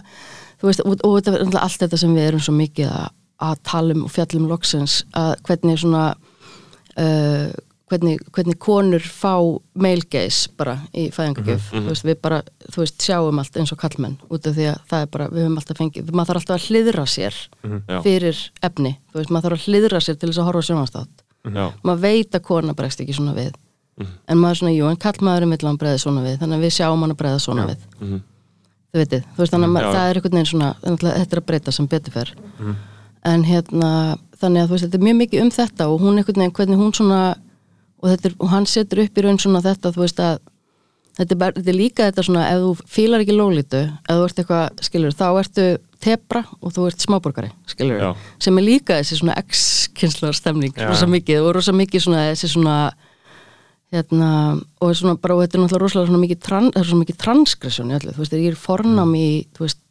[0.62, 3.08] þú veist, og, og þetta er allt þetta sem við erum svo mikið að,
[3.48, 7.48] að tala um og fjallum loksins að hvernig svona uh,
[7.92, 9.34] hvernig, hvernig konur fá
[9.76, 11.66] mailgaze bara í fæðingagjöf.
[11.74, 14.78] Þú veist, við bara, þú veist, sjáum allt eins og kallmenn út af því að
[14.92, 17.40] það er bara, við höfum alltaf fengið maður þarf alltaf að hliðra sér
[17.92, 17.98] Já.
[18.06, 18.40] fyrir
[18.70, 22.02] efni, þú veist, maður þarf að hliðra sér til þess að horfa sjónastátt já, maður
[22.08, 23.54] veit að kona bregst ekki svona við.
[24.32, 26.72] En maður svona, jú, en kallmaðurinn vill að hann bregði svona við þannig að við
[26.80, 27.82] sjáum hann að bregða svona við.
[28.00, 28.22] Mhm.
[28.92, 31.46] þú veitir, þú veist þannig að maður- það er einhvern veginn svona, þetta er að
[31.52, 32.32] breyta sem betur fer.
[33.24, 33.92] En hérna
[34.42, 36.78] þannig að þú veist, þetta er mjög mikið um þetta og hún einhvern veginn, hvernig
[36.82, 37.20] hún svona
[38.02, 40.40] og, er, og hann setur upp í raun svona þetta þú veist að
[41.18, 44.26] þetta er, bara, þetta er líka þetta svona, ef þú fílar ekki lólítu ef þú
[44.26, 45.68] ert eitthvað, skilur, þá ertu
[46.02, 48.10] tebra og þú ert smáborgari, skilur Já.
[48.42, 50.88] sem er líka þessi svona ex-kynslar stemning, Já.
[50.90, 52.78] rosa mikið og rosa mikið svona þessi svona
[53.92, 54.32] hérna,
[54.80, 57.96] og svona bara, og þetta er náttúrulega rosalega svona mikið, tran, er svona mikið transgressjón
[58.00, 59.82] þú veist, ég er fornám í, þú veist,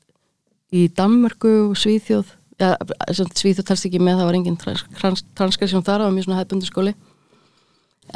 [0.72, 2.32] í Danmörku og Svíþjóð,
[2.62, 2.72] ja,
[3.12, 6.28] sem Svíþjóð talst ekki með, það var engin trans, trans, transgressjón þar, það var mjög
[6.30, 6.96] svona hefðbundu skóli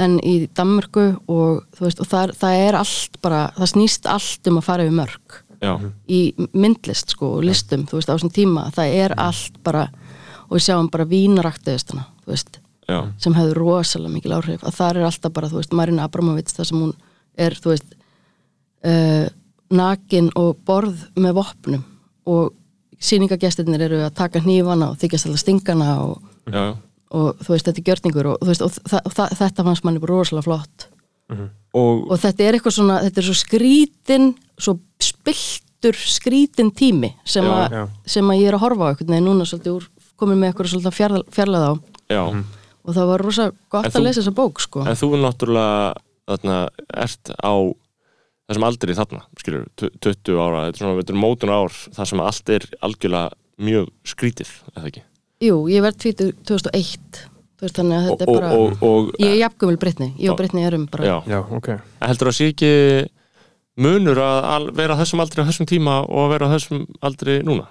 [0.01, 4.61] en í Danmörku og veist, og það, það er allt bara, það snýst allt um
[4.61, 5.75] að fara yfir mörg já,
[6.11, 6.21] í
[6.57, 8.67] myndlist sko og listum, þú veist, á þessum tíma.
[8.75, 9.87] Það er allt bara,
[10.49, 14.65] og við sjáum bara vínaraktiðistana, þú veist já, sem hefur rosalega mikil áhrif.
[14.65, 16.95] Að það er alltaf bara, þú veist, Marina Abramovic það sem hún
[17.47, 17.97] er, þú veist
[18.85, 19.27] uh,
[19.75, 21.87] nakin og borð með vopnum.
[22.31, 22.53] Og
[23.05, 26.75] sýningagestirnir eru að taka hnífana og þykjast alltaf stingana og, já,
[27.15, 30.03] og þú veist, þetta er gjörningur og, þú veist, og þa þa þetta fannst manni
[30.03, 30.89] bara rosalega flott.
[31.75, 34.27] Og og þetta er eitthvað svona, þetta er svo skrítin
[34.61, 37.85] svo spiltur skrítin tími sem, Já, að já.
[38.17, 39.87] sem að ég er að horfa á einhvern veginn núna svolítið úr,
[40.21, 41.73] komin með eitthvað svolítið fjarl, fjarlæð á.
[42.13, 42.23] Já,
[42.85, 44.85] og það var rosa gott En að þú- lesa þessa bók sko.
[44.85, 45.95] en þú náttúrulega
[46.29, 46.59] þarna,
[47.05, 47.55] ert á
[48.49, 52.21] þessum aldri þarna, skilur, 20 ára þetta er svona, þetta er mótun ár þar sem
[52.21, 53.33] allt er algjörlega
[53.65, 55.03] mjög skrítið eða ekki,
[55.43, 57.23] Jú, ég verð tvítur 2001
[57.55, 60.11] þú veist þannig að og, þetta er og, bara og, og ég er jafngumil Brittany,
[60.21, 60.39] ég og.
[60.39, 61.69] Brittany erum bara já, Já, ok.
[62.05, 62.73] Heldur að sé ekki
[63.85, 67.67] munur að al- vera þessum aldri á þessum tíma og að vera þessum aldri núna?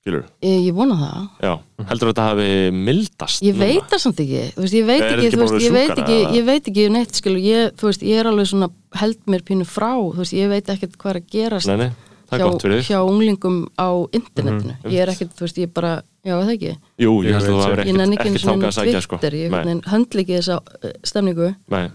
[0.00, 1.24] Skilur, ég, ég vona það.
[1.44, 1.50] Já,
[1.90, 3.66] heldur að þetta hafi mildast ég núna?
[3.68, 6.20] veit það samt ekki, þú veist, ég veit Er ekki, ekki veist, ég veit ekki,
[6.38, 9.66] ég veit ekki neitt, skilur, ég, þú veist, ég er alveg svona held mér pínu
[9.68, 11.68] frá, þú veist, ég veit ekkert hvað er að gerast.
[11.68, 14.90] Nei, nei, það er hjá, hjá unglingum á internetinu, Mhm.
[14.92, 17.48] ég er ekkert, þú veist, ég bara já, er það ekki, Jú, ég Ég held
[17.48, 19.16] að það var ég nenni ekkert þangað að sækja sko.
[19.16, 21.54] Ég höndla ekki þessa uh, stemningu.
[21.70, 21.90] Nei,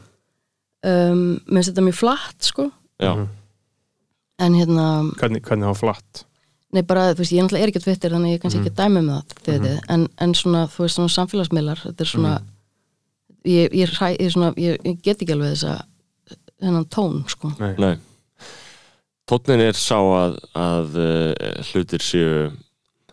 [0.84, 2.72] um, minnst þetta mjög flatt, sko.
[3.00, 3.28] Já, Mhm.
[4.40, 6.26] en hérna, Hvernig, hvernig það var flatt?
[6.74, 8.74] nei bara, þú veist, ég náttúrulega er ekki á Twitter þannig ég er kannski ekki
[8.74, 12.06] að dæmi um það þið veitir, en, en svona, þú veist, svona samfélagsmiðlar þetta er
[12.06, 12.42] svona
[13.46, 15.86] ég, ég, hræ, ég, svona, ég, ég get ekki alveg þessa
[16.62, 17.52] þennan tón, sko.
[17.60, 17.76] Nei.
[17.78, 17.96] nei
[19.26, 22.34] Tónnin er sá að, að uh, hlutir séu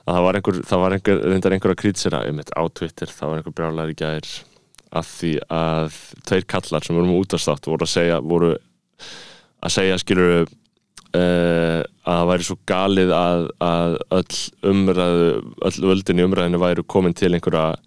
[0.03, 3.13] að það var einhver, það var einhver, reyndar einhver að krýtsera um þetta á Twitter,
[3.13, 4.29] það var einhver brjálæri gær
[4.93, 8.51] að því að tveir kallar sem voru með útastátt voru að segja voru
[9.63, 14.43] að segja skilur uh, að það væri svo galið að, að öll
[14.73, 15.31] umræðu
[15.71, 17.79] öll völdin í umræðinu væru komin til einhverja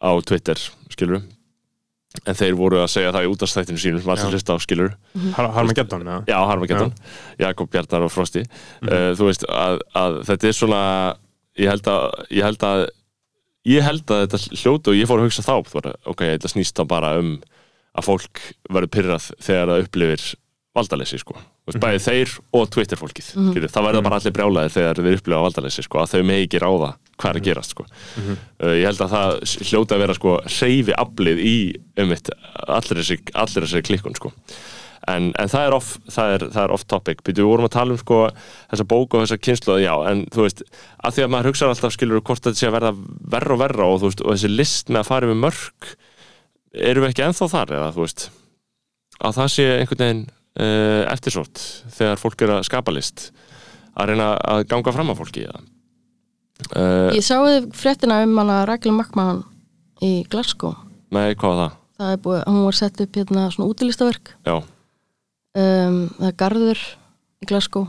[0.00, 0.60] á Twitter
[0.94, 1.20] skilur
[2.22, 4.34] en þeir voru að segja það í útastættinu sínum sem allir Já.
[4.36, 4.92] hlust á skilur
[5.34, 6.20] Har, Harmageddon, eða?
[6.30, 6.92] Já, Harmageddon,
[7.42, 8.44] Jakob Bjarnar og Frosti.
[8.84, 10.82] Uh, þú veist að, að þetta er svona
[11.60, 12.84] ég held að ég held að,
[13.70, 16.78] ég held að þetta hljótu og ég fór að hugsa þá veist, ok, þetta snýst
[16.78, 17.34] þá bara um
[17.94, 20.24] að fólk verður pyrrað þegar það upplifir
[20.74, 21.36] valdalessi sko.
[21.38, 25.18] Þú veist, bæði þeir og Twitter fólkið mm það verður bara allir brjálæðir þegar þeir
[25.18, 27.86] upplifa valdalessi sko, að þau megi ekki ráða hvað er að gerast sko.
[28.18, 29.34] uh, ég held að það
[29.70, 31.56] hljóti að vera sko reyfi aflið í
[32.00, 32.30] um mitt
[32.66, 34.32] allir þessi, klikkun sko.
[35.04, 37.18] En, en það er off, það er, það er off topic.
[37.26, 38.22] Við vorum að tala um sko
[38.70, 40.62] þessa bók og þessa kynslu já, en þú veist,
[41.04, 42.94] að því að maður hugsa alltaf skilur hvort þetta sé að verða
[43.36, 45.92] verra og verra og, þú veist, og þessi list með að fara yfir mörg
[46.74, 48.24] erum við ekki ennþá þar eða þú veist
[49.24, 51.62] að það sé einhvern veginn uh, eftirsótt
[51.94, 53.28] þegar fólk er að skapa list
[53.94, 55.62] að reyna að ganga fram á fólki eða
[56.74, 59.42] uh, Ég sáði fréttina um hana Ragnar Makman
[60.04, 60.76] í Glasgow.
[61.14, 61.80] Með hvað var það?
[61.94, 66.80] það er búið, hún var sett upp hérna svona útilistaverk Já, um, það er Garður
[67.44, 67.84] í Glasgow.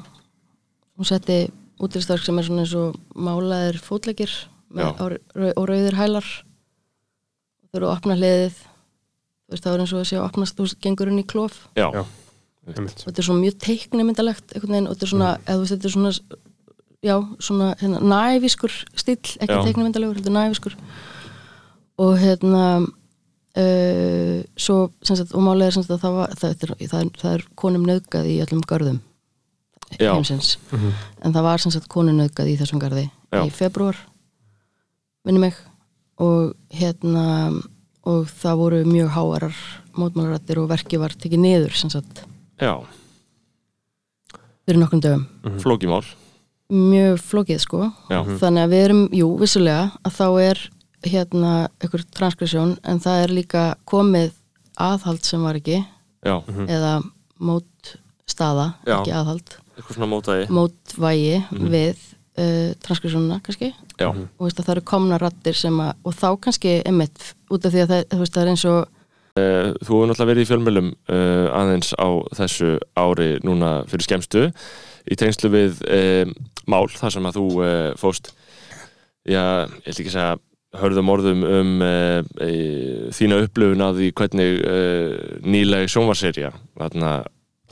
[0.96, 1.40] Hún setti
[1.82, 3.80] útilistaverk sem er svona eins og málaðir
[5.36, 6.28] rau- og rauðir hælar.
[7.72, 8.62] Þau eru að opna hliðið.
[9.46, 11.58] Þú veist það er eins og að sé að opnast þú gengur inn í klof.
[11.78, 12.06] Já, Já.
[12.66, 13.58] Þetta er svona mjög
[14.74, 16.14] veginn og þetta er svona, eða þú veist, þetta er svona
[17.06, 20.78] já, svona hérna, næfiskur stíll, ekki þetta er næfiskur
[22.02, 27.12] og hérna uh, svo, sagt, og málega er það, var, það, það, er, það, er,
[27.22, 29.00] það er konum nöðgað í öllum görðum
[30.00, 30.12] Já.
[30.12, 30.56] heimsins.
[31.24, 33.46] En það var sem sagt konum nöðgað í þessum garði Já.
[33.46, 34.00] í februar
[35.26, 35.58] minni mig.
[36.22, 37.54] Og hérna
[38.06, 39.64] og það voru mjög háarar
[39.98, 42.22] mótmálarættir og verki var tekið niður sem sagt
[42.62, 42.78] Já,
[44.64, 45.26] fyrir nokkrum dögum.
[45.60, 46.06] Flókimál
[46.74, 47.90] mjög flókið sko.
[48.10, 50.62] Já, þannig að við erum, jú, vissulega að þá er
[51.06, 51.52] hérna
[51.84, 54.32] einhver transkrissjón en það er líka komið
[54.82, 55.84] aðhald sem var ekki.
[56.26, 56.96] Já, eða
[57.46, 58.98] mótstaða, Já.
[58.98, 59.56] ekki aðhald.
[59.76, 61.38] Eitthvað svona mótaði mótvægi
[61.76, 62.00] við
[62.40, 63.74] uh, transkrissjónuna kannski.
[64.00, 67.68] Já, og veist að það eru komna rattir sem að og þá kannski einmitt út
[67.68, 68.84] af því að það, þú veist, það er eins og
[69.36, 74.44] Eh, Þú hefur náttúrulega verið í fjölmjölum uh, aðeins á þessu ári núna fyrir skemmstu
[75.12, 76.34] í tengslu við uh,
[76.72, 78.34] mál þar sem að þú uh, fóst
[79.26, 80.36] já, ég ætla ekki að segja
[80.76, 82.50] hörðum orðum um uh, e,
[83.16, 85.14] þína upplöfun að því hvernig uh,
[85.48, 86.52] nýlega sjónvarserja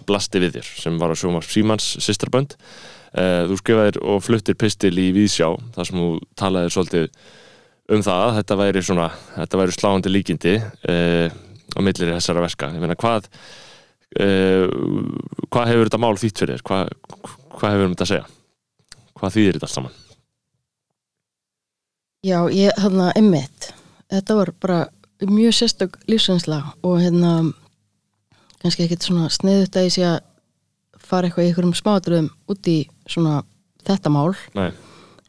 [0.08, 4.96] blasti við þér sem var á sjónvars Símans sýstrabönd uh, þú skrifaðir og fluttir pistil
[5.00, 7.10] í Víðsjá þar sem þú talaðir svolítið
[7.94, 11.28] um það að þetta væri svona þetta væri sláandi líkindi uh,
[11.74, 12.72] á millir þessara verka.
[12.74, 13.30] Ég meina hvað
[14.22, 14.68] uh,
[15.54, 16.66] hvað hefur þetta mál þýtt fyrir þér?
[16.70, 16.94] Hvað,
[17.54, 18.26] hvað hefur þetta að segja?
[19.20, 20.00] Hvað þýðir þetta allt saman?
[22.24, 23.72] Já, ég, hérna, einmitt.
[24.14, 24.80] Þetta var bara
[25.28, 27.34] mjög sérstök lífsreynsla og hérna
[28.64, 30.22] kannski ekkit svona sniðut að ég sé að
[31.04, 32.78] fara eitthvað í einhverjum smáatriðum út í
[33.12, 33.42] svona
[33.84, 34.32] þetta mál.
[34.56, 34.72] Nei.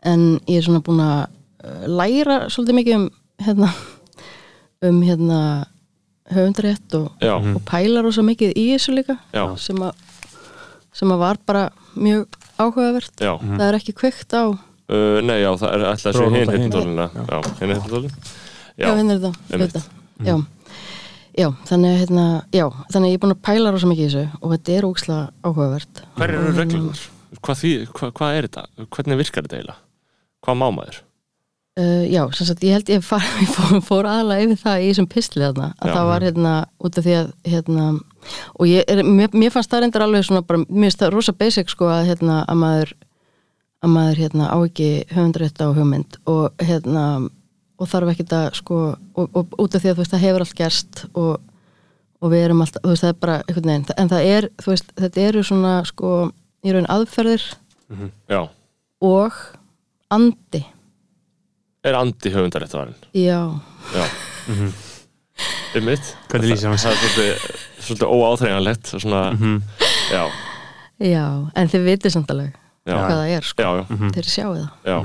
[0.05, 1.20] en ég er svona búin að
[1.65, 3.06] uh, læra svolítið mikið um
[3.44, 3.70] hérna
[4.85, 5.39] um hérna
[6.33, 9.19] höfundarétt og, og pælar og svo mikið í þessu líka
[9.61, 9.93] sem að
[10.95, 11.65] sem að var bara
[11.99, 16.37] mjög áhugavert já það er ekki kveikt á uh, nei, já, það er alltaf að
[16.39, 19.77] hinn heitintólina já, hinn heitintólin já, já, hinn er þetta, einmitt.
[19.77, 20.03] þetta.
[20.25, 20.37] Já.
[21.43, 24.13] já, þannig að hérna, já, þannig að ég er búin að pæla rosa mikið í
[24.13, 27.09] þessu og þetta er ógislega áhugavert hver eru reglunar?
[27.45, 28.87] Hvað, því, hvað, hvað er þetta?
[28.95, 29.81] Hvernig virkar þetta eiginlega?
[30.45, 31.01] Hvað má maður?
[31.81, 33.25] Uh, Já, sem sagt, ég held ég far,
[33.55, 35.95] fór, fór aðalega yfir það í þessum pistli þarna, að Já.
[35.95, 37.87] það var hérna út af því að hérna,
[38.55, 41.37] og ég er, mér, mér fannst það reyndar alveg svona bara, mér finnst það rosa
[41.45, 42.95] basic sko að hérna, að maður
[43.85, 47.03] að maður hérna á ekki höfundarétt á hugmynd og hérna
[47.81, 50.45] og þarf ekki að sko og, og út af því að þú veist það hefur
[50.45, 51.33] allt gerst og,
[52.23, 54.73] og við erum alltaf, þú veist það er bara einhvern veginn, en það er, þú
[54.73, 56.13] veist, þetta eru svona sko,
[56.65, 57.45] í raun aðferðir
[58.31, 58.41] Já,
[59.05, 59.41] og
[60.15, 60.63] andi,
[61.85, 62.97] er andi höfundaréttavarinn?
[63.16, 63.40] já.
[63.94, 64.05] Já.
[65.74, 67.47] Um mitt Hvernig lýsir hann Það er svolítið,
[67.82, 69.23] svolítið óáþreifanlegt svona,
[70.12, 70.23] já,
[71.02, 71.24] já,
[71.59, 74.69] en þið vitið samt alveg já, hvað það er, sko, já, já, þeir sjáu það.
[74.86, 74.98] Já,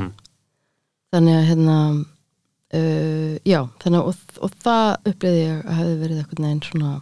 [1.15, 6.21] þannig að hérna uh, já, þannig að og, og það upplýði ég að hefði verið
[6.21, 6.93] eitthvað neginn svona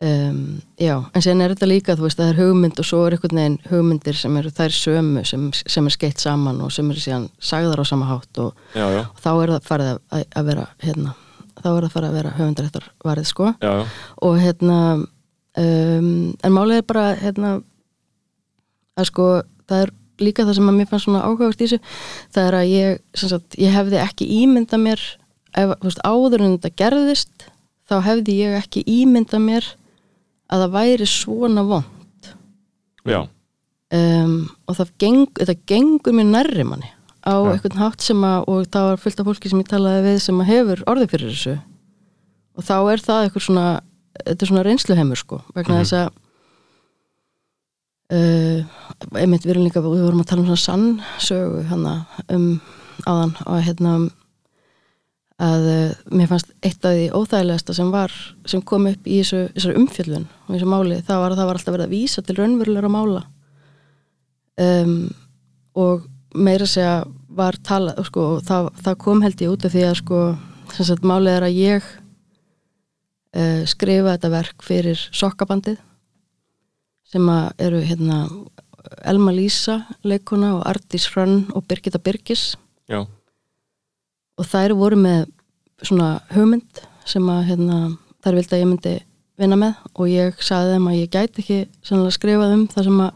[0.00, 3.16] um, já, en sen er þetta líka þú veist, það er hugmynd og svo er
[3.16, 7.02] eitthvað neginn hugmyndir sem eru þær sömu sem, sem er skeitt saman og sem eru
[7.02, 10.50] síðan sagðar á sama hátt og, já, já, og þá er það farið að, að
[10.50, 11.14] vera hérna,
[11.60, 13.54] þá er það farið að vera höfundaréttar varið sko.
[13.60, 13.72] Já,
[14.28, 17.54] og hérna um, en málið er bara hérna
[18.98, 19.30] að sko
[19.70, 21.80] það er líka það sem að mér fannst svona áhugavert í þessu
[22.34, 25.04] það er að ég, sem sagt, ég hefði ekki ímyndað mér
[25.56, 27.46] ef, þú veist, áður en þetta gerðist
[27.90, 29.70] þá hefði ég ekki ímyndað mér
[30.50, 32.30] að það væri svona vond
[33.08, 33.20] já,
[33.96, 34.34] um,
[34.66, 36.90] og það geng, gengur mér nærri manni
[37.20, 37.52] á Já.
[37.52, 40.40] einhvern hátt sem að og það var fullt af fólki sem ég talaði við sem
[40.40, 41.56] að hefur orðið fyrir þessu.
[42.56, 43.66] Og þá er það eitthvað svona
[44.20, 46.08] þetta er svona reynsluheimur sko vegna þess að
[48.16, 48.58] uh,
[49.20, 51.94] einmitt við erum líka við vorum að tala um svona sannsögu hana
[52.32, 52.48] um
[53.06, 53.94] áðan og hérna
[55.40, 58.14] að uh, mér fannst eitt af því óþægilegasta sem var
[58.50, 61.60] sem kom upp í þessu, þessu umfjöllun og þessu máli, það var að það var
[61.60, 63.22] alltaf verið að vísa til raunverulegra mála.
[64.60, 64.94] Um,
[65.80, 66.04] og
[66.36, 67.00] meira segja
[67.32, 70.22] var talað sko, það, það kom held ég út af því að sko,
[70.76, 71.86] sagt, málið er að ég
[73.38, 75.78] uh, skrifa þetta verk fyrir sokkabandið
[77.10, 78.18] sem að eru hérna
[79.08, 82.54] Elma Lísa, leikona og Artís Hrönn og Birgitta Birgis.
[82.90, 83.04] Já,
[84.40, 85.26] og þær voru með
[85.84, 87.78] svona hugmynd sem að hérna,
[88.24, 88.94] þær vildi að ég myndi
[89.40, 89.82] vinna með.
[89.96, 93.12] Og ég sagði þeim að ég gæti ekki sannlega skrifað um það sem að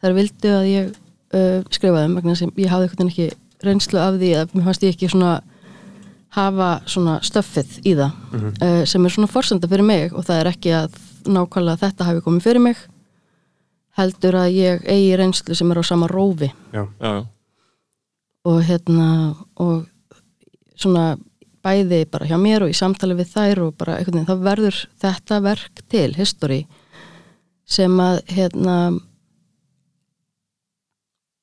[0.00, 3.28] þær vildi að ég uh, skrifaði um vegna sem ég hafði veginn ekki
[3.66, 5.34] reynslu af því að mér fannst ég ekki svona
[6.30, 10.14] hafa svona stöffið í það uh, sem er svona forsenda fyrir mig.
[10.14, 10.96] Og það er ekki að
[11.30, 12.88] nákvæmlega þetta hafi komið fyrir mig
[13.98, 16.48] heldur að ég eigi reynslu sem er á sama rófi.
[16.72, 17.24] Já, já, já,
[18.48, 19.08] og hérna
[19.60, 19.82] og
[20.80, 21.04] svona
[21.64, 24.80] bæði bara hjá mér og í samtali við þær og bara einhvern veginn, þá verður
[25.02, 26.60] þetta verk til, history
[27.70, 28.76] sem að hérna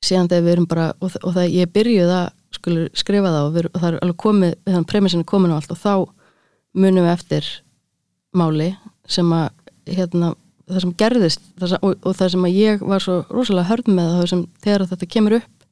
[0.03, 2.27] síðan þegar við erum bara og, og það ég byrjuð að
[2.97, 5.73] skrifa það og, við, og það er alveg komið, þannig premissin er komin og allt
[5.75, 5.93] og þá
[6.77, 7.49] munum við eftir
[8.37, 8.69] máli
[9.09, 9.47] sem að
[9.87, 10.33] hérna,
[10.67, 13.91] það sem gerðist það sem, og, og það sem að ég var svo rosalega hörð
[13.93, 15.67] með það sem þegar þetta kemur upp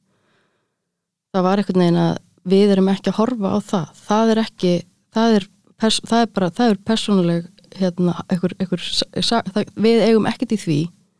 [1.36, 2.14] það var einhvern veginn að
[2.46, 3.86] við erum ekki að horfa á það.
[4.08, 4.72] Það er ekki
[5.16, 5.46] það er,
[5.80, 7.46] pers, það er bara, það er persónuleg
[7.76, 8.82] hérna, einhver,
[9.22, 10.78] sa- það, við eigum ekkert í því.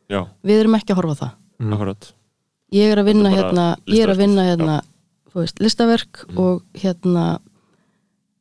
[0.09, 1.33] Já, við erum ekki að horfa á það.
[1.61, 1.73] Mm.
[1.77, 2.13] akkurat.
[2.77, 4.77] Ég er að vinna er hérna ég er að vinna hérna
[5.33, 6.39] þú veist, listaverk Mm.
[6.39, 7.25] og hérna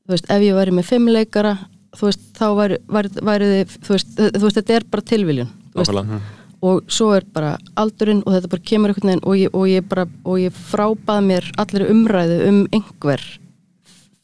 [0.05, 1.53] þú veist, ef ég væri með fimm leikara
[1.95, 5.51] þú veist, þá væri, væri, væri þið þú veist, þú veist, þetta er bara tilviljun.
[5.73, 6.21] Þú veist, Nákvæmlega.
[6.65, 9.87] Og svo er bara aldurinn og þetta bara kemur einhvern veginn og ég, og ég
[9.89, 13.25] bara, og ég frábað mér allir umræðu um einhver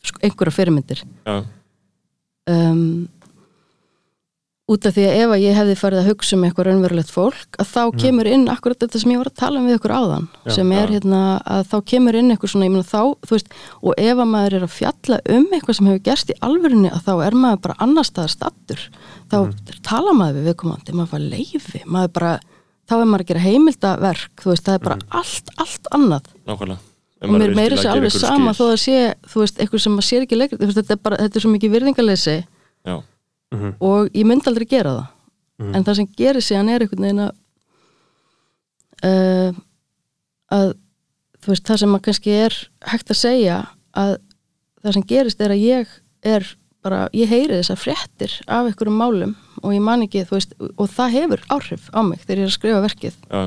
[0.01, 1.03] sko, einhverja fyrirmyndir.
[1.27, 1.41] Já,
[2.49, 3.09] um,
[4.71, 7.57] út af því að ef að ég hefði farið að hugsa um eitthvað raunverulegt fólk
[7.61, 10.27] að þá kemur inn akkurat þetta sem ég var að tala um við ykkur áðan
[10.45, 10.93] Já, sem er já.
[10.95, 11.21] hérna
[11.55, 14.57] að þá kemur inn eitthvað svona, ég meina þá, þú veist og ef að maður
[14.59, 17.79] er að fjalla um eitthvað sem hefur gerst í alvörunni að þá er maður bara
[17.87, 18.85] annar staðar stattur,
[19.31, 19.37] þá
[19.87, 22.31] tala maður við viðkomandi, maður bara leifi maður bara,
[22.87, 26.31] þá er maður að gera heimildaverk þú veist, það er bara allt, allt annað.
[26.47, 26.87] Nákvæmlega.
[27.21, 28.65] Og mér meira sér alveg sama skil.
[28.65, 28.99] þó að sé,
[29.29, 31.73] þú veist, eitthvað sem maður sér ekki veist, þetta er bara, þetta er svo mikið
[31.75, 32.95] virðingaleysi já,
[33.51, 33.73] Mhm.
[33.83, 35.07] og ég myndi aldrei gera það
[35.61, 35.75] Mhm.
[35.75, 37.31] en það sem gerir síðan er einhvern veginn að
[39.03, 39.51] uh,
[40.51, 40.73] að
[41.41, 42.57] þú veist, það sem að kannski er
[42.91, 43.57] hægt að segja
[43.97, 44.15] að
[44.83, 45.87] það sem gerist er að ég
[46.23, 46.47] er
[46.81, 50.87] bara, ég heyri þessar fréttir af einhverjum málum og ég man ekki, þú veist, og
[50.89, 53.41] það hefur áhrif á mig þegar ég er að skrifa verkið já,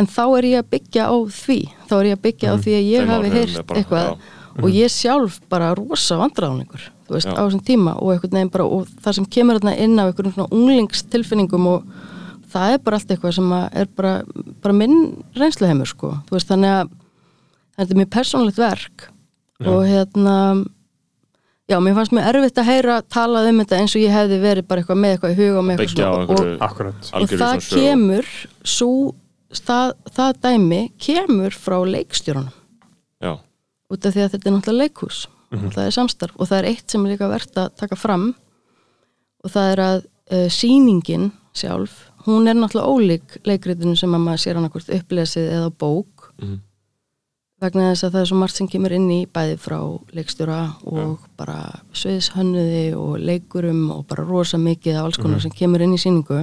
[0.00, 1.58] en þá er ég að byggja á því
[1.88, 4.16] þá er ég að byggja á því að ég Þeim hafi heyrt eitthvað já.
[4.60, 7.36] Og ég sjálf bara rosa vandræðanlegur þú veist, Já.
[7.36, 10.34] á þessum tíma og einhvern veginn bara og það sem kemur þarna inn af einhverjum
[10.36, 11.86] svona unglingstilfinningum og
[12.52, 14.12] það er bara allt eitthvað sem er bara,
[14.64, 14.98] bara minn
[15.38, 16.92] reynsluheimur sko, þú veist, þannig að
[17.78, 19.08] þetta er mjög persónlegt verk
[19.62, 20.36] og hérna
[21.70, 24.68] já, mér fannst mér erfitt að heyra talað um þetta eins og ég hefði verið
[24.68, 27.68] bara eitthvað með eitthvað í huga og með á eitthvað svona og, og algjörðu það
[27.70, 28.32] kemur
[28.74, 28.90] svo,
[29.62, 32.61] það, það dæmi kemur frá leikstjórunum já,
[33.92, 35.20] út af því að þetta er náttúrulega leikhús.
[35.52, 38.30] Það er samstarf og það er eitt sem er líka verðt að taka fram
[39.44, 39.98] og það er að
[40.32, 45.72] uh, sýningin sjálf, hún er náttúrulega ólík leikritinu sem að maður sér akkurt upplesið eða
[45.76, 46.30] bók.
[46.40, 46.60] Mhm.
[47.62, 49.76] vegna þess að það er svo margt sem kemur inn í bæði frá
[50.10, 51.58] leikstjóra og bara
[51.94, 56.40] sviðshönnuði og leikurum og bara rosa mikið af alls konar sem kemur inn í sýningu.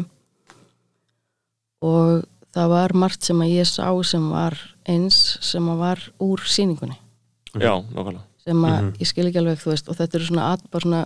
[1.84, 2.24] Og
[2.56, 4.56] það var margt sem að ég sá sem var
[4.88, 6.96] eins sem að var úr sýningunni
[7.56, 8.26] já, nákvæmlega.
[8.44, 11.02] Sem að ég skil ekki alveg þú veist og þetta eru svona, at, bara svona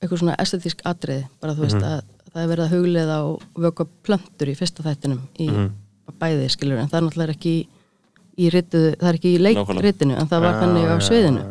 [0.00, 2.02] eitthvað svona estetísk atriði bara þú veist að
[2.34, 5.48] það er verið að hugleiða og vöka plöntur í fyrsta þættinum í
[6.20, 7.60] bæði skilur en það er náttúrulega ekki í,
[8.42, 11.44] í rituðu, það er ekki í leikritinu en það var þannig á sviðinu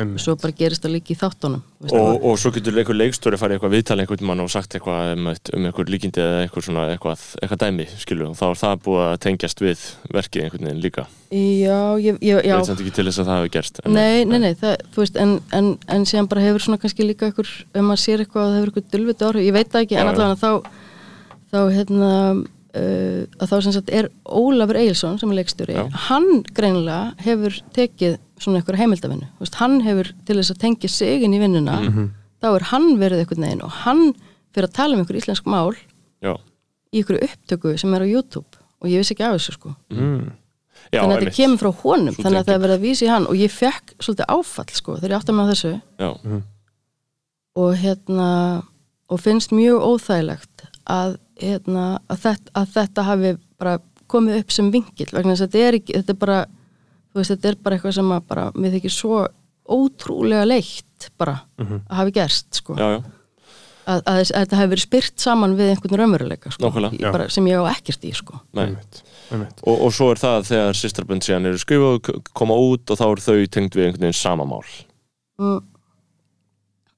[0.00, 2.96] um, svo bara gerist það líka í þáttunum þú veist, og, og svo getur einhver
[2.96, 6.66] leikstóri farið eitthvað viðtali einhvern mann og sagt eitthvað um, um einhver líkindi eða eitthvað
[6.68, 9.84] svona eitthvað, eitthvað dæmi skilur og þá er það búið að tengjast við
[10.16, 11.04] verkið einhvern veginn líka.
[11.32, 13.94] Já, ég, ég, ég já veit samt ekki til þess að það hefur gerst en-
[13.96, 17.30] Nei, nei, nei, það, þú veist, en, en, en síðan bara hefur svona kannski líka
[17.32, 19.96] ykkur, ef maður sér eitthvað að það hefur ykkur dulviti áhrif, ég veit það ekki,
[19.96, 20.12] Já, en já.
[20.12, 20.50] allavega þá,
[21.52, 22.10] þá, hérna,
[22.76, 25.84] uh, að þá sem sagt er Ólafur Egilson sem er leikstjóri, Já.
[26.08, 31.34] hann greinilega hefur tekið svona þú veist, hann hefur til þess að tengja sig inn
[31.34, 32.10] í vinnuna, Mhm.
[32.42, 34.12] þá er hann verið einhvern veginn og hann
[34.54, 35.74] fyrir að tala um ykkur íslensk mál
[36.22, 36.36] já,
[36.92, 39.76] í ykkur upptöku sem er á YouTube og ég vissi ekki af þessu sko.
[39.90, 40.32] Mm,
[40.92, 43.04] já, þannig að þetta kemur frá honum Sú þannig að það er verið að vísa
[43.06, 45.72] í hann og ég fekk svolítið áfall sko þegar ég átti með þessu.
[45.98, 46.42] Já,
[47.56, 48.28] og hérna
[49.12, 53.78] og finnst mjög óþægilegt að, hérna, að, þetta, að þetta hafi bara
[54.12, 56.38] komið upp sem vingil vegna þess að þetta er ekki þetta er bara,
[57.12, 59.22] þú veist, þetta er bara eitthvað sem að bara, mér þykir svo
[59.72, 62.74] ótrúlega leitt bara að hafi gerst sko.
[62.78, 63.00] Já, já,
[63.86, 66.98] að, að, þess- að þetta hafi verið spyrt saman við einhvern raunveruleika sko, Nákvæmlega.
[66.98, 68.40] Í- bara, sem ég á ekkert í sko.
[68.54, 68.68] Nei.
[69.32, 69.62] Einmitt.
[69.64, 71.58] og, og svo er það þegar sýstrabönd síðan eru
[72.04, 74.62] k- koma út og þá eru þau tengd við einhvern veginn sama mál.
[75.40, 75.60] Mm,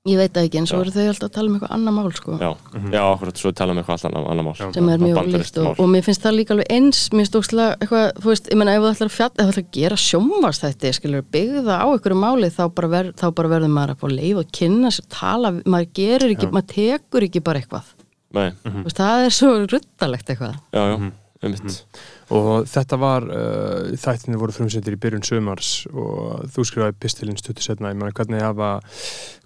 [0.05, 0.83] ég veit það ekki en svo Já.
[0.85, 2.35] eru þau alltaf að tala um eitthvað annað mál sko.
[2.37, 2.49] Já,
[2.93, 5.81] já, akkurat, svo tala um eitthvað allt annað, annað mál sem er mjög ólíkt og,
[5.81, 8.85] og mér finnst það líka alveg eins mér stókslega eitthvað, þú veist, ég menna ef
[8.85, 12.21] þú ætlar að fjalla ef þú ætlar að gera sjónvars þetta skilur, byggða á einhverju
[12.21, 15.55] máli þá bara, ver, þá bara verður maður að fá leið og kynna sér tala,
[15.65, 17.93] maður gerir ekki, maður tekur ekki bara eitthvað.
[18.35, 20.61] Nei, Þú veist, það er svo ruddalegt eitthvað.
[20.75, 21.13] Já, já, Mhm.
[21.47, 22.01] Einmitt.
[22.35, 27.65] Og þetta var uh, þættinni voru frumsendir í byrjun sömars og þú skrifaði pistilinn stuttu
[27.65, 28.71] setna ég meina hvernig hafa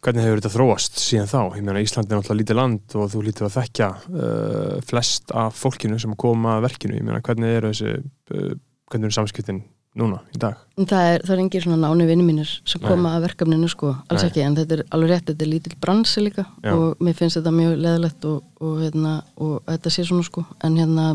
[0.04, 1.40] hvernig hefur þetta þróast síðan þá?
[1.58, 5.58] Ég meina Ísland er náttúrulega lítið land og þú lítið að þekkja uh, flest af
[5.58, 7.00] fólkinu sem koma að verkinu.
[7.00, 8.54] Ég meina hvernig eru þessi uh,
[8.88, 9.64] hvernig eru samskiptin
[9.98, 10.58] núna í dag?
[10.78, 12.90] Það er, það er engir svona náni vinni mínir sem Nei.
[12.90, 14.28] koma að verkefninu sko, alls Nei.
[14.30, 16.44] ekki, en þetta er alveg rétt, þetta er lítill bransi líka.
[16.62, 16.74] Já.
[16.74, 20.78] og mér finnst þetta mjög leðilegt og, og, hérna, og þetta sé svona sko, en
[20.78, 21.08] hérna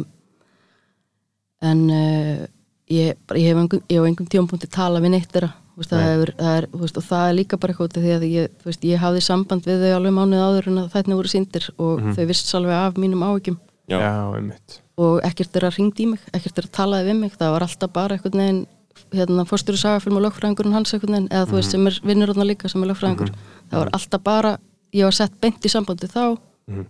[1.63, 2.45] en uh,
[2.91, 3.59] ég, bara- ég hef
[3.89, 5.51] hef einhvern tímapunkti tala við neitt þeirra.
[5.73, 6.21] Þú veist, það, Nei.
[6.23, 8.67] er, það er, þú veist, og það er líka bara eitthvað því að ég, þú
[8.69, 11.95] veist, ég hafði samband við þau alveg mánuð áður en að þættin voru síndir og
[12.03, 12.11] Mhm.
[12.13, 13.57] þau vist alveg af mínum áhyggjum.
[13.89, 13.99] Já.
[14.37, 14.79] einmitt.
[15.01, 17.31] Og ekkert er að ringd í mig, ekkert er að talaði við mig.
[17.39, 18.67] Það var alltaf bara einhvern veginn
[19.13, 22.45] hérna, fórstjóri sagafilm og lögfræðingurinn hans einhvern veginn, eða þú veist sem er vinnur þarna
[22.53, 23.31] líka sem er lögfræðingur,
[23.71, 24.57] það var alltaf bara
[24.93, 26.37] ég var sett beint í sambandi þá
[26.69, 26.85] Mhm.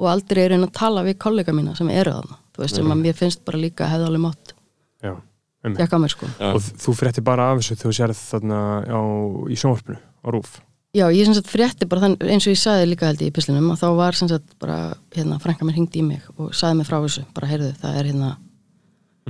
[0.00, 2.92] og aldrei er einn að tala við kollega mína sem eru þarna, þú veist, sem
[2.92, 4.52] að mér finnst bara líka hefði alveg mátt
[5.00, 6.26] á mér sko.
[6.40, 6.52] Já.
[6.54, 8.58] og þú frétti bara af þessu þegar þú sérð þarna
[8.88, 9.00] á,
[9.48, 10.58] í sjónvarpinu á rúf
[10.90, 13.34] Já, ég sem sagt frétti bara þann, eins og ég sagði líka held ég í
[13.36, 14.78] pislinum og þá var sem sagt bara,
[15.14, 18.08] hérna, frænka mér hringdi í mig og sagði mig frá þessu, bara heyrðu, það er
[18.10, 18.30] hérna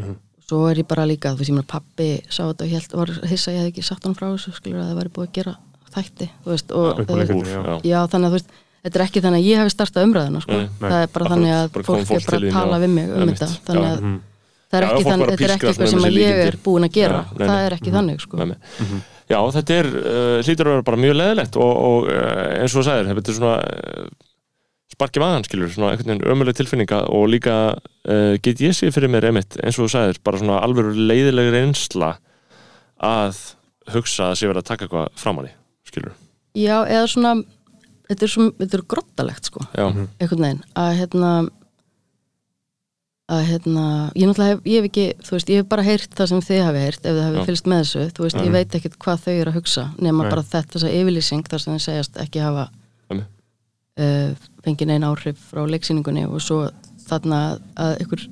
[0.00, 0.14] Mhm.
[0.48, 3.12] svo er ég bara líka, þú veist, ég meina pappi sá þetta og hélt, var
[3.28, 5.36] hissa að ég hef ekki sagt hann frá þessu skilur að það væri búið að
[5.36, 5.56] gera
[5.94, 7.60] þætti þú veist, og já.
[7.60, 7.74] já.
[7.84, 8.50] já, þannig að þú veist
[8.84, 10.56] þetta er ekki þannig að ég hef startað umræðina sko.
[10.56, 10.88] Nei, nei.
[10.90, 13.20] það er bara Akkurat, þannig að bara fólk er bara að tala við mig um
[13.24, 14.18] Einmitt, þetta þannig að Mhm.
[14.70, 17.60] það er ekki, þannig, þetta er ekki eitthvað sem ég er búin að gera það
[17.66, 18.36] er ekki þannig sko.
[18.44, 18.56] Nei.
[19.30, 22.80] Já, þetta er, uh, hlýtur að vera bara mjög leðilegt og, og uh, eins og
[22.80, 24.08] þú sagðir, þetta er svona uh,
[24.90, 29.12] sparki maðan, skilur, svona einhvern veginn ömuleg tilfinninga og líka uh, get ég séð fyrir
[29.12, 32.16] mér einmitt, eins og þú sagðir, bara svona alveg leiðileg reynsla
[33.00, 33.38] að
[33.94, 35.52] hugsa að sé verið að taka eitthvað fram á því,
[35.92, 36.12] skilur.
[36.58, 37.32] já, eða svona
[38.10, 39.62] þetta er, svo, þetta er grottalegt sko.
[39.78, 39.86] Já,
[40.20, 41.30] einhvern veginn að hérna
[43.30, 43.82] að hérna
[44.18, 46.62] ég náttúrulega hef, ég hef ekki, þú veist, ég hef bara heyrt það sem þið
[46.66, 48.42] hafi heyrt, ef þið hafi fylgst með þessu þú veist, Já.
[48.48, 50.30] ég veit ekkert hvað þau eru að hugsa nema Nei.
[50.32, 52.64] bara þetta, þessa yfirlýsing þar sem þið segjast ekki hafa
[53.14, 54.34] uh,
[54.66, 56.58] fengið neina áhrif frá leiksýningunni og svo
[57.06, 57.40] þarna
[57.78, 58.26] að einhver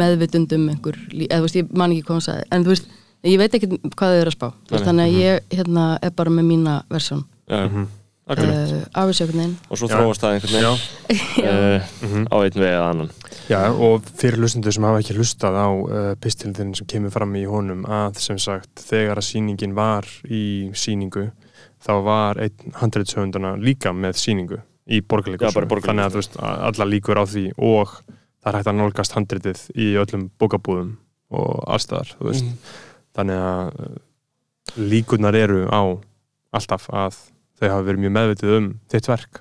[0.00, 2.86] meðvitundum einhver, lí- eða þú veist, ég man ekki hvað hún sagði en þú veist,
[3.28, 4.86] ég veit ekkert hvað þau eru að spá þú veist, Nei.
[4.88, 7.84] þannig að ég hérna er bara með mína versjón já, Mhm.
[7.84, 7.98] akkurat.
[8.38, 12.24] Uh, af þessu einhvern veginn Og svo þróast það einhvern veginn uh, mhm.
[12.32, 13.12] á einn veg eða annan.
[13.50, 17.44] Já, og fyrir hlustundur sem hafa ekki hlustað á uh, pistilin sem kemur fram í
[17.48, 20.44] honum að sem sagt þegar að sýningin var í
[20.78, 21.28] sýningu
[21.82, 25.82] þá var einn handreitshöfundana líka með sýningu í Borgarleikhúsinu.
[25.82, 27.92] þannig að þú veist, að alla líkur á því og
[28.42, 30.96] það er hægt að nálgast handreitið í öllum bókabúðum
[31.32, 32.56] og allstaðar, Mhm.
[33.16, 33.96] þannig að uh,
[34.76, 35.82] líkurnar eru á
[36.52, 37.16] alltaf að
[37.62, 39.40] þau hafa verið mjög meðvitið um þitt verk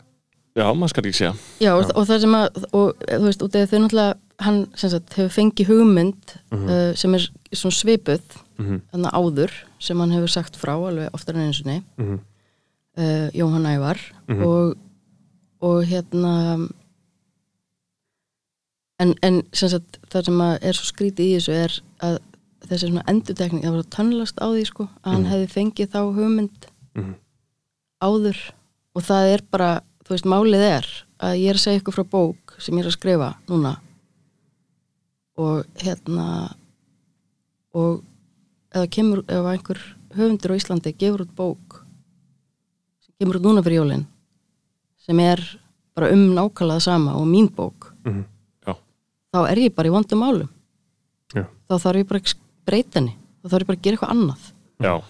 [0.51, 1.29] Já, maður skal ekki segja.
[1.63, 1.91] Já, og, Já.
[1.95, 5.29] og það sem að, og þú veist, út af þau náttúrulega, hann sem sagt hefur
[5.31, 6.65] fengið hugmynd Mhm.
[6.67, 8.81] uh, sem er svona svipuð, mm -hmm.
[8.91, 12.19] þannig áður, sem hann hefur sagt frá alveg oftar en eins og nei, Mm -hmm.
[12.97, 14.43] uh, Jóhann Ævar, Mhm.
[14.43, 14.75] og,
[15.61, 16.67] og hérna,
[18.99, 22.17] en, en sem sagt það sem að er svo skrítið í þessu er að
[22.69, 25.31] þessi svona endutekning, það var að tönnlast á því sko, að hann Mhm.
[25.31, 27.13] hefði fengið þá hugmynd Mhm.
[28.01, 28.37] Áður
[28.95, 29.69] og það er bara,
[30.05, 30.87] þú veist, málið er
[31.21, 33.75] að ég er að segja ykkur frá bók sem ég er að skrifa núna.
[35.41, 36.25] Og hérna
[37.73, 38.01] og
[38.75, 39.79] eða kemur, ef einhver
[40.15, 41.77] höfundur á Íslandi gefur út bók
[43.05, 44.05] sem kemur út núna fyrir jólin
[45.01, 45.39] sem er
[45.95, 48.25] bara um það sama og mín bók Mhm.
[49.33, 50.49] þá er ég bara í vondum málum.
[51.33, 51.45] Já.
[51.69, 53.15] þá þarf ég bara að breyta henni.
[53.43, 54.51] Þá þarf ég bara að gera eitthvað annað.
[54.81, 55.03] Já,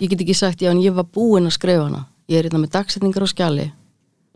[0.00, 2.62] ég get ekki sagt, já en ég var búin að skrifa hana ég er hérna
[2.64, 3.66] með dagsetningar á skjali.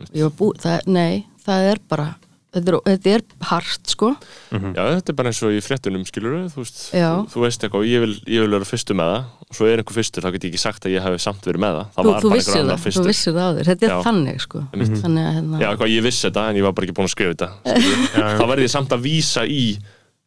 [0.00, 2.06] Og ég var búin, það, nei það er bara,
[2.54, 4.08] þetta er, þetta er hart sko,
[4.52, 7.84] Já, þetta er bara eins og í fréttunum, skilur þú veist, þú, þú veist eitthvað,
[7.90, 10.44] ég vil, ég vil vera fyrstu með það og svo er einhver fyrstur, þá get
[10.46, 12.40] ég ekki sagt að ég hef samt verið með það, það þú, var þú bara
[12.40, 13.08] einhver annar það þú fyrstur.
[13.10, 14.00] vissir það á þér, þetta er Já.
[14.06, 14.62] þannig sko.
[14.70, 14.98] Einmitt.
[15.04, 17.14] þannig að hérna, Já, eitthvað, ég vissi þetta en ég var bara ekki búin að
[17.16, 17.50] skrifa þetta
[18.40, 19.64] þá verði ég samt að vísa í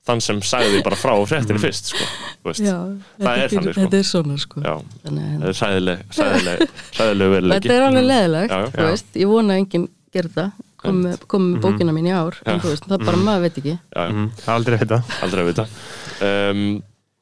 [0.07, 2.05] þann sem sagði því bara frá fréttinni fyrst sko,
[2.43, 3.81] þú veist, já, Það þetta er þannig, sko.
[3.81, 4.63] þetta er svona sko.
[4.65, 4.73] Já,
[5.05, 6.63] það hérna, er sæðileg sæðileg,
[6.97, 7.67] sæðileg veruleiki.
[7.67, 10.51] Þetta er alveg leðilegt ég vona að enginn gerir það.
[10.83, 13.59] Kom með, kom með bókina mín í ár en veist, það er bara maður veit
[13.61, 13.75] ekki.
[13.95, 14.25] Já, Mhm.
[14.41, 15.65] Það er aldrei að heita aldrei að vita.
[16.27, 16.65] Um,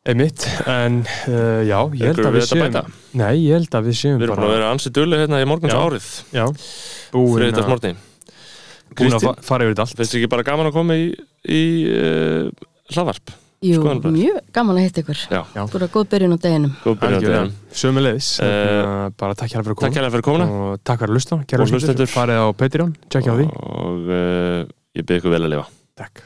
[0.01, 0.95] Einmitt, en
[1.29, 2.93] uh, já, ég held að við þetta séum?
[3.21, 5.45] Nei, ég held að við séum við erum búin að vera ansið dulli hérna í
[5.45, 6.07] morguns árið.
[7.13, 7.91] þriðdags að, morgni
[8.97, 9.93] búin að fara yfir þetta allt.
[9.99, 11.05] Finnst þér ekki bara gaman að koma í,
[11.45, 11.61] í
[11.93, 12.49] uh,
[12.97, 15.19] hlaðvarp Jú, mjög gaman að hitta ykkur.
[15.29, 16.71] Bara góð byrjun á deginum.
[16.81, 19.93] Góð byrjandi Algjörlega, sömulegis Eh, bara takk hérna fyrir að takk koma.
[19.99, 20.47] hérlega fyrir komuna.
[20.49, 22.09] Og takk fyrir að lusta, kæra hlustendur.
[22.09, 23.45] farið á Patreon, tjekkja á því.
[23.53, 24.65] Og uh,
[24.97, 25.69] ég byrð ykkur vel að lifa.
[26.01, 26.25] Takk